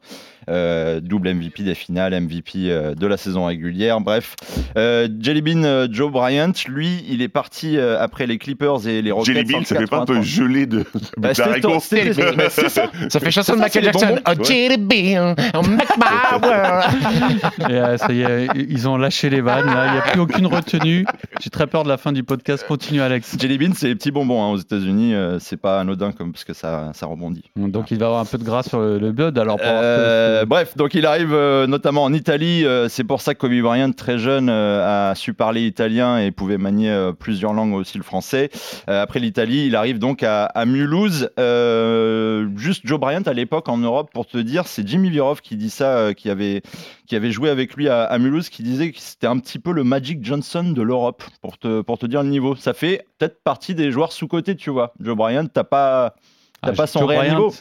Euh, 0.49 1.01
double 1.01 1.35
MVP 1.35 1.63
des 1.63 1.75
finales, 1.75 2.19
MVP 2.19 2.71
euh, 2.71 2.95
de 2.95 3.07
la 3.07 3.17
saison 3.17 3.45
régulière. 3.47 4.01
Bref, 4.01 4.35
euh, 4.77 5.09
Jelly 5.21 5.43
Bean 5.43 5.63
euh, 5.65 5.87
Joe 5.91 6.11
Bryant, 6.11 6.53
lui, 6.69 7.05
il 7.09 7.21
est 7.23 7.29
parti 7.29 7.77
euh, 7.77 8.01
après 8.01 8.27
les 8.27 8.39
Clippers 8.39 8.87
et 8.87 9.03
les 9.03 9.11
Rockets. 9.13 9.35
Jelly 9.35 9.53
Bean, 9.53 9.61
en 9.61 9.65
ça 9.65 9.77
fait 9.77 9.87
pas 9.87 9.99
un 9.99 10.05
peu 10.07 10.15
83. 10.15 10.23
gelé 10.23 10.67
de, 10.67 10.79
de 10.79 10.85
Bah, 11.19 11.35
c'est 11.35 12.69
ça, 12.69 12.85
ça 13.09 13.21
fait 13.21 13.31
chanson 13.31 13.55
de 13.55 13.61
Michael 13.61 13.85
Jackson. 13.85 14.17
Oh, 14.27 14.43
Jelly 14.43 14.77
Bean, 14.79 15.35
oh, 15.55 15.63
make 15.63 15.89
my 15.99 16.41
world. 16.43 17.71
Et, 17.71 17.75
euh, 17.75 17.97
ça 17.99 18.13
y 18.13 18.23
est, 18.23 18.49
ils 18.69 18.89
ont 18.89 18.97
lâché 18.97 19.29
les 19.31 19.41
vannes. 19.41 19.67
là. 19.67 19.87
Il 19.89 19.93
n'y 19.93 19.99
a 19.99 20.03
plus 20.03 20.21
aucune 20.21 20.47
retenue. 20.47 21.05
J'ai 21.41 21.51
très 21.51 21.67
peur 21.67 21.85
de 21.85 21.89
la 21.89 21.97
fin 21.99 22.13
du 22.13 22.23
podcast. 22.25 22.65
Continue, 22.67 23.01
Alex. 23.03 23.37
Jelly 23.39 23.59
Bean, 23.59 23.73
c'est 23.75 23.89
les 23.89 23.95
petits 23.95 24.11
bonbons 24.11 24.43
hein, 24.43 24.49
aux 24.51 24.57
États-Unis. 24.59 25.15
euh, 25.15 25.39
c'est 25.39 25.57
pas 25.57 25.81
anodin 25.81 26.13
comme 26.13 26.33
parce 26.33 26.45
que 26.45 26.55
ça, 26.55 26.91
ça 26.95 27.07
rebondit. 27.07 27.45
Donc, 27.57 27.91
il 27.91 27.99
va 27.99 28.07
avoir 28.07 28.21
un 28.21 28.25
peu 28.25 28.39
de 28.39 28.45
gras 28.45 28.63
sur 28.63 28.81
le, 28.81 28.99
le 28.99 29.13
blood. 29.13 29.39
Alors, 29.39 29.57
pour 29.57 29.67
Euh, 29.69 30.38
bref, 30.46 30.77
donc 30.77 30.94
il 30.94 31.07
arrive 31.07 31.33
euh, 31.33 31.66
notamment 31.66 32.03
en 32.05 32.12
Italie. 32.12 32.64
euh, 32.64 32.88
c'est 32.88 33.05
pour 33.05 33.20
ça 33.20 33.35
que 33.35 33.38
Kobe 33.40 33.61
Bryant, 33.61 33.92
très 33.92 34.18
jeune, 34.18 34.48
euh, 34.48 35.11
a 35.11 35.14
su 35.14 35.33
parler 35.35 35.66
italien 35.66 36.18
et 36.18 36.31
pouvait 36.31 36.59
manier 36.59 36.90
euh, 36.90 37.12
plusieurs 37.12 37.53
langues 37.53 37.74
aussi 37.74 37.96
le 37.98 38.05
français. 38.05 38.51
Euh, 38.88 39.03
après 39.03 39.20
l'Italie, 39.20 39.66
il 39.66 39.77
arrive 39.77 39.98
donc 39.98 40.22
à, 40.22 40.44
à 40.46 40.64
Mulhouse. 40.66 41.31
Euh, 41.38 42.48
juste 42.57 42.83
Joe 42.85 42.98
Bryant 43.01 43.22
à 43.27 43.33
l'époque 43.33 43.68
en 43.68 43.79
Europe, 43.79 44.11
pour 44.12 44.27
te 44.27 44.38
dire, 44.38 44.66
c'est 44.66 44.87
Jimmy 44.87 45.11
Virov 45.11 45.40
qui 45.40 45.57
dit 45.57 45.70
ça, 45.70 45.96
euh, 45.98 46.12
qui 46.12 46.31
avait 46.31 46.62
qui 47.07 47.16
avait 47.16 47.31
joué 47.31 47.48
avec 47.48 47.74
lui 47.74 47.88
à, 47.88 48.03
à 48.05 48.18
Mulhouse, 48.18 48.48
qui 48.51 48.62
disait 48.62 48.92
que 48.92 48.98
c'était 49.01 49.27
un 49.27 49.38
petit 49.38 49.59
peu 49.59 49.72
le 49.72 49.83
Magic 49.85 50.22
Johnson 50.24 50.64
de 50.64 50.83
l'Europe, 50.83 51.22
pour 51.40 51.57
te 51.59 51.81
pour 51.81 51.98
te 51.98 52.07
dire 52.07 52.22
le 52.22 52.29
niveau. 52.29 52.55
Ça 52.57 52.74
fait 52.74 53.07
peut-être 53.18 53.42
partie 53.42 53.74
des 53.74 53.90
joueurs 53.90 54.12
sous 54.12 54.29
côté, 54.29 54.57
tu 54.57 54.70
vois. 54.70 54.92
Joe 55.01 55.16
Bryant, 55.16 55.46
t'as 55.46 55.64
pas 55.64 56.14
t'as 56.62 56.70
Ah, 56.70 56.72
pas 56.72 56.87
son 56.87 57.01
Joe 57.01 57.09
réel 57.09 57.20
Bryant. 57.20 57.35
niveau. 57.37 57.55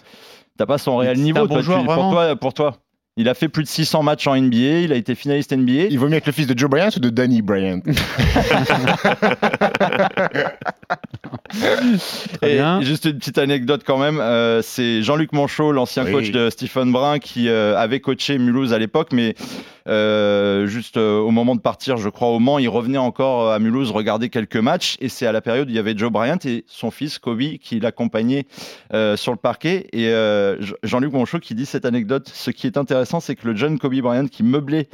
T'as 0.58 0.66
pas 0.66 0.78
son 0.78 0.98
réel 0.98 1.18
niveau. 1.20 1.46
bon 1.48 1.56
toi, 1.56 1.62
joueur, 1.62 1.80
tu- 1.82 1.86
vraiment 1.86 2.04
pour 2.04 2.12
toi, 2.14 2.36
pour 2.36 2.54
toi. 2.54 2.78
Il 3.20 3.28
a 3.30 3.34
fait 3.34 3.50
plus 3.50 3.64
de 3.64 3.68
600 3.68 4.04
matchs 4.04 4.28
en 4.28 4.36
NBA. 4.36 4.82
Il 4.82 4.92
a 4.92 4.96
été 4.96 5.16
finaliste 5.16 5.52
NBA. 5.52 5.86
Il 5.90 5.98
vaut 5.98 6.08
mieux 6.08 6.18
être 6.18 6.28
le 6.28 6.32
fils 6.32 6.46
de 6.46 6.56
Joe 6.58 6.70
Bryant 6.70 6.90
ou 6.96 7.00
de 7.00 7.10
Danny 7.10 7.42
Bryant 7.42 7.80
Et 12.44 12.60
juste 12.82 13.06
une 13.06 13.18
petite 13.18 13.38
anecdote 13.38 13.84
quand 13.86 13.98
même, 13.98 14.20
euh, 14.20 14.62
c'est 14.62 15.02
Jean-Luc 15.02 15.34
Monchot, 15.34 15.72
l'ancien 15.72 16.06
Oui. 16.06 16.12
coach 16.12 16.32
de 16.32 16.50
Stephen 16.50 16.92
Brun, 16.92 17.20
qui 17.20 17.50
euh, 17.50 17.78
avait 17.78 18.00
coaché 18.00 18.38
Mulhouse 18.38 18.74
à 18.74 18.80
l'époque, 18.80 19.10
mais 19.14 19.36
juste 19.88 20.98
euh, 20.98 21.20
au 21.20 21.32
moment 21.32 21.56
de 21.56 21.62
partir, 21.62 21.98
je 21.98 22.10
crois 22.10 22.30
au 22.30 22.40
Mans, 22.40 22.60
il 22.60 22.68
revenait 22.70 22.98
encore 22.98 23.52
à 23.52 23.60
Mulhouse 23.60 23.92
regarder 23.92 24.30
quelques 24.30 24.58
matchs, 24.58 24.98
et 25.00 25.10
c'est 25.10 25.26
à 25.26 25.32
la 25.32 25.42
période 25.42 25.68
où 25.68 25.72
il 25.72 25.76
y 25.76 25.80
avait 25.80 25.98
Joe 25.98 26.12
Bryant 26.12 26.38
et 26.46 26.66
son 26.68 26.92
fils 26.92 27.20
Kobe 27.20 27.58
qui 27.62 27.80
l'accompagnait 27.80 28.46
euh, 28.94 29.16
sur 29.16 29.32
le 29.32 29.38
parquet. 29.38 29.88
Et 29.94 30.10
euh, 30.10 30.62
Jean- 30.62 30.76
Jean-Luc 30.84 31.14
Monchot 31.14 31.40
qui 31.40 31.56
dit 31.56 31.66
cette 31.66 31.86
anecdote, 31.86 32.30
ce 32.34 32.52
qui 32.52 32.68
est 32.68 32.78
intéressant, 32.78 33.20
c'est 33.20 33.36
que 33.36 33.48
le 33.48 33.56
jeune 33.56 33.80
Kobe 33.80 33.96
Bryant 34.02 34.28
qui 34.28 34.44
meublait 34.44 34.90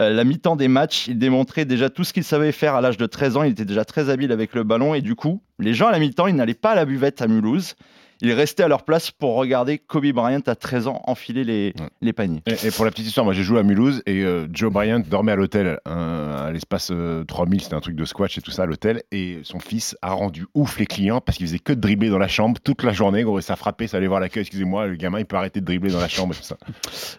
euh, 0.00 0.10
la 0.10 0.24
mi-temps 0.24 0.56
des 0.56 0.68
matchs, 0.68 1.08
il 1.08 1.18
démontrait 1.18 1.64
déjà 1.64 1.90
tout 1.90 2.04
ce 2.04 2.12
qu'il 2.12 2.24
savait 2.24 2.52
faire 2.52 2.74
à 2.74 2.80
l'âge 2.80 2.96
de 2.96 3.06
13 3.06 3.36
ans. 3.36 3.42
Il 3.42 3.52
était 3.52 3.64
déjà 3.64 3.84
très 3.84 4.08
habile 4.10 4.32
avec 4.32 4.54
le 4.54 4.62
ballon 4.62 4.94
et 4.94 5.00
du 5.02 5.14
coup, 5.14 5.42
les 5.58 5.74
gens 5.74 5.88
à 5.88 5.92
la 5.92 5.98
mi-temps, 5.98 6.26
ils 6.26 6.36
n'allaient 6.36 6.54
pas 6.54 6.70
à 6.70 6.74
la 6.76 6.84
buvette 6.84 7.20
à 7.20 7.26
Mulhouse. 7.26 7.74
Ils 8.20 8.32
restaient 8.32 8.62
à 8.62 8.68
leur 8.68 8.84
place 8.84 9.10
pour 9.10 9.34
regarder 9.36 9.78
Kobe 9.78 10.06
Bryant 10.12 10.40
à 10.46 10.54
13 10.54 10.86
ans 10.88 11.02
enfiler 11.06 11.44
les, 11.44 11.72
Ouais. 11.78 11.86
les 12.00 12.12
paniers. 12.12 12.42
Et, 12.46 12.66
et 12.66 12.70
pour 12.70 12.84
la 12.84 12.90
petite 12.90 13.06
histoire, 13.06 13.24
moi 13.24 13.32
j'ai 13.34 13.42
joué 13.42 13.58
à 13.58 13.62
Mulhouse 13.62 14.02
et 14.06 14.22
euh, 14.24 14.46
Joe 14.52 14.72
Bryant 14.72 15.00
dormait 15.00 15.32
à 15.32 15.36
l'hôtel, 15.36 15.78
hein, 15.86 16.44
à 16.46 16.50
l'espace 16.52 16.90
euh, 16.90 17.24
3000, 17.24 17.60
c'était 17.62 17.74
un 17.74 17.80
truc 17.80 17.94
de 17.96 18.04
squash 18.04 18.38
et 18.38 18.40
tout 18.40 18.50
ça 18.50 18.62
à 18.62 18.66
l'hôtel. 18.66 19.02
Et 19.12 19.40
son 19.42 19.60
fils 19.60 19.96
a 20.02 20.12
rendu 20.12 20.46
ouf 20.54 20.78
les 20.78 20.86
clients 20.86 21.20
parce 21.20 21.38
qu'il 21.38 21.46
faisait 21.46 21.58
que 21.58 21.72
de 21.72 21.80
dribbler 21.80 22.08
dans 22.10 22.18
la 22.18 22.28
chambre 22.28 22.58
toute 22.62 22.82
la 22.82 22.92
journée. 22.92 23.22
Gros, 23.22 23.38
et 23.38 23.42
ça 23.42 23.56
frappait, 23.56 23.86
ça 23.86 23.96
allait 23.98 24.06
voir 24.06 24.20
l'accueil. 24.20 24.40
Excusez-moi, 24.42 24.86
le 24.86 24.96
gamin 24.96 25.18
il 25.20 25.26
peut 25.26 25.36
arrêter 25.36 25.60
de 25.60 25.66
dribbler 25.66 25.90
dans 25.92 26.00
la 26.00 26.08
chambre 26.08 26.34
et 26.34 26.36
tout 26.36 26.42
ça. 26.42 26.56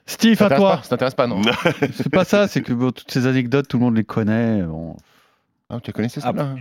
Steve, 0.06 0.38
Ça 0.38 0.48
à 0.48 0.50
toi. 0.58 0.78
pas? 0.78 0.84
Ça 0.84 0.90
t'intéresse 0.90 1.16
pas, 1.16 1.28
non? 1.28 1.42
C'est 1.94 2.10
pas 2.10 2.24
ça, 2.26 2.48
c'est 2.48 2.62
que 2.62 2.74
bon, 2.74 2.92
toutes 2.92 3.12
ces 3.12 3.26
anecdotes, 3.28 3.68
tout 3.68 3.78
le 3.78 3.84
monde 3.84 3.96
les 3.98 4.04
connaît. 4.04 4.64
bon. 4.64 4.96
Ah, 5.72 5.78
Tu 5.84 5.92
connaissais 5.92 6.20
Ah, 6.24 6.32
ça 6.32 6.34
là 6.34 6.56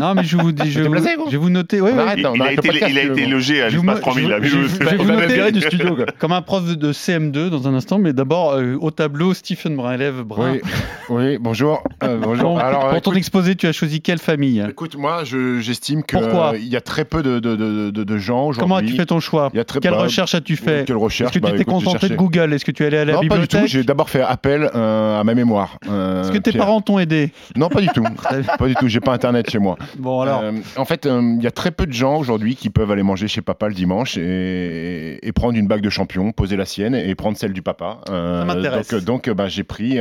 Non, 0.00 0.14
mais 0.14 0.22
je 0.22 0.36
vous 0.36 0.52
dis, 0.52 0.70
je, 0.70 0.80
T'es 0.82 0.86
vous- 0.86 0.94
gros 0.94 1.26
je 1.26 1.30
vais 1.32 1.36
vous 1.36 1.50
noter. 1.50 1.80
Arrête, 1.80 2.18
Il, 2.18 2.26
on 2.28 2.34
il 2.34 2.42
a 2.42 2.52
été, 2.52 2.68
podcast, 2.68 2.86
il 2.92 2.98
a 2.98 3.02
le 3.04 3.10
été 3.12 3.22
moment. 3.22 3.32
logé 3.34 3.60
à 3.62 3.68
vous 3.70 3.74
l'espace 3.82 3.96
me- 3.96 4.00
3000 4.02 4.36
je 4.42 4.56
vous- 4.56 4.62
je- 4.68 4.68
je 4.68 4.84
vais 4.84 4.96
vous 4.98 5.04
noter- 5.10 5.52
du 5.52 5.60
studio. 5.62 5.96
quoi. 5.96 6.04
Comme 6.18 6.30
un 6.32 6.42
prof 6.42 6.64
de, 6.64 6.74
de 6.74 6.92
CM2 6.92 7.48
dans 7.50 7.66
un 7.66 7.74
instant, 7.74 7.98
mais 7.98 8.12
d'abord 8.12 8.52
euh, 8.52 8.76
au 8.80 8.92
tableau, 8.92 9.34
Stephen 9.34 9.74
Brun, 9.74 9.94
élève 9.94 10.22
Brun. 10.22 10.52
Oui, 10.52 10.60
oui, 11.08 11.38
bonjour. 11.40 11.82
euh, 12.04 12.18
bonjour. 12.22 12.50
Pour, 12.50 12.60
Alors, 12.60 12.90
pour 12.90 13.00
ton 13.02 13.14
exposé, 13.14 13.56
tu 13.56 13.66
as 13.66 13.72
choisi 13.72 14.00
quelle 14.00 14.18
famille? 14.20 14.64
Écoute, 14.68 14.94
moi 14.96 15.24
je- 15.24 15.58
j'estime 15.58 16.04
que 16.04 16.16
Pourquoi? 16.16 16.52
euh, 16.54 16.58
il 16.58 16.68
y 16.68 16.76
a 16.76 16.80
très 16.80 17.04
peu 17.04 17.24
de, 17.24 17.40
de, 17.40 17.56
de, 17.56 17.90
de- 17.90 18.04
de 18.04 18.18
gens 18.18 18.46
aujourd'hui. 18.46 18.60
Comment 18.60 18.76
as-tu 18.76 18.94
fait 18.94 19.06
ton 19.06 19.18
choix? 19.18 19.50
Il 19.54 19.56
y 19.56 19.60
a 19.60 19.64
très 19.64 19.80
Quelle 19.80 19.90
bah, 19.92 20.02
recherche 20.02 20.36
as-tu 20.36 20.54
fait? 20.54 20.84
Quelle 20.86 20.96
recherche? 20.98 21.30
Est-ce 21.30 21.38
que 21.40 21.42
Bah, 21.42 21.50
tu 21.50 21.56
t'es 21.56 21.62
écoute, 21.62 21.80
j'ai 21.80 21.84
concentré 21.86 22.08
de. 22.10 22.14
Google? 22.16 22.52
Est-ce 22.52 22.64
que 22.64 22.70
tu 22.70 22.84
es 22.84 22.86
allé 22.86 22.98
à 22.98 23.04
la 23.06 23.12
Non, 23.14 23.18
pas 23.20 23.22
du 23.24 23.28
bibliothèque? 23.30 23.62
Tout. 23.62 23.66
J'ai 23.66 23.82
d'abord 23.82 24.08
fait 24.08 24.22
appel 24.22 24.70
euh, 24.74 25.20
à 25.20 25.24
ma 25.24 25.34
mémoire. 25.34 25.78
Est-ce 25.84 26.30
que 26.30 26.38
tes 26.38 26.52
parents 26.52 26.80
t'ont 26.80 27.00
aidé? 27.00 27.32
Non, 27.56 27.68
pas 27.68 27.80
du 27.80 27.88
tout. 27.88 28.04
pas 28.58 28.66
du 28.68 28.74
tout. 28.74 28.88
J'ai 28.88 29.00
pas 29.00 29.12
internet 29.12 29.48
chez 29.50 29.58
moi. 29.58 29.76
Bon 29.98 30.20
alors, 30.20 30.40
Euh, 30.42 30.52
en 30.76 30.84
fait, 30.84 31.06
euh, 31.06 31.34
il 31.38 31.42
y 31.42 31.46
a 31.46 31.50
très 31.50 31.70
peu 31.70 31.86
de 31.86 31.92
gens 31.92 32.16
aujourd'hui 32.18 32.56
qui 32.56 32.70
peuvent 32.70 32.90
aller 32.90 33.02
manger 33.02 33.28
chez 33.28 33.40
papa 33.42 33.68
le 33.68 33.74
dimanche 33.74 34.16
et, 34.16 35.18
et 35.26 35.32
prendre 35.32 35.56
une 35.58 35.66
bague 35.66 35.82
de 35.82 35.90
champion, 35.90 36.32
poser 36.32 36.56
la 36.56 36.64
sienne 36.64 36.94
et 36.94 37.14
prendre 37.14 37.36
celle 37.36 37.52
du 37.52 37.62
papa. 37.62 38.00
Euh, 38.08 38.40
Ça 38.40 38.44
m'intéresse. 38.44 38.90
Donc, 38.94 39.26
donc 39.26 39.30
bah, 39.30 39.48
j'ai 39.48 39.64
pris 39.64 39.98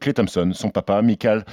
Clay 0.00 0.12
Thompson, 0.14 0.50
son 0.54 0.70
papa, 0.70 1.02
Michael 1.02 1.44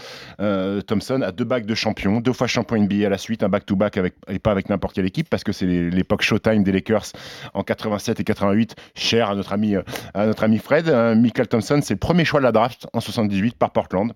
Thompson, 0.87 1.21
a 1.21 1.31
deux 1.31 1.45
bagues 1.45 1.65
de 1.65 1.75
champion, 1.75 2.19
deux 2.19 2.33
fois 2.33 2.47
champion 2.47 2.77
NBA 2.77 3.05
à 3.05 3.09
la 3.09 3.17
suite, 3.17 3.43
un 3.43 3.49
back-to-back 3.49 3.97
avec, 3.97 4.13
et 4.29 4.39
pas 4.39 4.51
avec 4.51 4.69
n'importe 4.69 4.95
quelle 4.95 5.05
équipe 5.05 5.29
parce 5.29 5.43
que 5.43 5.51
c'est 5.51 5.65
l'époque 5.65 6.21
Showtime 6.21 6.63
des 6.63 6.71
Lakers 6.71 7.05
en 7.53 7.63
87 7.63 8.19
et 8.19 8.23
88, 8.23 8.75
cher 8.95 9.29
à 9.29 9.35
notre 9.35 9.53
ami, 9.53 9.75
à 10.13 10.25
notre 10.25 10.43
ami 10.43 10.57
Fred. 10.57 10.87
Michael 11.17 11.47
Thompson, 11.47 11.79
c'est 11.81 11.93
le 11.93 11.99
premier 11.99 12.25
choix 12.25 12.39
de 12.39 12.45
la 12.45 12.51
draft 12.51 12.87
en 12.93 12.99
78 12.99 13.55
par 13.57 13.71
Portland. 13.71 14.13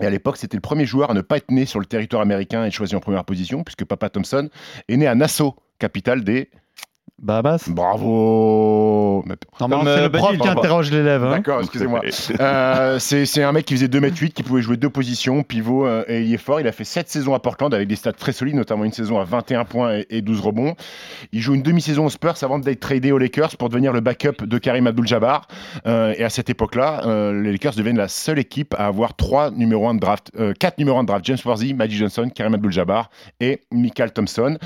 Et 0.00 0.06
à 0.06 0.10
l'époque, 0.10 0.36
c'était 0.36 0.56
le 0.56 0.62
premier 0.62 0.86
joueur 0.86 1.10
à 1.10 1.14
ne 1.14 1.20
pas 1.20 1.36
être 1.36 1.50
né 1.50 1.66
sur 1.66 1.80
le 1.80 1.86
territoire 1.86 2.22
américain 2.22 2.64
et 2.64 2.70
choisi 2.70 2.96
en 2.96 3.00
première 3.00 3.24
position, 3.24 3.64
puisque 3.64 3.84
Papa 3.84 4.08
Thompson 4.08 4.48
est 4.88 4.96
né 4.96 5.06
à 5.06 5.14
Nassau, 5.14 5.56
capitale 5.78 6.24
des. 6.24 6.50
Babas 7.20 7.64
Bravo 7.68 9.24
c'est 9.58 9.64
euh, 9.72 10.02
le 10.04 10.10
prof 10.10 10.38
qui 10.38 10.48
interroge 10.48 10.90
l'élève. 10.90 11.24
hein. 11.24 11.30
D'accord, 11.30 11.60
excusez-moi. 11.60 12.00
Euh, 12.40 12.98
c'est 12.98 13.42
un 13.42 13.52
mec 13.52 13.66
qui 13.66 13.74
faisait 13.74 13.86
2m8, 13.86 14.30
qui 14.30 14.42
pouvait 14.42 14.62
jouer 14.62 14.76
deux 14.76 14.88
positions, 14.88 15.42
pivot 15.42 15.86
euh, 15.86 16.04
et 16.08 16.22
il 16.22 16.32
est 16.32 16.38
fort. 16.38 16.60
Il 16.60 16.66
a 16.66 16.72
fait 16.72 16.84
7 16.84 17.08
saisons 17.08 17.34
à 17.34 17.38
Portland 17.38 17.72
avec 17.74 17.86
des 17.88 17.96
stats 17.96 18.12
très 18.12 18.32
solides, 18.32 18.54
notamment 18.54 18.84
une 18.84 18.92
saison 18.92 19.18
à 19.18 19.24
21 19.24 19.64
points 19.64 19.96
et, 19.98 20.06
et 20.10 20.22
12 20.22 20.40
rebonds. 20.40 20.74
Il 21.32 21.40
joue 21.40 21.54
une 21.54 21.62
demi-saison 21.62 22.06
aux 22.06 22.10
Spurs 22.10 22.34
avant 22.42 22.58
d'être 22.58 22.80
tradé 22.80 23.12
aux 23.12 23.18
Lakers 23.18 23.56
pour 23.58 23.68
devenir 23.68 23.92
le 23.92 24.00
backup 24.00 24.46
de 24.46 24.58
Karim 24.58 24.86
Abdul-Jabbar. 24.86 25.48
Euh, 25.86 26.14
et 26.16 26.24
à 26.24 26.30
cette 26.30 26.50
époque-là, 26.50 27.02
euh, 27.06 27.42
les 27.42 27.52
Lakers 27.52 27.74
deviennent 27.74 27.98
la 27.98 28.08
seule 28.08 28.38
équipe 28.38 28.74
à 28.78 28.86
avoir 28.86 29.14
trois 29.16 29.50
numéros 29.50 29.88
1 29.88 29.94
de 29.94 30.00
draft, 30.00 30.30
euh, 30.38 30.52
quatre 30.58 30.78
numéros 30.78 30.98
1 30.98 31.02
de 31.02 31.08
draft. 31.08 31.24
James 31.26 31.38
Worthy, 31.44 31.74
Magic 31.74 31.98
Johnson, 31.98 32.30
Karim 32.34 32.54
Abdul-Jabbar 32.54 33.10
et 33.40 33.60
Michael 33.72 34.12
Thompson. 34.12 34.56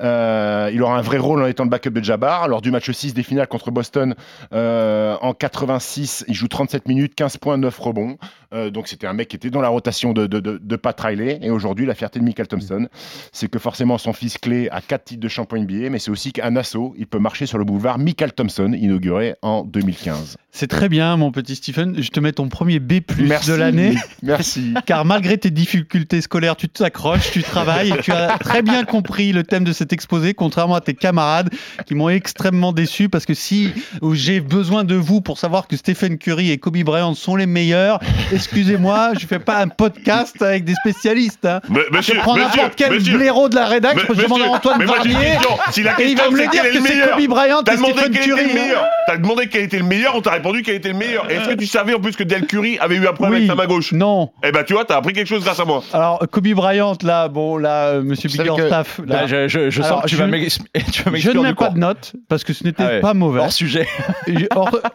Euh, 0.00 0.70
il 0.72 0.82
aura 0.82 0.96
un 0.98 1.02
vrai 1.02 1.18
rôle 1.18 1.42
en 1.42 1.46
étant 1.46 1.64
le 1.64 1.70
backup 1.70 1.90
de 1.90 2.03
Jabbar. 2.04 2.48
Lors 2.48 2.62
du 2.62 2.70
match 2.70 2.90
6 2.90 3.14
des 3.14 3.22
finales 3.22 3.48
contre 3.48 3.70
Boston 3.70 4.14
euh, 4.52 5.16
en 5.20 5.34
86, 5.34 6.24
il 6.28 6.34
joue 6.34 6.48
37 6.48 6.86
minutes, 6.86 7.14
15 7.14 7.38
points, 7.38 7.56
9 7.56 7.76
rebonds. 7.78 8.16
Euh, 8.54 8.70
donc 8.70 8.88
c'était 8.88 9.06
un 9.06 9.12
mec 9.12 9.28
qui 9.28 9.36
était 9.36 9.50
dans 9.50 9.60
la 9.60 9.68
rotation 9.68 10.12
de, 10.12 10.26
de, 10.26 10.40
de, 10.40 10.58
de 10.62 10.76
Pat 10.76 10.98
Riley. 11.00 11.38
Et 11.42 11.50
aujourd'hui, 11.50 11.86
la 11.86 11.94
fierté 11.94 12.20
de 12.20 12.24
Michael 12.24 12.46
Thompson, 12.46 12.88
c'est 13.32 13.48
que 13.48 13.58
forcément 13.58 13.98
son 13.98 14.12
fils 14.12 14.38
clé 14.38 14.68
a 14.70 14.80
4 14.80 15.04
titres 15.04 15.20
de 15.20 15.28
champion 15.28 15.60
NBA, 15.62 15.90
mais 15.90 15.98
c'est 15.98 16.10
aussi 16.10 16.32
qu'à 16.32 16.50
Nassau, 16.50 16.94
il 16.96 17.06
peut 17.06 17.18
marcher 17.18 17.46
sur 17.46 17.58
le 17.58 17.64
boulevard 17.64 17.98
Michael 17.98 18.32
Thompson, 18.32 18.72
inauguré 18.72 19.34
en 19.42 19.64
2015. 19.64 20.36
C'est 20.52 20.68
très 20.68 20.88
bien, 20.88 21.16
mon 21.16 21.32
petit 21.32 21.56
Stephen. 21.56 22.00
Je 22.00 22.08
te 22.10 22.20
mets 22.20 22.32
ton 22.32 22.48
premier 22.48 22.78
B+ 22.78 23.00
Merci. 23.18 23.50
de 23.50 23.54
l'année. 23.54 23.96
Merci. 24.22 24.72
Car 24.86 25.04
malgré 25.04 25.36
tes 25.36 25.50
difficultés 25.50 26.20
scolaires, 26.20 26.54
tu 26.54 26.68
t'accroches, 26.68 27.32
tu 27.32 27.42
travailles 27.42 27.90
et 27.90 28.00
tu 28.00 28.12
as 28.12 28.38
très 28.38 28.62
bien 28.62 28.84
compris 28.84 29.32
le 29.32 29.42
thème 29.42 29.64
de 29.64 29.72
cet 29.72 29.92
exposé, 29.92 30.32
contrairement 30.32 30.76
à 30.76 30.80
tes 30.80 30.94
camarades 30.94 31.50
qui 31.86 31.96
m'ont 31.96 32.08
extrêmement 32.08 32.72
déçu 32.72 33.08
parce 33.08 33.26
que 33.26 33.34
si 33.34 33.72
j'ai 34.12 34.40
besoin 34.40 34.84
de 34.84 34.94
vous 34.94 35.20
pour 35.20 35.38
savoir 35.38 35.66
que 35.66 35.76
Stephen 35.76 36.18
Curry 36.18 36.52
et 36.52 36.58
Kobe 36.58 36.78
Bryant 36.84 37.14
sont 37.14 37.34
les 37.34 37.46
meilleurs, 37.46 37.98
excusez-moi, 38.44 39.10
je 39.18 39.26
fais 39.26 39.38
pas 39.38 39.58
un 39.58 39.68
podcast 39.68 40.40
avec 40.42 40.64
des 40.64 40.74
spécialistes. 40.74 41.44
hein. 41.46 41.60
Mais- 41.68 41.80
Monsieur, 41.90 42.14
je 42.14 42.20
prends 42.20 42.36
n'importe 42.36 42.74
quel 42.76 42.92
monsieur, 42.92 43.16
blaireau 43.16 43.48
de 43.48 43.54
la 43.54 43.66
rédac, 43.66 43.96
Mais- 43.96 44.02
je 44.14 44.22
demande 44.22 44.42
à 44.42 44.46
Antoine 44.48 44.84
Barnier 44.84 45.14
question. 45.14 45.50
Si 45.70 45.82
la 45.82 46.00
et 46.00 46.08
il 46.10 46.16
va 46.16 46.30
me 46.30 46.36
c'est 46.36 46.44
le 46.44 46.50
dire 46.50 46.62
que 46.62 46.66
le 46.68 46.72
c'est 46.74 46.80
meilleur 46.80 47.16
Kobe 47.16 47.26
Bryant 47.28 47.62
T'as 47.62 47.72
et 47.72 47.76
demandé 47.76 47.92
Stephen 47.94 48.12
quel 48.12 48.22
était 48.22 48.30
Curry. 48.30 48.44
le 48.44 48.50
hein. 48.50 48.62
meilleur. 48.62 48.84
T'as 49.06 49.16
demandé 49.16 49.48
quel 49.48 49.62
était 49.64 49.78
le 49.78 49.84
meilleur, 49.84 50.14
on 50.16 50.20
t'a 50.20 50.30
répondu 50.32 50.62
quel 50.62 50.74
était 50.76 50.88
le 50.90 50.94
meilleur. 50.94 51.30
Est-ce 51.30 51.48
que 51.48 51.54
tu 51.54 51.66
savais 51.66 51.94
en 51.94 52.00
plus 52.00 52.16
que 52.16 52.24
Del 52.24 52.46
Curry 52.46 52.78
avait 52.78 52.96
eu 52.96 53.06
un 53.06 53.12
problème 53.12 53.32
Oui. 53.42 53.48
avec 53.48 53.50
sa 53.50 53.54
main 53.54 53.66
gauche? 53.66 53.92
Non. 53.92 54.30
Eh 54.44 54.52
ben 54.52 54.64
tu 54.64 54.72
vois, 54.74 54.84
t'as 54.84 54.96
appris 54.96 55.12
quelque 55.12 55.28
chose 55.28 55.44
grâce 55.44 55.60
à 55.60 55.64
moi. 55.64 55.82
Alors, 55.92 56.18
Kobe 56.30 56.48
Bryant, 56.48 56.96
là, 57.02 57.28
bon, 57.28 57.56
là, 57.56 57.86
euh, 57.88 58.02
monsieur 58.02 58.28
Biggerstaff, 58.28 59.00
là, 59.06 59.22
Là, 59.22 59.26
je, 59.26 59.48
je- 59.48 59.70
je 59.70 59.82
Alors, 59.82 59.96
sens 60.00 60.02
que 60.04 60.08
tu 60.08 60.16
je- 60.16 60.20
vas 60.20 60.26
m'ex- 60.26 60.58
tu 60.92 61.02
vas 61.02 61.16
je 61.16 61.30
mets 61.30 61.54
pas 61.54 61.70
de 61.70 61.78
notes 61.78 62.12
parce 62.28 62.44
que 62.44 62.52
ce 62.52 62.64
n'était 62.64 62.82
Ah 62.82 62.86
ouais. 62.88 63.00
pas 63.00 63.14
mauvais. 63.14 63.40
Hors 63.40 63.52
sujet. 63.52 63.86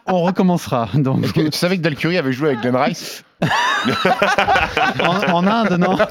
On 0.06 0.22
recommencera. 0.22 0.88
Donc, 0.94 1.32
tu 1.32 1.42
savais 1.52 1.76
que 1.76 1.82
Del 1.82 1.96
Curry 1.96 2.18
avait 2.18 2.32
joué 2.32 2.48
avec 2.50 2.60
Glenn 2.60 2.76
Rice? 2.76 3.24
En, 5.00 5.32
en 5.32 5.46
Inde, 5.46 5.78
non 5.78 5.96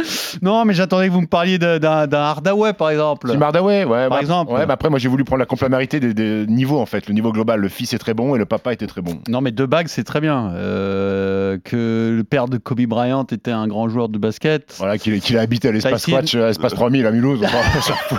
Non, 0.42 0.64
mais 0.64 0.74
j'attendais 0.74 1.08
que 1.08 1.12
vous 1.12 1.20
me 1.20 1.26
parliez 1.26 1.58
d'un 1.58 2.12
Hardaway, 2.12 2.72
par 2.72 2.90
exemple. 2.90 3.30
Tim 3.32 3.42
Hardaway, 3.42 3.84
ouais. 3.84 4.08
Par 4.08 4.10
bah, 4.10 4.20
exemple. 4.20 4.52
Ouais, 4.52 4.66
bah 4.66 4.74
après, 4.74 4.88
moi, 4.90 4.98
j'ai 4.98 5.08
voulu 5.08 5.24
prendre 5.24 5.40
la 5.40 5.46
complémentarité 5.46 6.00
des, 6.00 6.14
des 6.14 6.46
niveaux, 6.46 6.78
en 6.80 6.86
fait. 6.86 7.06
Le 7.08 7.14
niveau 7.14 7.32
global, 7.32 7.60
le 7.60 7.68
fils 7.68 7.92
est 7.92 7.98
très 7.98 8.14
bon 8.14 8.34
et 8.34 8.38
le 8.38 8.46
papa 8.46 8.72
était 8.72 8.86
très 8.86 9.02
bon. 9.02 9.20
Non, 9.28 9.40
mais 9.40 9.50
deux 9.50 9.66
bagues, 9.66 9.88
c'est 9.88 10.04
très 10.04 10.20
bien. 10.20 10.52
Euh, 10.54 11.58
que 11.62 12.14
le 12.16 12.24
père 12.24 12.48
de 12.48 12.56
Kobe 12.58 12.80
Bryant 12.82 13.24
était 13.24 13.50
un 13.50 13.66
grand 13.66 13.88
joueur 13.88 14.08
de 14.08 14.18
basket. 14.18 14.74
Voilà, 14.78 14.98
qu'il 14.98 15.36
a 15.36 15.40
habité 15.40 15.68
à 15.68 15.72
l'espace. 15.72 16.02
Squatch, 16.02 16.34
à 16.34 16.46
l'espace 16.46 16.74
3000 16.74 17.06
à 17.06 17.10
Mulhouse. 17.10 17.44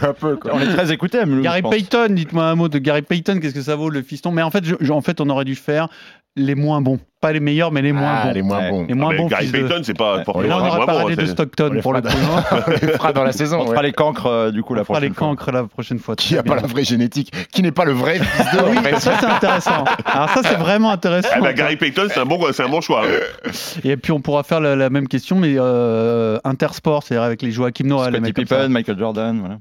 Un 0.01 0.13
peu, 0.13 0.35
quoi. 0.35 0.51
On 0.53 0.59
est 0.59 0.73
très 0.73 0.91
écoutés 0.91 1.19
à 1.19 1.25
Mulhouse, 1.25 1.43
Gary 1.43 1.57
je 1.59 1.63
pense. 1.63 1.71
Payton, 1.71 2.07
dites-moi 2.13 2.45
un 2.45 2.55
mot 2.55 2.69
de 2.69 2.77
Gary 2.77 3.01
Payton. 3.01 3.39
Qu'est-ce 3.41 3.55
que 3.55 3.61
ça 3.61 3.75
vaut 3.75 3.89
le 3.89 4.01
fiston? 4.01 4.31
Mais 4.31 4.41
en 4.41 4.51
fait, 4.51 4.63
je- 4.65 4.75
je- 4.79 4.91
en 4.91 5.01
fait, 5.01 5.19
on 5.21 5.29
aurait 5.29 5.45
dû 5.45 5.55
faire 5.55 5.87
les 6.35 6.55
moins 6.55 6.81
bons, 6.81 6.99
pas 7.21 7.31
les 7.31 7.39
meilleurs, 7.39 7.71
mais 7.71 7.81
les 7.83 7.93
moins 7.93 8.13
Ah, 8.23 8.25
bons. 8.27 8.33
les 8.33 8.41
moins 8.41 8.69
bons. 8.69 8.85
Les 8.87 8.93
moins 8.95 9.11
Ah, 9.13 9.17
bons. 9.17 9.27
Gary 9.27 9.47
de- 9.47 9.51
Payton, 9.51 9.81
c'est 9.83 9.97
pas 9.97 10.23
forcément 10.23 10.47
là, 10.57 10.63
on 10.63 10.75
moins 10.75 10.85
pas 10.85 10.93
parlé 10.95 11.13
hein, 11.13 11.15
de 11.17 11.25
c'est- 11.25 11.31
Stockton 11.33 11.67
on 11.69 11.73
les 11.73 11.81
pour 11.81 11.93
le 11.93 12.01
coup. 12.01 12.07
hein. 12.09 12.43
On 12.67 12.71
les 12.71 12.77
fera 12.93 13.13
dans 13.13 13.23
la 13.23 13.31
saison. 13.31 13.59
On 13.59 13.63
ouais. 13.65 13.69
fera 13.69 13.83
les 13.83 13.91
cancres 13.93 14.25
euh, 14.25 14.51
du 14.51 14.63
coup 14.63 14.73
la 14.73 14.81
On 14.81 14.85
fera 14.85 14.99
les 14.99 15.09
prochaine 15.11 15.15
fois. 15.15 15.27
cancres 15.45 15.51
la 15.51 15.63
prochaine 15.65 15.99
fois. 15.99 16.15
Qui 16.17 16.33
n'a 16.33 16.43
pas 16.43 16.55
la 16.55 16.63
vraie 16.67 16.83
génétique, 16.83 17.31
qui 17.53 17.61
n'est 17.61 17.71
pas 17.71 17.85
le 17.85 17.91
vrai 17.93 18.17
fils 18.19 18.45
de. 18.53 18.59
Oui, 18.71 18.99
ça 18.99 19.13
c'est 19.19 19.25
intéressant. 19.27 19.83
Alors 20.05 20.29
ça 20.29 20.41
c'est 20.43 20.55
vraiment 20.55 20.91
intéressant. 20.91 21.29
Eh 21.37 21.41
ben, 21.41 21.53
Gary 21.53 21.75
Payton, 21.77 22.07
c'est 22.09 22.19
un 22.19 22.25
bon, 22.25 22.39
c'est 22.51 22.63
un 22.63 22.69
bon 22.69 22.81
choix. 22.81 23.03
hein. 23.05 23.49
Et 23.83 23.95
puis 23.97 24.11
on 24.11 24.19
pourra 24.19 24.43
faire 24.43 24.59
la, 24.59 24.75
la 24.75 24.89
même 24.89 25.07
question, 25.07 25.35
mais 25.37 25.53
euh, 25.57 26.39
intersport, 26.43 27.03
c'est-à-dire 27.03 27.23
avec 27.23 27.41
les 27.43 27.51
Joachim 27.51 27.85
Noah, 27.85 28.09
les 28.09 28.19
ça. 28.19 28.33
Pippen, 28.33 28.69
Michael 28.69 28.97
Jordan, 28.97 29.39
voilà. 29.39 29.57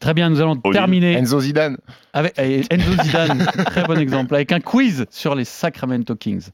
Très 0.00 0.12
bien, 0.14 0.28
nous 0.28 0.40
allons 0.40 0.56
terminer 0.56 1.14
Enzo 1.14 1.40
Zidane. 1.40 1.78
avec 2.12 2.34
Enzo 2.38 3.02
Zidane, 3.02 3.46
très 3.66 3.84
bon 3.84 3.98
exemple, 3.98 4.34
avec 4.34 4.52
un 4.52 4.60
quiz 4.60 5.06
sur 5.10 5.34
les 5.34 5.44
Sacramento 5.44 6.14
Kings. 6.16 6.48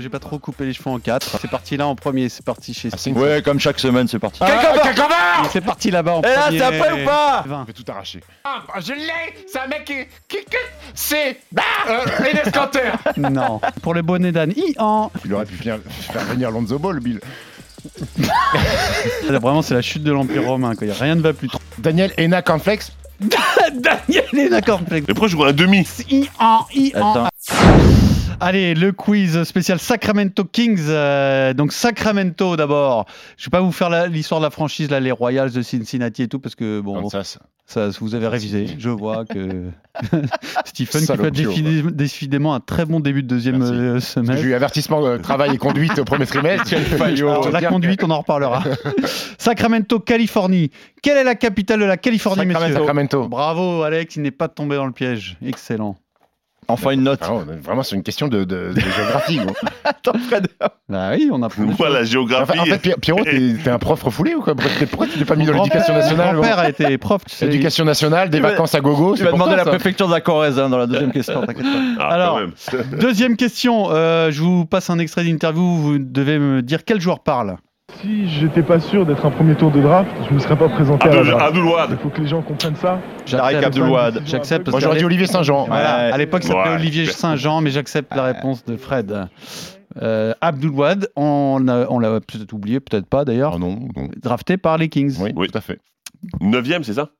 J'ai 0.00 0.08
pas 0.08 0.18
trop 0.18 0.38
coupé 0.38 0.64
les 0.66 0.72
cheveux 0.72 0.90
en 0.90 0.98
quatre. 0.98 1.38
C'est 1.40 1.50
parti 1.50 1.76
là 1.76 1.86
en 1.86 1.94
premier, 1.94 2.28
c'est 2.28 2.44
parti 2.44 2.74
chez 2.74 2.88
Ah, 2.92 2.96
une- 3.06 3.18
Ouais, 3.18 3.42
comme 3.42 3.58
chaque 3.60 3.78
semaine, 3.80 4.08
c'est 4.08 4.18
parti. 4.18 4.40
Et 4.42 4.46
C'est 5.52 5.60
parti 5.60 5.90
là-bas 5.90 6.14
en 6.16 6.22
Et 6.22 6.26
là, 6.28 6.42
premier. 6.42 6.58
c'est 6.58 6.64
après 6.64 7.02
ou 7.02 7.04
pas 7.04 7.42
Je 7.44 7.50
20. 7.50 7.64
vais 7.64 7.72
tout 7.72 7.84
arracher. 7.88 8.20
Je 8.80 8.92
l'ai 8.92 9.46
C'est 9.50 9.58
un 9.60 9.66
mec 9.66 9.84
qui. 9.84 9.94
qui, 10.28 10.44
qui- 10.44 10.56
c'est. 10.94 11.38
Euh, 11.88 12.04
Enes 12.44 12.50
Kanter 12.52 12.92
Non. 13.16 13.60
Pour 13.82 13.94
le 13.94 14.02
bonnet 14.02 14.32
d'âne. 14.32 14.52
Ian. 14.56 15.10
Il 15.24 15.32
aurait 15.34 15.46
pu 15.46 15.54
venir- 15.56 15.78
faire 16.12 16.22
venir 16.24 16.50
Lonzo 16.50 16.78
Ball, 16.78 17.00
Bill. 17.00 17.20
Là, 19.28 19.38
Vraiment, 19.38 19.62
c'est 19.62 19.74
la 19.74 19.82
chute 19.82 20.02
de 20.02 20.12
l'Empire 20.12 20.44
romain. 20.44 20.74
Quoi. 20.74 20.86
Y 20.86 20.90
a 20.90 20.94
rien 20.94 21.14
ne 21.16 21.20
va 21.22 21.32
plus 21.32 21.48
trop. 21.48 21.60
Daniel 21.78 22.12
Ena 22.18 22.42
Cornflex. 22.42 22.92
Daniel 23.74 24.24
est 24.32 24.48
d'accord. 24.48 24.80
Mais 24.90 25.02
pourquoi 25.02 25.28
je 25.28 25.36
vois 25.36 25.48
un 25.48 25.52
demi 25.52 25.86
Ian, 26.10 26.66
Ian. 26.74 27.10
Attends. 27.12 27.28
Allez, 28.44 28.74
le 28.74 28.92
quiz 28.92 29.42
spécial 29.44 29.78
Sacramento 29.78 30.44
Kings. 30.44 30.84
Euh, 30.88 31.54
donc 31.54 31.72
Sacramento 31.72 32.56
d'abord. 32.56 33.06
Je 33.38 33.46
vais 33.46 33.50
pas 33.50 33.62
vous 33.62 33.72
faire 33.72 34.06
l'histoire 34.08 34.38
de 34.38 34.44
la 34.44 34.50
franchise, 34.50 34.90
là, 34.90 35.00
les 35.00 35.12
Royals 35.12 35.50
de 35.50 35.62
Cincinnati 35.62 36.24
et 36.24 36.28
tout, 36.28 36.40
parce 36.40 36.54
que 36.54 36.82
bon, 36.82 37.08
ça, 37.08 37.88
vous 37.98 38.14
avez 38.14 38.28
révisé. 38.28 38.66
Je 38.78 38.90
vois 38.90 39.24
que 39.24 39.70
Stephen 40.66 41.06
qui 41.32 41.44
fait 41.46 41.82
décidément 41.90 42.54
un 42.54 42.60
très 42.60 42.84
bon 42.84 43.00
début 43.00 43.22
de 43.22 43.28
deuxième 43.28 43.62
euh, 43.62 43.94
J'ai 43.94 44.00
semestre. 44.00 44.44
eu 44.44 44.52
avertissement 44.52 45.02
euh, 45.06 45.16
travail 45.16 45.54
et 45.54 45.56
conduite 45.56 45.98
au 45.98 46.04
premier 46.04 46.26
trimestre. 46.26 46.74
Alors, 47.00 47.50
la 47.50 47.62
conduite, 47.62 48.04
on 48.04 48.10
en 48.10 48.18
reparlera. 48.18 48.62
Sacramento, 49.38 50.00
Californie. 50.00 50.70
Quelle 51.02 51.16
est 51.16 51.24
la 51.24 51.34
capitale 51.34 51.80
de 51.80 51.86
la 51.86 51.96
Californie, 51.96 52.44
messieurs? 52.44 52.74
Sacramento. 52.74 53.26
Bravo, 53.26 53.84
Alex, 53.84 54.16
il 54.16 54.22
n'est 54.22 54.30
pas 54.30 54.48
tombé 54.48 54.76
dans 54.76 54.84
le 54.84 54.92
piège. 54.92 55.38
Excellent. 55.42 55.96
Enfin 56.68 56.90
une 56.90 57.02
note. 57.02 57.20
Ah, 57.22 57.32
vraiment, 57.62 57.82
c'est 57.82 57.96
une 57.96 58.02
question 58.02 58.28
de, 58.28 58.44
de- 58.44 58.72
de 58.74 58.80
géographie. 58.80 59.36
gros. 59.38 59.54
Attends, 59.84 60.18
Fred. 60.28 60.48
Bah 60.88 61.10
oui, 61.14 61.28
on 61.32 61.42
a 61.42 61.48
pris. 61.48 61.62
Moi, 61.62 61.88
la 61.90 62.00
En 62.00 62.04
géographie. 62.04 62.52
fait, 62.52 62.58
en 62.60 62.64
fait, 62.64 62.78
Pierre- 62.78 62.96
Pierrot, 63.00 63.24
t'es 63.24 63.54
t'es 63.62 63.70
un 63.70 63.78
prof 63.78 64.02
refoulé 64.02 64.34
ou 64.34 64.42
quoi? 64.42 64.54
Pourquoi 64.54 64.86
Pourquoi 64.86 65.06
tu 65.06 65.18
t'es 65.18 65.24
pas 65.24 65.36
mis 65.36 65.46
dans 65.46 65.52
l'éducation 65.54 65.94
nationale 65.94 66.34
Mon 66.36 66.40
grand-père 66.42 66.58
a 66.58 66.68
été 66.68 66.96
prof, 66.98 67.22
tu 67.26 67.34
sais. 67.34 67.46
Éducation 67.46 67.84
nationale, 67.84 68.30
des 68.30 68.38
Tu 68.38 68.42
vas- 68.42 68.50
vacances 68.50 68.74
à 68.74 68.80
gogo. 68.80 69.14
Tu 69.16 69.24
vas 69.24 69.32
demander 69.32 69.56
la 69.56 69.64
préfecture 69.64 70.06
de 70.08 70.12
la 70.12 70.20
Corrèze 70.20 70.58
hein, 70.58 70.68
dans 70.68 70.78
la 70.78 70.86
deuxième 70.86 71.12
question, 71.12 71.40
t'inquiète 71.46 71.64
pas. 71.64 71.78
Ah, 72.00 72.08
Alors, 72.14 72.34
quand 72.70 72.76
même. 72.78 72.98
Deuxième 73.00 73.36
question. 73.36 73.88
euh, 73.90 74.30
je 74.30 74.40
vous 74.42 74.64
passe 74.66 74.90
un 74.90 74.98
extrait 74.98 75.24
d'interview. 75.24 75.62
Vous 75.76 75.98
devez 75.98 76.38
me 76.38 76.62
dire 76.62 76.84
quel 76.84 77.00
joueur 77.00 77.20
parle. 77.20 77.56
Si 77.92 78.28
j'étais 78.28 78.62
pas 78.62 78.80
sûr 78.80 79.04
d'être 79.04 79.24
un 79.26 79.30
premier 79.30 79.54
tour 79.54 79.70
de 79.70 79.80
draft, 79.80 80.10
je 80.28 80.34
me 80.34 80.38
serais 80.38 80.56
pas 80.56 80.68
présenté 80.70 81.06
à 81.08 81.12
la 81.12 81.18
Abdul, 81.18 81.32
draft. 81.32 81.46
Abdul 81.48 81.64
Wahab. 81.64 81.90
Il 81.92 81.96
faut 81.98 82.08
que 82.08 82.20
les 82.22 82.26
gens 82.26 82.40
comprennent 82.42 82.76
ça. 82.76 82.98
J'accepte. 83.26 83.64
Abdelouad. 83.64 84.22
J'accepte. 84.24 84.64
parce 84.64 84.72
Moi, 84.72 84.80
j'aurais 84.80 84.98
dit 84.98 85.04
Olivier 85.04 85.26
Saint-Jean. 85.26 85.66
Voilà, 85.66 86.06
Ouais. 86.06 86.12
à 86.12 86.16
l'époque, 86.18 86.42
ça 86.42 86.48
s'appelait 86.54 86.70
Ouais, 86.70 86.76
Olivier. 86.76 87.06
Saint-Jean, 87.06 87.60
mais 87.60 87.70
j'accepte 87.70 88.14
la 88.14 88.24
réponse 88.24 88.64
de 88.64 88.76
Fred. 88.76 89.28
Euh, 90.02 90.32
Abdul-Wad, 90.40 91.08
on, 91.14 91.68
a- 91.68 91.86
on 91.90 91.98
l'a 91.98 92.20
peut-être 92.20 92.52
oublié, 92.54 92.80
peut-être 92.80 93.06
pas 93.06 93.24
d'ailleurs, 93.24 93.52
Oh 93.56 93.58
non, 93.58 93.78
non. 93.94 94.08
drafté 94.20 94.56
par 94.56 94.76
les 94.78 94.88
Kings. 94.88 95.16
Oui, 95.20 95.32
Oui. 95.36 95.46
tout 95.48 95.56
à 95.56 95.60
fait. 95.60 95.78
Neuvième, 96.40 96.82
c'est 96.84 96.94
ça? 96.94 97.10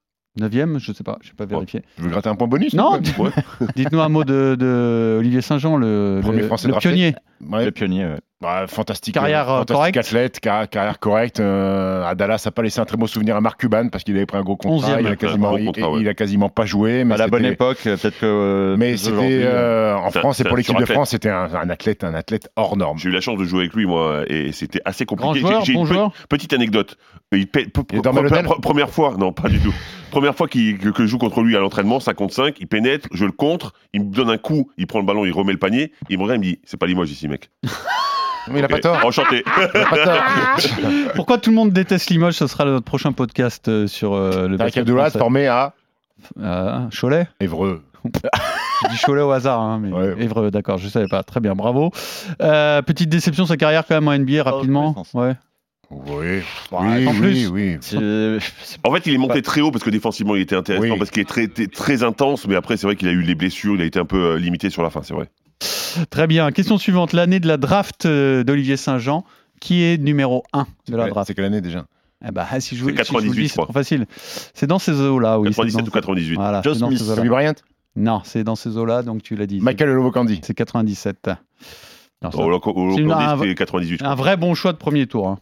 Neuvième, 0.41 0.81
je 0.81 0.91
sais 0.93 1.05
pas, 1.05 1.19
je 1.23 1.29
n'ai 1.29 1.35
pas 1.37 1.45
vérifié. 1.47 1.83
Tu 1.97 2.03
veux 2.03 2.09
gratter 2.09 2.29
un 2.31 2.35
point 2.35 2.49
bonus 2.49 2.75
Non, 2.75 2.99
Dites-nous 3.77 4.01
un 4.01 4.09
mot 4.09 4.25
de, 4.25 4.57
de 4.59 5.17
Olivier 5.21 5.41
Saint-Jean, 5.43 5.77
le, 5.77 6.19
Premier 6.23 6.41
le- 6.41 6.47
Français 6.49 6.67
le 6.69 6.75
pionnier. 6.75 7.15
Le 7.49 7.71
pionnier. 7.71 8.09
Bah, 8.45 8.67
fantastique. 8.69 9.15
Carrière, 9.15 9.51
euh, 9.51 9.59
fantastique 9.61 9.97
athlète, 9.97 10.41
car- 10.41 10.69
carrière 10.69 10.99
correcte. 10.99 11.41
euh, 11.41 12.05
à 12.05 12.15
Dallas, 12.15 12.39
ça 12.39 12.49
n'a 12.49 12.53
pas 12.53 12.63
laissé 12.63 12.81
un 12.81 12.85
très 12.85 12.97
beau 12.97 13.07
souvenir 13.07 13.37
à 13.37 13.41
Marc 13.41 13.61
Cuban 13.61 13.89
parce 13.89 14.05
qu'il 14.05 14.15
avait 14.17 14.27
pris 14.27 14.39
un 14.39 14.43
gros 14.43 14.57
contrat. 14.57 15.01
Il 15.01 15.07
a, 15.07 15.17
quasiment, 15.17 15.57
il- 15.57 15.67
contrat, 15.67 15.91
ouais. 15.91 16.01
il 16.01 16.09
a 16.09 16.15
quasiment 16.15 16.49
pas 16.49 16.67
joué. 16.67 17.05
Mais 17.05 17.15
À 17.15 17.17
la 17.19 17.29
bonne 17.29 17.45
époque, 17.45 17.79
peut-être 17.83 18.19
que. 18.21 18.27
euh, 18.27 18.77
Mais 18.79 18.97
c'était 18.97 19.43
euh, 19.45 19.95
euh, 19.95 19.97
en 19.97 20.11
France 20.11 20.41
et 20.41 20.45
pour 20.45 20.57
l'équipe 20.57 20.79
de. 20.79 20.85
France, 20.85 21.11
c'était 21.11 21.31
un, 21.31 21.49
un 21.55 21.71
athlète, 21.71 22.05
un 22.05 22.15
athlète 22.15 22.49
hors 22.57 22.77
norme. 22.77 22.99
J'ai 22.99 23.09
eu 23.09 23.13
la 23.13 23.21
chance 23.21 23.39
de 23.39 23.45
jouer 23.45 23.61
avec 23.61 23.75
lui, 23.75 23.87
moi, 23.87 24.23
et 24.29 24.53
c'était 24.53 24.81
assez 24.85 25.05
Grand 25.05 25.17
compliqué. 25.17 25.47
joueur, 25.49 25.65
J'ai- 25.65 25.73
une 25.73 25.87
pe- 25.89 26.27
petite 26.29 26.53
anecdote. 26.53 26.97
Il 27.33 27.49
paie- 27.49 27.67
pe- 27.67 27.81
Il 27.93 27.99
est 27.99 28.03
dans 28.03 28.13
pre- 28.13 28.17
Melodel 28.17 28.45
pre- 28.47 28.61
première 28.61 28.91
fois, 28.91 29.15
non, 29.19 29.33
pas 29.33 29.49
du 29.49 29.59
tout. 29.59 29.75
Première 30.13 30.37
fois 30.37 30.47
qu'il- 30.47 30.79
que, 30.79 30.91
que 30.91 31.03
je 31.03 31.09
joue 31.09 31.19
contre 31.19 31.41
lui 31.43 31.57
à 31.57 31.59
l'entraînement, 31.61 31.99
55, 31.99 32.57
il 32.61 32.69
pénètre, 32.69 33.09
je 33.13 33.25
le 33.25 33.33
contre, 33.33 33.73
il 33.93 34.03
me 34.05 34.11
donne 34.15 34.31
un 34.31 34.37
coup, 34.39 34.71
il 34.79 34.87
prend 34.87 35.01
le 35.01 35.05
ballon, 35.07 35.25
il 35.25 35.33
remet 35.33 35.53
le 35.53 35.59
panier, 35.59 35.91
il 36.11 36.19
me 36.19 36.23
regarde, 36.23 36.45
il 36.45 36.49
me 36.49 36.55
dit 36.55 36.61
C'est 36.65 36.77
pas 36.77 36.87
Limoges 36.87 37.11
ici, 37.11 37.27
mec. 37.27 37.51
Mais 38.51 38.59
il 38.61 38.65
a 38.65 38.69
pas 38.69 38.77
Ok, 38.77 38.81
tort. 38.83 39.05
Enchanté. 39.05 39.43
Il 39.75 39.81
a 39.81 39.87
pas 39.87 40.05
tort. 40.05 40.23
Pourquoi 41.15 41.39
tout 41.39 41.51
le 41.51 41.57
monde 41.57 41.71
déteste 41.73 42.11
Limoges 42.11 42.35
Ce 42.35 42.47
sera 42.47 42.65
notre 42.65 42.85
prochain 42.85 43.13
podcast 43.13 43.69
euh, 43.69 43.87
sur 43.87 44.13
euh, 44.15 44.49
le 44.49 44.61
Abdoulad 44.61 45.07
français. 45.11 45.19
formé 45.19 45.47
à 45.47 45.73
Euh, 46.41 46.81
Cholet 46.99 47.27
Évreux. 47.41 47.83
Je 48.05 48.89
dis 48.91 48.99
Cholet 49.05 49.23
au 49.23 49.31
hasard, 49.31 49.61
hein, 49.61 49.79
mais 49.83 49.91
Ouais. 49.93 50.15
Évreux, 50.23 50.51
d'accord, 50.51 50.77
je 50.79 50.89
savais 50.89 51.07
pas. 51.09 51.23
Très 51.23 51.41
bien, 51.41 51.55
bravo. 51.55 51.91
Euh, 52.43 52.83
petite 52.83 53.09
déception, 53.09 53.47
sa 53.47 53.57
carrière 53.57 53.85
quand 53.87 53.95
même 53.95 54.09
en 54.09 54.13
NBA 54.19 54.43
rapidement. 54.43 54.89
reconnaissance. 54.93 55.15
Ouais. 55.15 55.35
Oui, 55.91 56.41
Bah, 56.73 56.79
oui, 56.83 57.07
en 57.07 57.13
oui, 57.13 57.19
plus. 57.19 57.47
oui. 57.49 57.77
c'est- 57.81 57.97
En 58.83 58.93
fait, 58.93 59.07
il 59.07 59.15
est 59.15 59.19
monté 59.19 59.43
très 59.43 59.61
haut 59.61 59.71
parce 59.71 59.85
que 59.85 59.91
défensivement, 59.91 60.35
il 60.35 60.43
était 60.43 60.57
intéressant, 60.57 60.83
Oui. 60.93 60.99
parce 60.99 61.11
qu'il 61.11 61.23
est 61.23 61.73
très, 61.73 62.03
intense, 62.03 62.47
mais 62.49 62.57
après, 62.57 62.77
c'est 62.77 62.87
vrai 62.87 62.97
qu'il 62.97 63.07
a 63.09 63.13
eu 63.13 63.23
les 63.23 63.35
blessures, 63.35 63.75
il 63.77 63.81
a 63.83 63.85
été 63.85 63.99
un 63.99 64.05
peu 64.05 64.33
euh, 64.33 64.39
limité 64.39 64.71
sur 64.71 64.83
la 64.83 64.91
fin, 64.91 65.03
c'est 65.03 65.15
vrai. 65.15 65.29
Très 66.11 66.27
bien. 66.27 66.51
Question 66.53 66.79
suivante. 66.79 67.13
L'année 67.13 67.41
de 67.41 67.47
la 67.49 67.57
draft 67.57 68.07
euh, 68.07 68.43
d'Olivier 68.45 68.77
Saint-Jean, 68.77 69.25
qui 69.61 69.83
est 69.83 69.97
numéro 69.99 70.45
1 70.53 70.67
de 70.89 70.97
la 70.97 71.09
draft 71.09 71.27
C'est 71.29 71.35
quelle 71.35 71.45
année 71.45 71.61
déjà? 71.61 71.87
Eh 72.27 72.31
bah, 72.31 72.47
si 72.59 72.77
je 72.77 72.83
vous, 72.83 72.91
C'est 72.91 73.05
si 73.05 73.13
je 73.13 73.13
vous 73.13 73.19
le 73.21 73.25
98, 73.27 73.31
dis, 73.43 73.43
je 73.49 73.53
c'est 73.53 73.63
trop 73.63 73.73
facile. 73.73 74.07
C'est 74.55 74.67
dans 74.67 74.79
ces 74.79 74.93
eaux-là, 75.01 75.39
oui. 75.39 75.49
c'est 75.53 75.57
97 75.63 75.83
dans- 75.85 75.89
ou 75.89 75.91
98. 75.93 76.37
Voilà, 76.37 76.63
Joe 76.63 76.79
Smith. 76.79 76.99
Kobe 77.15 77.27
Bryant? 77.29 77.53
Non, 77.97 78.23
c'est 78.25 78.43
dans 78.45 78.57
ces 78.57 78.77
eaux-là, 78.77 79.03
donc 79.03 79.23
tu 79.23 79.37
l'as 79.37 79.47
dit. 79.47 79.61
Michael 79.61 79.91
Lobocandi. 79.91 80.41
C'est 80.43 80.55
97. 80.55 81.31
Non, 82.23 82.31
ça- 82.31 82.39
Au 82.39 82.49
Loco- 82.49 82.73
au 82.73 82.95
C'est 82.95 83.03
une- 83.03 83.09
Locandi, 83.09 83.25
un- 83.25 83.39
c'était 83.39 83.55
98. 83.55 84.01
je 84.01 84.05
un 84.05 84.15
vrai 84.15 84.37
bon 84.37 84.55
choix 84.55 84.73
de 84.73 84.79
premier 84.79 85.07
tour. 85.07 85.29
hein. 85.29 85.39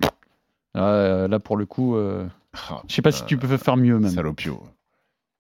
Euh, 0.77 1.29
là, 1.29 1.39
pour 1.39 1.57
le 1.57 1.67
coup, 1.67 1.97
euh, 1.97 2.27
Ah, 2.69 2.83
je 2.89 2.95
sais 2.95 3.03
pas 3.03 3.13
si 3.13 3.25
tu 3.27 3.37
peux 3.39 3.57
faire 3.57 3.77
mieux 3.77 3.99
même. 3.99 4.11
Salopio. 4.11 4.63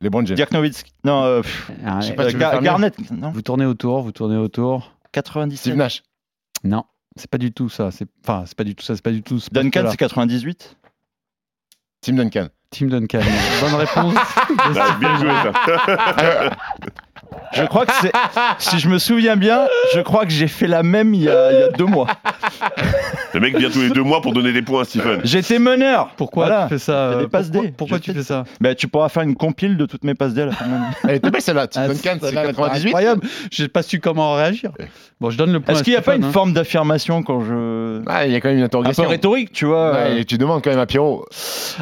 LeBron 0.02 0.26
James. 0.26 0.36
Dirk 0.36 0.52
Nowitzki. 0.52 0.92
Non, 1.04 1.22
euh, 1.24 1.40
pff, 1.42 1.70
Ah, 1.86 2.00
Je 2.00 2.08
sais 2.08 2.12
pas 2.14 2.24
euh, 2.24 2.26
si 2.26 2.32
tu 2.32 2.36
veux 2.36 2.40
Gar- 2.40 2.50
faire 2.52 2.60
mieux. 2.60 2.64
Garnett. 2.66 3.10
Non, 3.12 3.30
Vous 3.30 3.42
tournez 3.42 3.64
autour, 3.66 4.02
vous 4.02 4.12
tournez 4.12 4.36
autour. 4.36 4.92
97. 5.12 5.58
Steve 5.60 5.76
Nash. 5.76 6.02
Non, 6.64 6.84
c'est 7.16 7.30
pas 7.30 7.38
du 7.38 7.52
tout 7.52 7.68
ça. 7.68 7.90
C'est 7.90 8.06
enfin, 8.24 8.44
c'est 8.46 8.56
pas 8.56 8.64
du 8.64 8.74
tout 8.74 8.84
ça. 8.84 8.94
C'est 8.96 9.02
pas 9.02 9.10
du 9.12 9.22
tout. 9.22 9.38
ce 9.38 9.48
Duncan, 9.50 9.70
poste-là. 9.82 9.90
c'est 9.90 9.96
98. 9.96 10.76
Tim 12.00 12.14
Duncan. 12.14 12.48
Tim 12.70 12.86
Duncan. 12.86 13.20
Bonne 13.60 13.74
réponse. 13.74 14.14
de 14.14 14.78
Ah, 14.80 14.96
bien 14.98 15.18
joué, 15.18 15.30
ça. 15.30 16.50
Je 17.52 17.64
crois 17.64 17.86
que 17.86 17.92
c'est. 18.00 18.12
si 18.58 18.78
je 18.78 18.88
me 18.88 18.98
souviens 18.98 19.36
bien, 19.36 19.66
je 19.94 20.00
crois 20.00 20.24
que 20.24 20.32
j'ai 20.32 20.48
fait 20.48 20.66
la 20.66 20.82
même 20.82 21.14
il 21.14 21.22
y 21.24 21.28
a, 21.28 21.52
il 21.52 21.58
y 21.60 21.62
a 21.62 21.68
deux 21.68 21.84
mois. 21.84 22.06
Le 23.34 23.40
mec 23.40 23.56
vient 23.56 23.70
tous 23.70 23.80
les 23.80 23.90
deux 23.90 24.02
mois 24.02 24.20
pour 24.20 24.32
donner 24.32 24.52
des 24.52 24.62
points 24.62 24.82
à 24.82 24.84
Stephen. 24.84 25.20
J'étais 25.24 25.58
meneur. 25.58 26.10
Pourquoi 26.16 26.46
Voilà. 26.46 26.62
tu 26.64 26.74
fais 26.74 26.78
ça 26.78 27.10
fais 27.12 27.18
des 27.18 27.24
euh, 27.24 27.28
passes 27.28 27.50
Pourquoi, 27.50 27.66
D. 27.68 27.74
pourquoi 27.76 27.96
Je 27.98 28.02
tu 28.02 28.12
fais- 28.12 28.18
fais 28.18 28.24
ça 28.24 28.44
Bah, 28.60 28.74
tu 28.74 28.88
pourras 28.88 29.08
faire 29.08 29.22
une 29.22 29.34
compile 29.36 29.76
de 29.76 29.86
toutes 29.86 30.04
mes 30.04 30.14
passes 30.14 30.34
D 30.34 30.42
à 30.42 30.46
la 30.46 30.52
fin 30.52 30.66
de 30.66 30.70
l'année. 30.72 30.84
Elle 31.08 31.14
était 31.16 31.30
belle 31.30 31.40
celle-là. 31.42 31.66
Tim 31.66 31.82
Ah, 31.84 31.88
Duncan, 31.88 32.16
c'est 32.20 32.26
celle-là, 32.26 32.46
98. 32.46 32.88
Incroyable. 32.88 33.26
J'ai 33.50 33.68
pas 33.68 33.82
su 33.82 34.00
comment 34.00 34.34
réagir. 34.34 34.70
Bon, 35.20 35.30
je 35.30 35.38
donne 35.38 35.52
le 35.52 35.60
point. 35.60 35.74
Est-ce 35.74 35.82
qu'il 35.82 35.92
n'y 35.92 35.98
a 35.98 36.02
pas 36.02 36.16
une 36.16 36.24
hein. 36.24 36.32
forme 36.32 36.52
d'affirmation 36.52 37.22
quand 37.22 37.40
je. 37.40 38.02
Ah, 38.06 38.26
il 38.26 38.32
y 38.32 38.36
a 38.36 38.40
quand 38.40 38.48
même 38.48 38.58
une 38.58 38.64
Un 38.64 38.68
peu 38.68 38.78
interrogation. 38.78 39.08
rhétorique, 39.08 39.52
tu 39.52 39.66
vois. 39.66 39.92
Ouais, 39.92 40.20
et 40.20 40.24
tu 40.24 40.36
demandes 40.36 40.62
quand 40.62 40.70
même 40.70 40.78
à 40.80 40.86
Pierrot. 40.86 41.24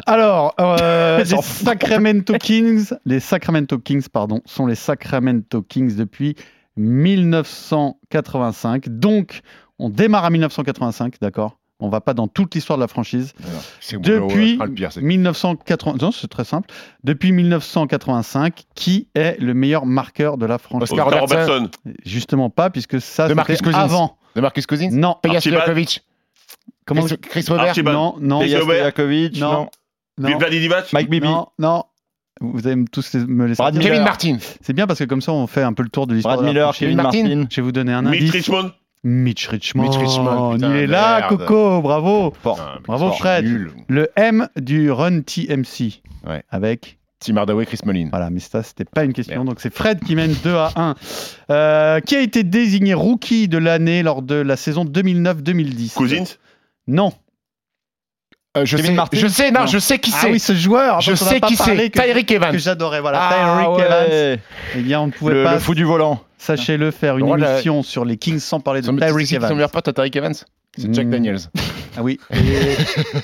Alors, 0.05 0.53
euh, 0.59 1.17
les 1.23 1.25
Sacramento 1.41 2.33
Kings, 2.35 2.89
les 3.05 3.19
Sacramento 3.19 3.77
Kings, 3.79 4.05
pardon, 4.11 4.41
sont 4.45 4.67
les 4.67 4.75
Sacramento 4.75 5.40
Kings 5.67 5.95
depuis 5.95 6.35
1985. 6.77 8.89
Donc, 8.89 9.41
on 9.79 9.89
démarre 9.89 10.25
à 10.25 10.29
1985, 10.29 11.15
d'accord? 11.21 11.57
On 11.83 11.89
va 11.89 11.99
pas 11.99 12.13
dans 12.13 12.27
toute 12.27 12.53
l'histoire 12.53 12.77
de 12.77 12.83
la 12.83 12.87
franchise. 12.87 13.33
C'est 13.79 13.99
Depuis 13.99 14.55
le 14.57 14.71
pire. 14.73 14.91
c'est- 14.91 15.01
1980, 15.01 15.97
non, 15.99 16.11
c'est 16.11 16.27
très 16.27 16.43
simple. 16.43 16.69
Depuis 17.03 17.31
1985, 17.31 18.65
qui 18.75 19.07
est 19.15 19.35
le 19.41 19.55
meilleur 19.55 19.87
marqueur 19.87 20.37
de 20.37 20.45
la 20.45 20.59
franchise? 20.59 20.91
Oscar 20.91 21.07
Oscar 21.07 21.21
Robertson. 21.21 21.51
Robertson. 21.53 21.71
Justement 22.05 22.51
pas, 22.51 22.69
puisque 22.69 23.01
ça, 23.01 23.27
c'était 23.27 23.33
avant. 23.75 24.17
De 24.35 24.41
Marcus 24.41 24.67
Cousins? 24.67 24.89
Non, 24.91 25.15
Peja 25.23 25.37
Archibald. 25.37 25.61
Stojakovic. 25.63 26.03
comment 26.85 27.01
Chris, 27.03 27.17
Chris 27.17 27.45
Webber? 27.49 27.69
Archibald. 27.69 27.97
Non, 27.97 28.15
non, 28.19 28.39
Peja. 28.41 28.61
Stojakovic, 28.61 29.39
Non. 29.39 29.67
Mike 30.93 31.09
Bibi. 31.09 31.27
non, 31.27 31.47
non. 31.57 31.83
Vous 32.41 32.67
allez 32.67 32.83
tous 32.91 33.13
les- 33.13 33.25
me 33.25 33.45
laisser. 33.47 33.57
Brad 33.61 33.73
dire. 33.73 33.79
Miller. 33.81 33.93
Kevin 33.93 34.03
Martin. 34.03 34.37
C'est 34.61 34.73
bien 34.73 34.87
parce 34.87 34.99
que 34.99 35.05
comme 35.05 35.21
ça, 35.21 35.31
on 35.31 35.47
fait 35.47 35.63
un 35.63 35.73
peu 35.73 35.83
le 35.83 35.89
tour 35.89 36.07
de 36.07 36.13
l'histoire. 36.15 36.35
Brad 36.35 36.45
de 36.47 36.51
Miller. 36.51 36.73
Kevin 36.73 36.97
Martin. 36.97 37.23
Martin. 37.23 37.47
Je 37.49 37.55
vais 37.57 37.61
vous 37.61 37.71
donner 37.71 37.93
un 37.93 38.01
Mitch 38.01 38.19
indice. 38.21 38.31
Richmond. 38.31 38.71
Mitch 39.03 39.47
Richmond. 39.47 39.83
Mitch 39.83 39.95
Richmond, 39.97 40.53
putain, 40.55 40.69
Il 40.75 40.75
est 40.77 40.87
là, 40.87 41.19
merde. 41.21 41.37
Coco, 41.39 41.81
bravo. 41.81 42.33
Bravo, 42.43 43.07
fort, 43.07 43.17
Fred. 43.17 43.45
Nul. 43.45 43.71
Le 43.87 44.09
M 44.15 44.47
du 44.59 44.91
Run 44.91 45.21
TMC. 45.21 46.01
Ouais. 46.27 46.43
Avec. 46.51 46.99
Tim 47.19 47.37
Hardaway, 47.37 47.65
Chris 47.67 47.79
Mullin. 47.85 48.07
Voilà, 48.11 48.29
mais 48.31 48.39
ça, 48.39 48.63
c'était 48.63 48.85
pas 48.85 49.03
une 49.03 49.13
question. 49.13 49.35
Merde. 49.35 49.47
Donc, 49.47 49.59
c'est 49.59 49.71
Fred 49.73 49.99
qui 50.03 50.15
mène 50.15 50.33
2 50.43 50.55
à 50.55 50.71
1. 50.75 50.95
Euh, 51.51 51.99
qui 51.99 52.15
a 52.15 52.21
été 52.21 52.43
désigné 52.43 52.93
rookie 52.95 53.47
de 53.47 53.59
l'année 53.59 54.01
lors 54.01 54.21
de 54.23 54.35
la 54.35 54.55
saison 54.55 54.85
2009-2010 54.85 55.93
Cousins? 55.93 56.23
Non. 56.87 57.11
Euh, 58.57 58.65
je, 58.65 58.75
Kevin 58.75 58.91
sais, 58.91 58.95
Martin 58.97 59.17
je 59.17 59.27
sais, 59.27 59.51
non, 59.51 59.61
Non. 59.61 59.65
je 59.67 59.79
sais 59.79 59.97
qui 59.97 60.11
Ah 60.13 60.19
c'est. 60.23 60.31
oui, 60.31 60.37
ce 60.39 60.53
joueur. 60.53 60.99
je 60.99 61.15
sais 61.15 61.39
pas 61.39 61.47
qui 61.47 61.55
c'est. 61.55 61.89
que- 61.89 62.01
Tyreek 62.01 62.27
Que 62.27 62.33
Evans. 62.33 62.57
j'adorais. 62.59 62.99
Voilà, 62.99 63.19
Ah, 63.21 63.61
Tyreek 63.63 63.79
Evans. 63.87 64.39
Eh 64.75 64.79
bien, 64.81 64.99
on 65.01 65.07
ne 65.07 65.11
pouvait 65.11 65.35
Le, 65.35 65.43
pas, 65.45 65.53
le 65.53 65.59
fou 65.59 65.73
du 65.73 65.85
volant. 65.85 66.19
sachez-le, 66.37 66.91
faire 66.91 67.17
une 67.17 67.33
la- 67.37 67.53
émission 67.53 67.81
sur 67.81 68.03
les 68.03 68.17
Kings 68.17 68.39
sans 68.39 68.59
parler 68.59 68.81
de 68.81 68.87
Son, 68.87 68.97
Tyreek 68.97 69.13
c'est 69.13 69.19
qui 69.19 69.27
son 69.29 69.35
Evans. 69.37 69.53
meilleur 69.53 69.71
pote 69.71 69.87
à 69.87 69.93
Tyreek 69.93 70.15
Evans? 70.17 70.33
C'est 70.77 70.93
Jack 70.93 71.07
Mm. 71.07 71.11
Daniels. 71.11 71.39
Ah 71.97 72.03
oui. 72.03 72.17
Et, 72.33 72.37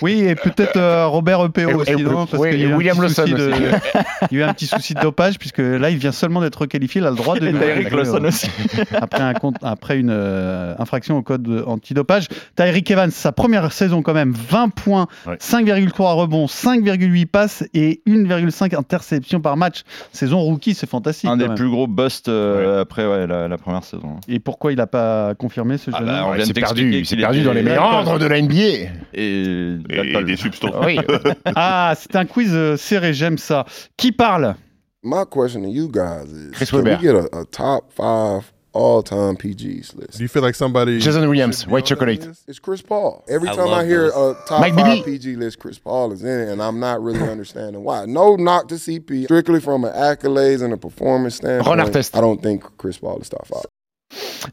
oui, 0.01 0.19
et 0.27 0.35
peut-être 0.35 0.75
euh, 0.75 1.07
Robert 1.07 1.39
EPO 1.45 1.69
Et- 1.69 1.73
aussi, 1.73 1.91
et- 1.93 1.95
non 2.03 2.25
Parce 2.25 2.43
oui, 2.43 2.49
qu'il 2.49 2.59
y 2.59 2.65
a 2.65 2.67
eu 2.67 2.73
William 2.73 3.01
Lawson 3.01 3.23
de- 3.23 3.33
aussi. 3.33 3.61
Il 4.31 4.37
y 4.37 4.41
a 4.41 4.45
eu 4.45 4.49
un 4.49 4.53
petit 4.53 4.67
souci 4.67 4.93
de 4.93 4.99
dopage, 4.99 5.39
puisque 5.39 5.59
là, 5.59 5.89
il 5.89 5.95
vient 5.97 6.11
seulement 6.11 6.41
d'être 6.41 6.59
requalifié. 6.59 6.99
Il 6.99 7.07
a 7.07 7.11
le 7.11 7.15
droit 7.15 7.39
de. 7.39 7.47
Et 7.47 7.53
nouveau 7.53 7.63
Tyreek 7.63 7.87
jouer, 7.89 7.97
Lawson 8.03 8.23
euh, 8.25 8.27
aussi. 8.27 8.49
après, 8.93 9.21
un 9.21 9.33
compte, 9.35 9.55
après 9.61 9.97
une 9.97 10.09
euh, 10.11 10.75
infraction 10.79 11.15
au 11.17 11.21
code 11.21 11.63
antidopage. 11.65 12.27
Tyreek 12.57 12.91
Evans, 12.91 13.09
sa 13.09 13.31
première 13.31 13.71
saison 13.71 14.01
quand 14.01 14.13
même, 14.13 14.33
20 14.33 14.67
points, 14.67 15.07
Ouais. 15.25 15.35
5,3 15.37 16.15
rebonds, 16.15 16.47
5,8 16.47 17.25
passes 17.27 17.63
et 17.73 18.01
1,5 18.05 18.75
interceptions 18.77 19.39
par 19.39 19.55
match. 19.55 19.83
Saison 20.11 20.41
rookie, 20.41 20.73
c'est 20.73 20.89
fantastique. 20.89 21.29
Un 21.29 21.37
des 21.37 21.47
même. 21.47 21.55
plus 21.55 21.69
gros 21.69 21.87
busts 21.87 22.27
euh, 22.27 22.81
après 22.81 23.07
ouais, 23.07 23.25
la, 23.27 23.47
la 23.47 23.57
première 23.57 23.85
saison. 23.85 24.17
Et 24.27 24.39
pourquoi 24.39 24.73
il 24.73 24.75
n'a 24.77 24.87
pas 24.87 25.35
confirmé 25.35 25.77
ce 25.77 25.89
Ah 25.93 25.99
jeune 25.99 26.07
bah, 26.07 26.13
homme 26.19 26.25
on 26.27 26.29
Ouais, 26.31 26.35
vient 26.37 26.45
c'est 26.45 26.53
perdu, 26.53 27.05
c'est 27.05 27.15
perdu 27.15 27.36
dans 27.43 27.53
les 27.53 27.61
était- 27.61 27.69
méandres 27.71 28.19
de 28.19 28.25
la 28.27 28.41
NBA. 28.41 28.57
Et, 28.57 28.89
Et, 29.13 29.79
et 29.89 30.23
des 30.23 30.35
substances. 30.35 30.73
Oui. 30.85 30.99
Ah, 31.55 31.93
c'est 31.97 32.15
un 32.15 32.25
quiz 32.25 32.51
euh, 32.53 32.77
serré, 32.77 33.13
j'aime 33.13 33.37
ça. 33.37 33.65
Qui 33.97 34.11
parle 34.11 34.55
My 35.03 35.23
question 35.29 35.61
to 35.61 35.69
you 35.69 35.87
guys 35.89 36.25
is: 36.31 36.51
Chris 36.53 36.67
Can 36.71 36.83
we 36.83 36.97
get 36.99 37.15
a, 37.15 37.25
a 37.41 37.45
top 37.45 37.91
five 37.93 38.51
all-time 38.73 39.37
PGs 39.37 39.95
list? 39.95 40.17
Do 40.17 40.23
you 40.23 40.27
feel 40.27 40.41
like 40.43 40.55
somebody? 40.55 40.99
Jason 40.99 41.21
Williams, 41.29 41.65
White 41.67 41.85
Chocolate. 41.85 42.27
It's 42.47 42.59
Chris 42.59 42.81
Paul. 42.81 43.23
Every 43.29 43.47
I 43.49 43.55
time 43.55 43.69
I 43.69 43.85
hear 43.85 44.09
those. 44.11 44.35
a 44.35 44.47
top 44.47 44.59
Mike 44.61 44.73
five 44.75 44.85
Bibby. 45.05 45.17
PG 45.17 45.35
list, 45.37 45.59
Chris 45.59 45.79
Paul 45.79 46.11
is 46.11 46.23
in 46.23 46.39
it, 46.41 46.49
and 46.49 46.61
I'm 46.61 46.79
not 46.79 47.01
really 47.01 47.21
understanding 47.21 47.83
why. 47.83 48.05
No 48.05 48.35
knock 48.35 48.67
to 48.69 48.75
CP, 48.75 49.25
strictly 49.25 49.61
from 49.61 49.85
an 49.85 49.93
accolades 49.93 50.61
and 50.61 50.73
a 50.73 50.77
performance 50.77 51.35
standpoint. 51.35 51.77
Ron 51.79 51.87
Artest. 51.87 52.15
I 52.17 52.21
don't 52.21 52.41
think 52.43 52.63
Chris 52.77 52.97
Paul 52.97 53.19
is 53.21 53.29
top 53.29 53.47
five. 53.47 53.65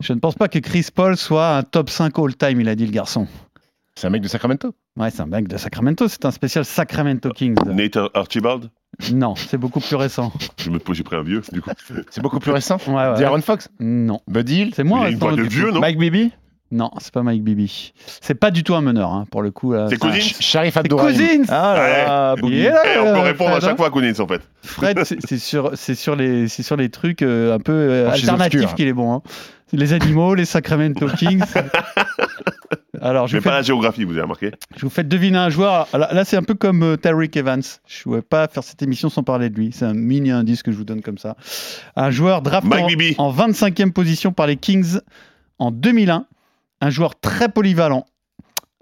Je 0.00 0.12
ne 0.12 0.18
pense 0.18 0.34
pas 0.34 0.48
que 0.48 0.58
Chris 0.58 0.88
Paul 0.94 1.16
soit 1.16 1.56
un 1.56 1.62
top 1.62 1.90
5 1.90 2.18
all-time, 2.18 2.60
il 2.60 2.68
a 2.68 2.74
dit 2.74 2.86
le 2.86 2.92
garçon. 2.92 3.26
C'est 3.96 4.06
un 4.08 4.10
mec 4.10 4.22
de 4.22 4.28
Sacramento. 4.28 4.74
Ouais, 4.96 5.10
c'est 5.10 5.20
un 5.22 5.26
mec 5.26 5.46
de 5.46 5.56
Sacramento, 5.56 6.08
c'est 6.08 6.24
un 6.24 6.30
spécial 6.32 6.64
Sacramento 6.64 7.30
Kings. 7.30 7.54
Nate 7.66 7.98
Archibald 8.14 8.70
Non, 9.12 9.36
c'est 9.36 9.56
beaucoup 9.58 9.78
plus 9.80 9.94
récent. 9.96 10.32
Je 10.58 10.70
me- 10.70 10.80
J'ai 10.92 11.04
pris 11.04 11.16
un 11.16 11.22
vieux, 11.22 11.42
du 11.52 11.62
coup. 11.62 11.70
C'est 12.10 12.20
beaucoup 12.20 12.40
plus 12.40 12.50
récent. 12.52 12.78
Ouais, 12.88 12.94
ouais. 12.94 13.18
D'Aaron 13.20 13.40
Fox. 13.40 13.68
Non. 13.78 14.20
Buddy 14.26 14.62
Hill. 14.62 14.72
C'est 14.74 14.82
moins 14.84 15.00
Il 15.00 15.02
y 15.02 15.06
a 15.06 15.08
une 15.10 15.14
récent. 15.14 15.26
voix 15.28 15.36
de 15.36 15.42
du 15.42 15.48
coup. 15.48 15.54
vieux, 15.54 15.70
non? 15.70 15.80
Mike 15.80 15.98
Bibby 15.98 16.32
Non, 16.74 16.90
c'est 16.98 17.14
pas 17.14 17.22
Mike 17.22 17.44
Bibby. 17.44 17.92
C'est 18.20 18.34
pas 18.34 18.50
du 18.50 18.64
tout 18.64 18.74
un 18.74 18.80
meneur, 18.80 19.12
hein, 19.12 19.26
pour 19.30 19.42
le 19.42 19.52
coup. 19.52 19.74
C'est 19.88 19.96
Cousins 19.96 20.18
Sh- 20.18 20.40
Sharif 20.42 20.76
Abdourahim. 20.76 21.12
Cousins 21.42 21.44
Ah 21.48 21.74
là 21.76 22.04
là, 22.04 22.34
Eh, 22.42 22.98
on 22.98 23.14
peut 23.14 23.20
répondre 23.20 23.50
à 23.50 23.54
Fred, 23.60 23.62
chaque 23.68 23.76
fois 23.76 23.86
à 23.86 23.90
Cousins, 23.90 24.18
en 24.18 24.26
fait. 24.26 24.40
Fred, 24.62 25.00
c'est 25.04 25.38
sur, 25.38 25.78
sur, 25.78 26.16
les, 26.16 26.48
sur 26.48 26.76
les 26.76 26.88
trucs 26.88 27.22
euh, 27.22 27.54
un 27.54 27.60
peu 27.60 27.72
euh, 27.72 28.06
Franchise 28.08 28.28
alternatifs 28.28 28.74
qu'il 28.74 28.88
est 28.88 28.92
bon. 28.92 29.14
hein. 29.14 29.22
Les 29.72 29.92
animaux, 29.92 30.34
les 30.34 30.44
Sacramento 30.44 31.06
Kings. 31.16 31.42
Alors, 33.00 33.26
je 33.26 33.34
Mais 33.34 33.40
vous, 33.40 33.44
pas 33.44 33.54
la 33.56 33.62
géographie, 33.62 34.04
vous 34.04 34.12
avez 34.12 34.22
remarqué 34.22 34.50
je 34.76 34.82
vous 34.82 34.90
fais 34.90 35.04
deviner 35.04 35.38
un 35.38 35.50
joueur. 35.50 35.88
Là, 35.92 36.10
là, 36.12 36.24
c'est 36.24 36.36
un 36.36 36.42
peu 36.42 36.54
comme 36.54 36.82
euh, 36.82 36.96
Evans. 37.34 37.62
Je 37.86 37.98
ne 37.98 38.02
pouvais 38.04 38.22
pas 38.22 38.46
faire 38.48 38.62
cette 38.62 38.82
émission 38.82 39.08
sans 39.08 39.22
parler 39.22 39.50
de 39.50 39.56
lui. 39.56 39.70
C'est 39.72 39.84
un 39.84 39.94
mini 39.94 40.30
indice 40.30 40.62
que 40.62 40.72
je 40.72 40.76
vous 40.76 40.84
donne 40.84 41.02
comme 41.02 41.18
ça. 41.18 41.36
Un 41.96 42.10
joueur 42.10 42.40
drafté 42.42 43.14
en, 43.18 43.24
en 43.26 43.32
25e 43.32 43.90
position 43.92 44.32
par 44.32 44.46
les 44.46 44.56
Kings 44.56 44.98
en 45.58 45.70
2001. 45.70 46.26
Un 46.84 46.90
joueur 46.90 47.18
très 47.18 47.48
polyvalent. 47.48 48.04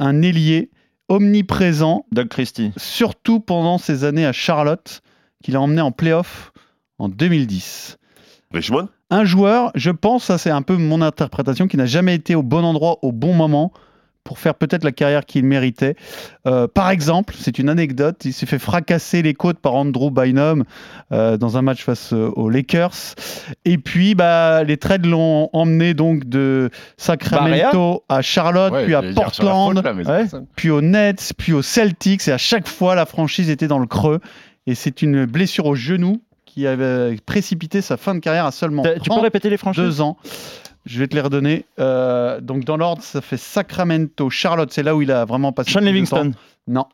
Un 0.00 0.22
ailier 0.22 0.72
omniprésent, 1.08 2.04
Doug 2.10 2.26
Christie. 2.26 2.72
surtout 2.76 3.38
pendant 3.38 3.78
ses 3.78 4.02
années 4.02 4.26
à 4.26 4.32
Charlotte, 4.32 5.02
qu'il 5.44 5.54
a 5.54 5.60
emmené 5.60 5.80
en 5.82 5.92
playoff 5.92 6.52
en 6.98 7.08
2010 7.08 7.98
Richmond? 8.52 8.88
Un 9.10 9.24
joueur, 9.24 9.70
je 9.76 9.92
pense, 9.92 10.24
ça 10.24 10.36
c'est 10.36 10.50
un 10.50 10.62
peu 10.62 10.76
mon 10.76 11.00
interprétation, 11.00 11.68
qui 11.68 11.76
n'a 11.76 11.86
jamais 11.86 12.16
été 12.16 12.34
au 12.34 12.42
bon 12.42 12.64
endroit 12.64 12.98
au 13.02 13.12
bon 13.12 13.34
moment 13.34 13.72
pour 14.24 14.38
faire 14.38 14.54
peut-être 14.54 14.84
la 14.84 14.92
carrière 14.92 15.24
qu'il 15.24 15.44
méritait. 15.44 15.96
Euh, 16.46 16.68
par 16.68 16.90
exemple, 16.90 17.34
c'est 17.38 17.58
une 17.58 17.68
anecdote, 17.68 18.24
il 18.24 18.32
s'est 18.32 18.46
fait 18.46 18.58
fracasser 18.60 19.20
les 19.22 19.34
côtes 19.34 19.58
par 19.58 19.74
Andrew 19.74 20.10
Bynum 20.10 20.64
euh, 21.10 21.36
dans 21.36 21.56
un 21.56 21.62
match 21.62 21.82
face 21.84 22.12
aux 22.12 22.48
Lakers. 22.48 22.94
Et 23.64 23.78
puis, 23.78 24.14
bah, 24.14 24.62
les 24.64 24.76
trades 24.76 25.06
l'ont 25.06 25.50
emmené 25.52 25.94
donc 25.94 26.24
de 26.24 26.70
Sacramento 26.96 28.04
à 28.08 28.22
Charlotte, 28.22 28.72
Ouais, 28.72 28.84
puis 28.84 28.94
à 28.94 29.02
Portland, 29.14 29.74
faute, 29.76 29.84
là, 29.84 29.92
Ouais. 29.92 30.26
puis 30.56 30.70
aux 30.70 30.80
Nets, 30.80 31.32
puis 31.36 31.52
aux 31.52 31.62
Celtics, 31.62 32.28
et 32.28 32.32
à 32.32 32.38
chaque 32.38 32.68
fois, 32.68 32.94
la 32.94 33.06
franchise 33.06 33.50
était 33.50 33.68
dans 33.68 33.78
le 33.78 33.86
creux. 33.86 34.20
Et 34.66 34.74
c'est 34.74 35.02
une 35.02 35.24
blessure 35.26 35.66
au 35.66 35.74
genou 35.74 36.22
qui 36.46 36.66
avait 36.66 37.16
précipité 37.26 37.80
sa 37.80 37.96
fin 37.96 38.14
de 38.14 38.20
carrière 38.20 38.46
à 38.46 38.52
seulement 38.52 38.82
Tu 38.82 38.90
peux 38.94 39.00
30 39.00 39.22
répéter 39.22 39.50
les 39.50 39.56
franchises? 39.56 39.82
deux 39.82 40.00
ans. 40.00 40.16
Je 40.84 40.98
vais 40.98 41.06
te 41.06 41.14
les 41.14 41.20
redonner. 41.20 41.64
Euh, 41.78 42.40
donc 42.40 42.64
dans 42.64 42.76
l'ordre, 42.76 43.02
ça 43.02 43.20
fait 43.20 43.36
Sacramento, 43.36 44.30
Charlotte, 44.30 44.72
c'est 44.72 44.82
là 44.82 44.96
où 44.96 45.02
il 45.02 45.10
a 45.10 45.24
vraiment 45.24 45.52
passé. 45.52 45.70
Sean 45.70 45.80
Livingston. 45.80 46.32
Non. 46.68 46.86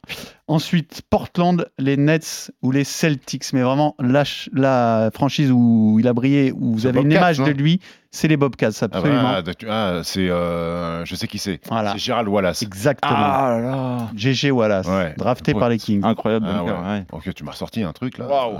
Ensuite, 0.46 1.02
Portland, 1.10 1.68
les 1.78 1.96
Nets 1.98 2.50
ou 2.62 2.70
les 2.70 2.84
Celtics. 2.84 3.52
Mais 3.52 3.60
vraiment, 3.62 3.94
la, 3.98 4.24
ch- 4.24 4.48
la 4.54 5.10
franchise 5.12 5.50
où 5.52 5.98
il 6.00 6.08
a 6.08 6.14
brillé, 6.14 6.52
où 6.52 6.72
vous 6.74 6.86
avez 6.86 7.00
une 7.02 7.12
image 7.12 7.36
de 7.38 7.50
lui, 7.50 7.80
c'est 8.10 8.28
les 8.28 8.38
Bobcats, 8.38 8.70
Ah, 8.80 8.84
absolument. 8.86 9.22
bah, 9.22 9.42
ah, 9.46 9.54
tu- 9.54 9.66
ah, 9.68 10.00
c'est. 10.02 10.30
euh, 10.30 11.04
je 11.04 11.14
sais 11.14 11.26
qui 11.28 11.36
c'est. 11.36 11.60
Voilà. 11.68 11.92
C'est 11.92 11.98
Gérald 11.98 12.26
Wallace. 12.28 12.62
Exactement. 12.62 13.12
Ah 13.14 13.50
là 13.50 13.60
là. 13.60 14.08
GG 14.16 14.50
Wallace, 14.50 14.86
Ouais. 14.86 15.12
drafté 15.18 15.52
Ouais. 15.52 15.60
par 15.60 15.68
les 15.68 15.76
Kings. 15.78 16.00
Incroyable. 16.02 16.46
Ah, 16.48 16.64
ouais. 16.64 16.70
ouais. 16.72 17.04
Ok, 17.12 17.34
tu 17.34 17.44
m'as 17.44 17.50
ressorti 17.50 17.82
un 17.82 17.92
truc 17.92 18.16
là. 18.16 18.26
Waouh. 18.26 18.56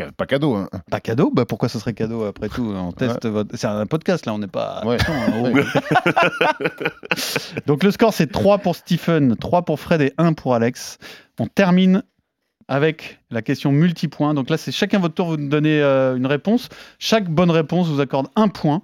Euh, 0.00 0.10
pas 0.16 0.24
cadeau, 0.24 0.54
hein. 0.54 0.70
Pas 0.90 1.00
cadeau? 1.00 1.30
Bah 1.34 1.44
Pourquoi 1.44 1.68
ce 1.68 1.78
serait 1.78 1.92
cadeau 1.92 2.24
après 2.24 2.48
tout? 2.48 2.72
On 2.74 2.92
teste 2.92 3.26
votre... 3.26 3.54
C'est 3.58 3.66
un 3.66 3.84
podcast 3.84 4.24
là, 4.24 4.32
on 4.32 4.38
n'est 4.38 4.46
pas. 4.46 4.82
Donc 7.66 7.82
le 7.84 7.90
score 7.90 8.12
c'est 8.14 8.30
3 8.30 8.58
pour 8.58 8.76
Stephen, 8.76 9.36
3 9.36 9.62
pour 9.62 9.80
Fred 9.80 10.00
et 10.00 10.12
1 10.18 10.32
pour 10.32 10.45
Alex. 10.54 10.98
On 11.38 11.46
termine 11.46 12.02
avec 12.68 13.20
la 13.30 13.42
question 13.42 13.72
multipoint. 13.72 14.34
Donc 14.34 14.50
là 14.50 14.56
c'est 14.56 14.72
chacun 14.72 14.98
votre 14.98 15.14
tour, 15.14 15.28
vous 15.28 15.36
nous 15.36 15.48
donnez 15.48 15.80
euh, 15.80 16.16
une 16.16 16.26
réponse. 16.26 16.68
Chaque 16.98 17.28
bonne 17.28 17.50
réponse 17.50 17.88
vous 17.88 18.00
accorde 18.00 18.28
un 18.36 18.48
point. 18.48 18.82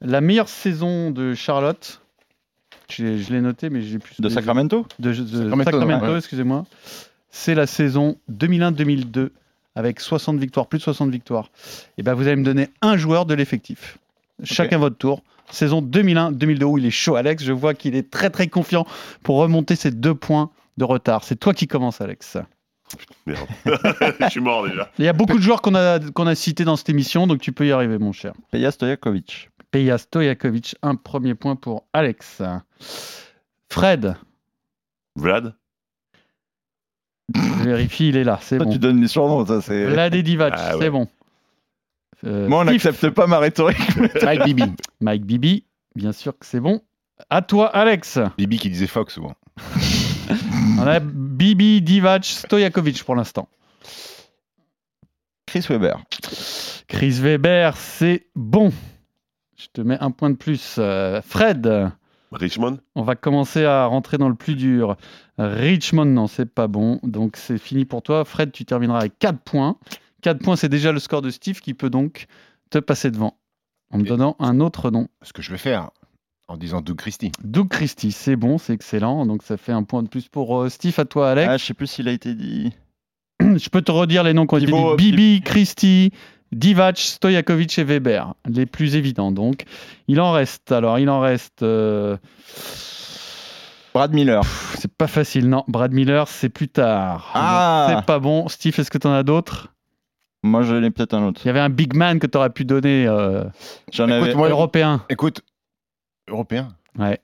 La 0.00 0.20
meilleure 0.20 0.48
saison 0.48 1.10
de 1.10 1.34
Charlotte, 1.34 2.02
je 2.90 3.32
l'ai 3.32 3.40
noté 3.40 3.70
mais 3.70 3.82
j'ai 3.82 3.98
plus 3.98 4.20
De 4.20 4.28
Sacramento 4.28 4.86
de, 4.98 5.12
de 5.12 5.24
Sacramento, 5.24 5.70
Sacramento, 5.70 6.06
ouais. 6.06 6.18
excusez-moi. 6.18 6.64
C'est 7.30 7.54
la 7.54 7.66
saison 7.66 8.16
2001-2002 8.30 9.30
avec 9.74 10.00
60 10.00 10.38
victoires, 10.38 10.66
plus 10.66 10.78
de 10.78 10.82
60 10.82 11.10
victoires. 11.10 11.50
Et 11.96 12.02
ben 12.02 12.14
vous 12.14 12.26
allez 12.26 12.36
me 12.36 12.44
donner 12.44 12.68
un 12.82 12.96
joueur 12.96 13.24
de 13.24 13.34
l'effectif. 13.34 13.98
Chacun 14.44 14.78
votre 14.78 14.96
tour. 14.96 15.22
Saison 15.50 15.82
2001-2002 15.82 16.64
où 16.64 16.78
il 16.78 16.86
est 16.86 16.90
chaud, 16.90 17.16
Alex. 17.16 17.42
Je 17.42 17.52
vois 17.52 17.74
qu'il 17.74 17.94
est 17.94 18.10
très 18.10 18.30
très 18.30 18.48
confiant 18.48 18.86
pour 19.22 19.36
remonter 19.36 19.76
ces 19.76 19.90
deux 19.90 20.14
points 20.14 20.50
de 20.78 20.84
retard. 20.84 21.24
C'est 21.24 21.36
toi 21.36 21.54
qui 21.54 21.66
commences, 21.66 22.00
Alex. 22.00 22.38
Merde. 23.26 23.46
Je 24.20 24.28
suis 24.28 24.40
mort 24.40 24.66
déjà. 24.68 24.90
Il 24.98 25.04
y 25.04 25.08
a 25.08 25.12
beaucoup 25.12 25.36
de 25.38 25.42
joueurs 25.42 25.62
qu'on 25.62 25.74
a, 25.74 25.98
qu'on 25.98 26.26
a 26.26 26.34
cités 26.34 26.64
dans 26.64 26.76
cette 26.76 26.90
émission, 26.90 27.26
donc 27.26 27.40
tu 27.40 27.52
peux 27.52 27.66
y 27.66 27.72
arriver, 27.72 27.98
mon 27.98 28.12
cher. 28.12 28.32
Peja 28.50 28.70
Stojakovic. 28.70 29.50
Peja 29.70 29.96
Stojakovic, 29.98 30.76
un 30.82 30.96
premier 30.96 31.34
point 31.34 31.56
pour 31.56 31.86
Alex. 31.92 32.42
Fred, 33.70 34.16
Vlad 35.16 35.54
je 37.34 37.62
vérifie, 37.64 38.08
il 38.08 38.16
est 38.16 38.24
là, 38.24 38.38
c'est 38.42 38.56
Toi, 38.56 38.66
bon. 38.66 38.72
tu 38.72 38.78
donnes 38.78 39.00
les 39.00 39.08
surnoms, 39.08 39.46
ça 39.46 39.62
c'est. 39.62 39.86
Vlad 39.86 40.14
et 40.14 40.22
Divac, 40.22 40.52
Ah 40.56 40.76
ouais. 40.76 40.82
c'est 40.84 40.90
bon. 40.90 41.08
Euh, 42.24 42.46
Moi, 42.46 42.60
on 42.60 42.64
n'accepte 42.64 43.08
pas 43.10 43.26
ma 43.26 43.38
rhétorique. 43.38 43.78
Mike 44.22 44.44
Bibi. 44.44 44.64
Mike 45.00 45.24
Bibi, 45.24 45.64
bien 45.94 46.12
sûr 46.12 46.38
que 46.38 46.44
c'est 46.44 46.60
bon. 46.60 46.82
À 47.30 47.40
toi, 47.40 47.68
Alex. 47.68 48.18
Bibi 48.36 48.58
qui 48.58 48.68
disait 48.68 48.86
Fox 48.86 49.14
souvent. 49.14 49.34
On 50.78 50.86
a 50.86 51.00
Bibi, 51.00 51.82
Divac, 51.82 52.24
Stojakovic 52.24 53.02
pour 53.04 53.14
l'instant. 53.16 53.48
Chris 55.46 55.66
Weber. 55.68 56.02
Chris 56.88 57.18
Weber, 57.20 57.76
c'est 57.76 58.26
bon. 58.34 58.72
Je 59.56 59.66
te 59.72 59.80
mets 59.80 59.98
un 60.00 60.10
point 60.10 60.30
de 60.30 60.36
plus. 60.36 60.76
Euh, 60.78 61.20
Fred, 61.22 61.90
Richmond 62.32 62.78
on 62.94 63.02
va 63.02 63.14
commencer 63.16 63.64
à 63.64 63.84
rentrer 63.86 64.16
dans 64.18 64.28
le 64.28 64.34
plus 64.34 64.54
dur. 64.54 64.96
Richmond, 65.38 66.06
non, 66.06 66.26
c'est 66.26 66.46
pas 66.52 66.68
bon. 66.68 66.98
Donc 67.02 67.36
c'est 67.36 67.58
fini 67.58 67.84
pour 67.84 68.02
toi. 68.02 68.24
Fred, 68.24 68.52
tu 68.52 68.64
termineras 68.64 69.00
avec 69.00 69.18
4 69.18 69.38
points. 69.40 69.76
4 70.22 70.38
points, 70.42 70.56
c'est 70.56 70.68
déjà 70.68 70.92
le 70.92 70.98
score 71.00 71.20
de 71.22 71.30
Steve 71.30 71.60
qui 71.60 71.74
peut 71.74 71.90
donc 71.90 72.26
te 72.70 72.78
passer 72.78 73.10
devant 73.10 73.36
en 73.90 73.98
me 73.98 74.04
Et- 74.04 74.08
donnant 74.08 74.36
un 74.38 74.60
autre 74.60 74.90
nom. 74.90 75.08
Ce 75.22 75.32
que 75.32 75.42
je 75.42 75.50
vais 75.50 75.58
faire 75.58 75.90
en 76.48 76.56
disant 76.56 76.80
Doug 76.80 76.96
Christie. 76.96 77.32
Doug 77.42 77.68
Christie, 77.68 78.12
c'est 78.12 78.36
bon, 78.36 78.58
c'est 78.58 78.72
excellent. 78.74 79.24
Donc 79.26 79.42
ça 79.42 79.56
fait 79.56 79.72
un 79.72 79.82
point 79.84 80.02
de 80.02 80.08
plus 80.08 80.28
pour 80.28 80.60
euh, 80.62 80.68
Steve. 80.68 80.94
À 80.98 81.04
toi, 81.04 81.30
Alex. 81.30 81.48
Ah, 81.50 81.56
je 81.56 81.64
sais 81.64 81.74
plus 81.74 81.86
s'il 81.86 82.08
a 82.08 82.12
été 82.12 82.34
dit. 82.34 82.72
Je 83.40 83.68
peux 83.70 83.82
te 83.82 83.90
redire 83.92 84.22
les 84.22 84.34
noms 84.34 84.44
été 84.44 84.66
Thibaut, 84.66 84.96
dit. 84.96 85.10
Bibi, 85.12 85.40
Christie, 85.42 86.12
Divac, 86.52 86.98
Stojakovic 86.98 87.78
et 87.78 87.84
Weber. 87.84 88.34
Les 88.46 88.66
plus 88.66 88.94
évidents. 88.96 89.32
Donc, 89.32 89.64
il 90.08 90.20
en 90.20 90.32
reste. 90.32 90.70
Alors, 90.72 90.98
il 90.98 91.08
en 91.10 91.20
reste. 91.20 91.62
euh, 91.62 92.16
Brad 93.94 94.12
Miller. 94.12 94.42
C'est 94.78 94.92
pas 94.92 95.06
facile, 95.06 95.48
non. 95.48 95.64
Brad 95.68 95.92
Miller, 95.92 96.26
c'est 96.28 96.48
plus 96.48 96.68
tard. 96.68 97.30
Ah. 97.34 97.86
C'est 97.90 98.06
pas 98.06 98.18
bon. 98.18 98.48
Steve, 98.48 98.74
est-ce 98.78 98.90
que 98.90 98.98
tu 98.98 99.06
en 99.06 99.12
as 99.12 99.22
d'autres? 99.22 99.68
Moi, 100.42 100.62
je 100.62 100.74
l'ai 100.74 100.90
peut-être 100.90 101.14
un 101.14 101.24
autre. 101.26 101.40
Il 101.44 101.48
y 101.48 101.50
avait 101.50 101.60
un 101.60 101.68
big 101.68 101.94
man 101.94 102.18
que 102.18 102.26
tu 102.26 102.36
aurais 102.38 102.50
pu 102.50 102.64
donner 102.64 103.06
euh, 103.06 103.44
J'en 103.92 104.08
Écoute, 104.08 104.22
avais. 104.28 104.34
moi- 104.34 104.48
européen. 104.48 105.04
Écoute, 105.08 105.42
européen. 106.32 106.68
Ouais. 106.98 107.18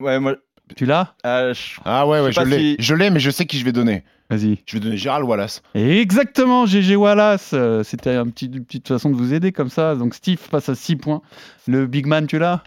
Ouais, 0.00 0.18
moi, 0.20 0.34
Tu 0.76 0.86
l'as? 0.86 1.14
Euh, 1.26 1.52
je- 1.52 1.78
Ah 1.84 2.06
ouais, 2.06 2.20
ouais, 2.20 2.32
Je 2.32 2.40
l'ai. 2.40 2.58
si- 2.58 2.76
Je 2.78 2.94
l'ai, 2.94 3.10
mais 3.10 3.20
je 3.20 3.30
sais 3.30 3.44
qui 3.46 3.58
je 3.58 3.64
vais 3.64 3.72
donner. 3.72 4.02
Vas-y. 4.30 4.58
Je 4.64 4.74
vais 4.76 4.80
donner 4.80 4.96
Gérald 4.96 5.24
Wallace. 5.26 5.62
Exactement, 5.74 6.64
GG 6.64 6.96
Wallace. 6.96 7.50
Euh, 7.52 7.82
C'était 7.84 8.14
un 8.14 8.26
petit- 8.28 8.46
une 8.46 8.64
petite 8.64 8.88
façon 8.88 9.10
de 9.10 9.14
vous 9.16 9.34
aider 9.34 9.52
comme 9.52 9.68
ça. 9.68 9.94
Donc 9.94 10.14
Steve 10.14 10.38
passe 10.50 10.68
à 10.70 10.74
6 10.74 10.96
points. 10.96 11.20
Le 11.66 11.86
big 11.86 12.06
man, 12.06 12.26
tu 12.26 12.38
l'as? 12.38 12.62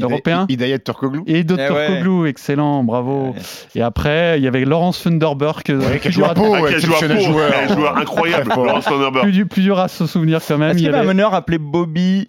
Européen? 0.00 0.46
Hidayat 0.48 0.78
Turkoglu. 0.80 1.22
Et 1.26 1.44
Dr. 1.44 1.56
Eh 1.60 1.70
ouais. 1.72 1.86
Koglou, 1.88 2.24
excellent, 2.26 2.82
bravo. 2.84 3.32
Ouais. 3.32 3.38
Et 3.74 3.82
après, 3.82 4.38
il 4.38 4.44
y 4.44 4.48
avait 4.48 4.64
Laurence 4.64 5.02
Thunderberg. 5.02 5.62
euh, 5.70 5.78
Ouais, 5.78 5.98
qui 6.00 6.08
a 6.08 6.10
plus, 6.10 6.12
joué 6.12 6.22
dur 6.22 6.26
à 6.26 6.30
à, 6.30 6.34
Pau, 6.34 6.54
Ah, 6.54 6.58
joueur, 6.58 6.70
exceptionnel 6.72 7.20
joueur. 7.20 7.68
joueur 7.68 7.96
incroyable. 7.98 8.48
Laurence 8.56 8.84
Thunderberg. 8.86 9.24
plus, 9.24 9.32
du- 9.32 9.46
plus 9.46 9.62
dur 9.62 9.78
à 9.78 9.88
se 9.88 10.06
souvenir 10.06 10.40
quand 10.46 10.56
même. 10.58 10.70
Est-ce 10.70 10.78
Il 10.78 10.82
qu'il 10.84 10.88
y 10.88 10.90
y 10.90 10.94
avait 10.94 11.04
un 11.04 11.06
meneur 11.08 11.34
appelé 11.34 11.58
Bobby 11.58 12.28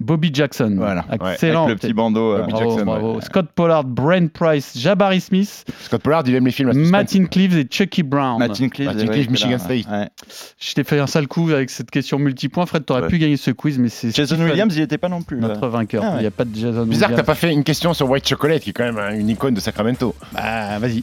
Bobby 0.00 0.30
Jackson. 0.32 0.74
Voilà. 0.76 1.04
Excellent. 1.10 1.64
avec 1.64 1.76
le 1.76 1.80
petit 1.80 1.92
bandeau 1.92 2.34
euh, 2.34 2.38
Bobby 2.40 2.52
Bravo, 2.52 2.70
Jackson, 2.70 2.84
bravo. 2.84 3.14
ouais. 3.16 3.20
Scott 3.22 3.46
Pollard, 3.54 3.84
Brent 3.84 4.28
Price, 4.32 4.78
Jabari 4.78 5.20
Smith, 5.20 5.64
Scott 5.80 6.02
Pollard, 6.02 6.22
il 6.26 6.34
aime 6.34 6.44
les 6.46 6.52
films. 6.52 6.72
Martin 6.72 7.24
Cleaves 7.24 7.58
et 7.58 7.66
Chucky 7.68 8.02
Brown. 8.02 8.38
Martin 8.38 8.68
Cleaves, 8.68 8.94
Martin 8.94 9.30
Michigan 9.30 9.58
State. 9.58 9.86
ouais. 9.90 10.08
Je 10.60 10.74
t'ai 10.74 10.84
fait 10.84 11.00
un 11.00 11.06
sale 11.06 11.26
coup 11.26 11.50
avec 11.50 11.70
cette 11.70 11.90
question 11.90 12.18
multipoint. 12.18 12.66
Fred, 12.66 12.84
t'aurais 12.84 13.02
Ouais. 13.02 13.08
pu 13.08 13.18
gagner 13.18 13.36
ce 13.36 13.50
quiz, 13.50 13.78
mais 13.78 13.88
c'est 13.88 14.14
Jason 14.14 14.36
Stephen, 14.36 14.50
Williams, 14.50 14.76
il 14.76 14.82
était 14.82 14.98
pas 14.98 15.08
non 15.08 15.22
plus. 15.22 15.40
là. 15.40 15.48
notre 15.48 15.66
vainqueur. 15.68 16.02
Ah 16.04 16.10
ouais. 16.10 16.16
Il 16.18 16.20
n'y 16.20 16.26
a 16.26 16.30
pas 16.30 16.44
de 16.44 16.54
Jason 16.54 16.84
Bizarre 16.86 17.08
que 17.10 17.14
t'as 17.14 17.22
Williams. 17.22 17.26
pas 17.26 17.34
fait 17.34 17.52
une 17.52 17.64
question 17.64 17.92
sur 17.94 18.08
White 18.08 18.28
Chocolate, 18.28 18.62
qui 18.62 18.70
est 18.70 18.72
quand 18.74 18.84
même 18.84 18.98
hein, 18.98 19.14
une 19.14 19.28
icône 19.28 19.54
de 19.54 19.60
Sacramento. 19.60 20.14
Bah, 20.32 20.78
vas-y. 20.78 21.02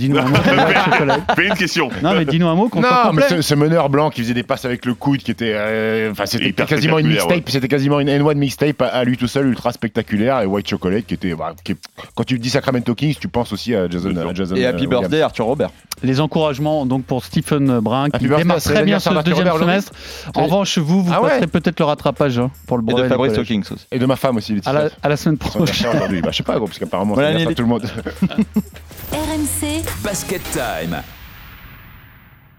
Dis-nous 0.00 0.16
un 0.18 0.24
mot. 0.24 0.36
Fais 1.36 1.46
une 1.46 1.54
question. 1.54 1.90
Non, 2.02 2.14
mais 2.14 2.24
dis-nous 2.24 2.48
un 2.48 2.54
mot 2.54 2.68
qu'on 2.70 2.80
Non, 2.80 3.12
mais 3.12 3.22
ce, 3.28 3.42
ce 3.42 3.54
meneur 3.54 3.90
blanc 3.90 4.08
qui 4.08 4.22
faisait 4.22 4.32
des 4.34 4.42
passes 4.42 4.64
avec 4.64 4.86
le 4.86 4.94
coude, 4.94 5.18
qui 5.22 5.30
était, 5.30 5.52
euh, 5.54 6.10
enfin, 6.10 6.24
c'était 6.26 6.52
quasiment 6.64 6.98
une 6.98 7.08
mixtape, 7.08 7.48
c'était 7.50 7.68
quasiment 7.68 8.00
une 8.00 8.08
N1 8.08 8.34
mixtape 8.34 8.80
à, 8.80 8.86
à 8.86 9.04
lui 9.04 9.18
tout 9.18 9.28
seul, 9.28 9.46
ultra 9.46 9.72
spectaculaire, 9.72 10.40
et 10.40 10.46
White 10.46 10.68
Chocolate 10.68 11.04
qui 11.04 11.14
était, 11.14 11.34
bah, 11.34 11.54
qui 11.62 11.72
est- 11.72 11.78
quand 12.14 12.24
tu 12.24 12.38
dis 12.38 12.48
Sacramento 12.48 12.94
Kings, 12.94 13.14
tu 13.20 13.28
penses 13.28 13.52
aussi 13.52 13.74
à 13.74 13.88
Jason, 13.90 14.16
à 14.16 14.32
Jason 14.32 14.56
Et 14.56 14.64
euh, 14.64 14.70
Happy 14.70 14.86
Williams. 14.86 15.00
Birthday, 15.02 15.20
Arthur 15.22 15.44
Robert. 15.44 15.70
Les 16.02 16.18
encouragements 16.20 16.86
donc 16.86 17.04
pour 17.04 17.22
Stephen 17.26 17.80
Brun 17.80 18.08
qui 18.08 18.26
démarre 18.26 18.56
très 18.62 18.84
bien 18.84 18.98
ce 18.98 19.10
deuxième 19.22 19.48
Robert, 19.48 19.58
semestre. 19.58 19.92
En 20.34 20.44
revanche, 20.44 20.78
vous, 20.78 21.04
vous 21.04 21.12
Ah 21.14 21.20
ouais 21.22 21.28
passerez 21.28 21.46
peut-être 21.46 21.78
le 21.78 21.84
rattrapage 21.84 22.38
hein, 22.38 22.50
pour 22.66 22.78
le 22.78 22.84
Et 22.84 22.86
brevet 22.86 23.02
de 23.02 23.08
du 23.08 23.12
Fabrice. 23.12 23.36
Hawkins 23.38 23.60
aussi. 23.70 23.86
Et 23.92 23.98
de 23.98 24.06
ma 24.06 24.16
femme 24.16 24.38
aussi, 24.38 24.54
les 24.54 24.60
À 24.66 24.72
la, 24.72 24.88
à 25.02 25.08
la 25.10 25.16
semaine 25.18 25.36
prochaine. 25.36 25.90
Bah, 26.22 26.28
je 26.30 26.36
sais 26.38 26.42
pas, 26.42 26.56
gros, 26.56 26.66
parce 26.66 26.78
qu'apparemment, 26.78 27.16
c'est 27.16 27.54
tout 27.54 27.62
le 27.62 27.68
monde. 27.68 27.82
RMC 29.12 29.82
Basket 30.02 30.42
Time. 30.52 31.19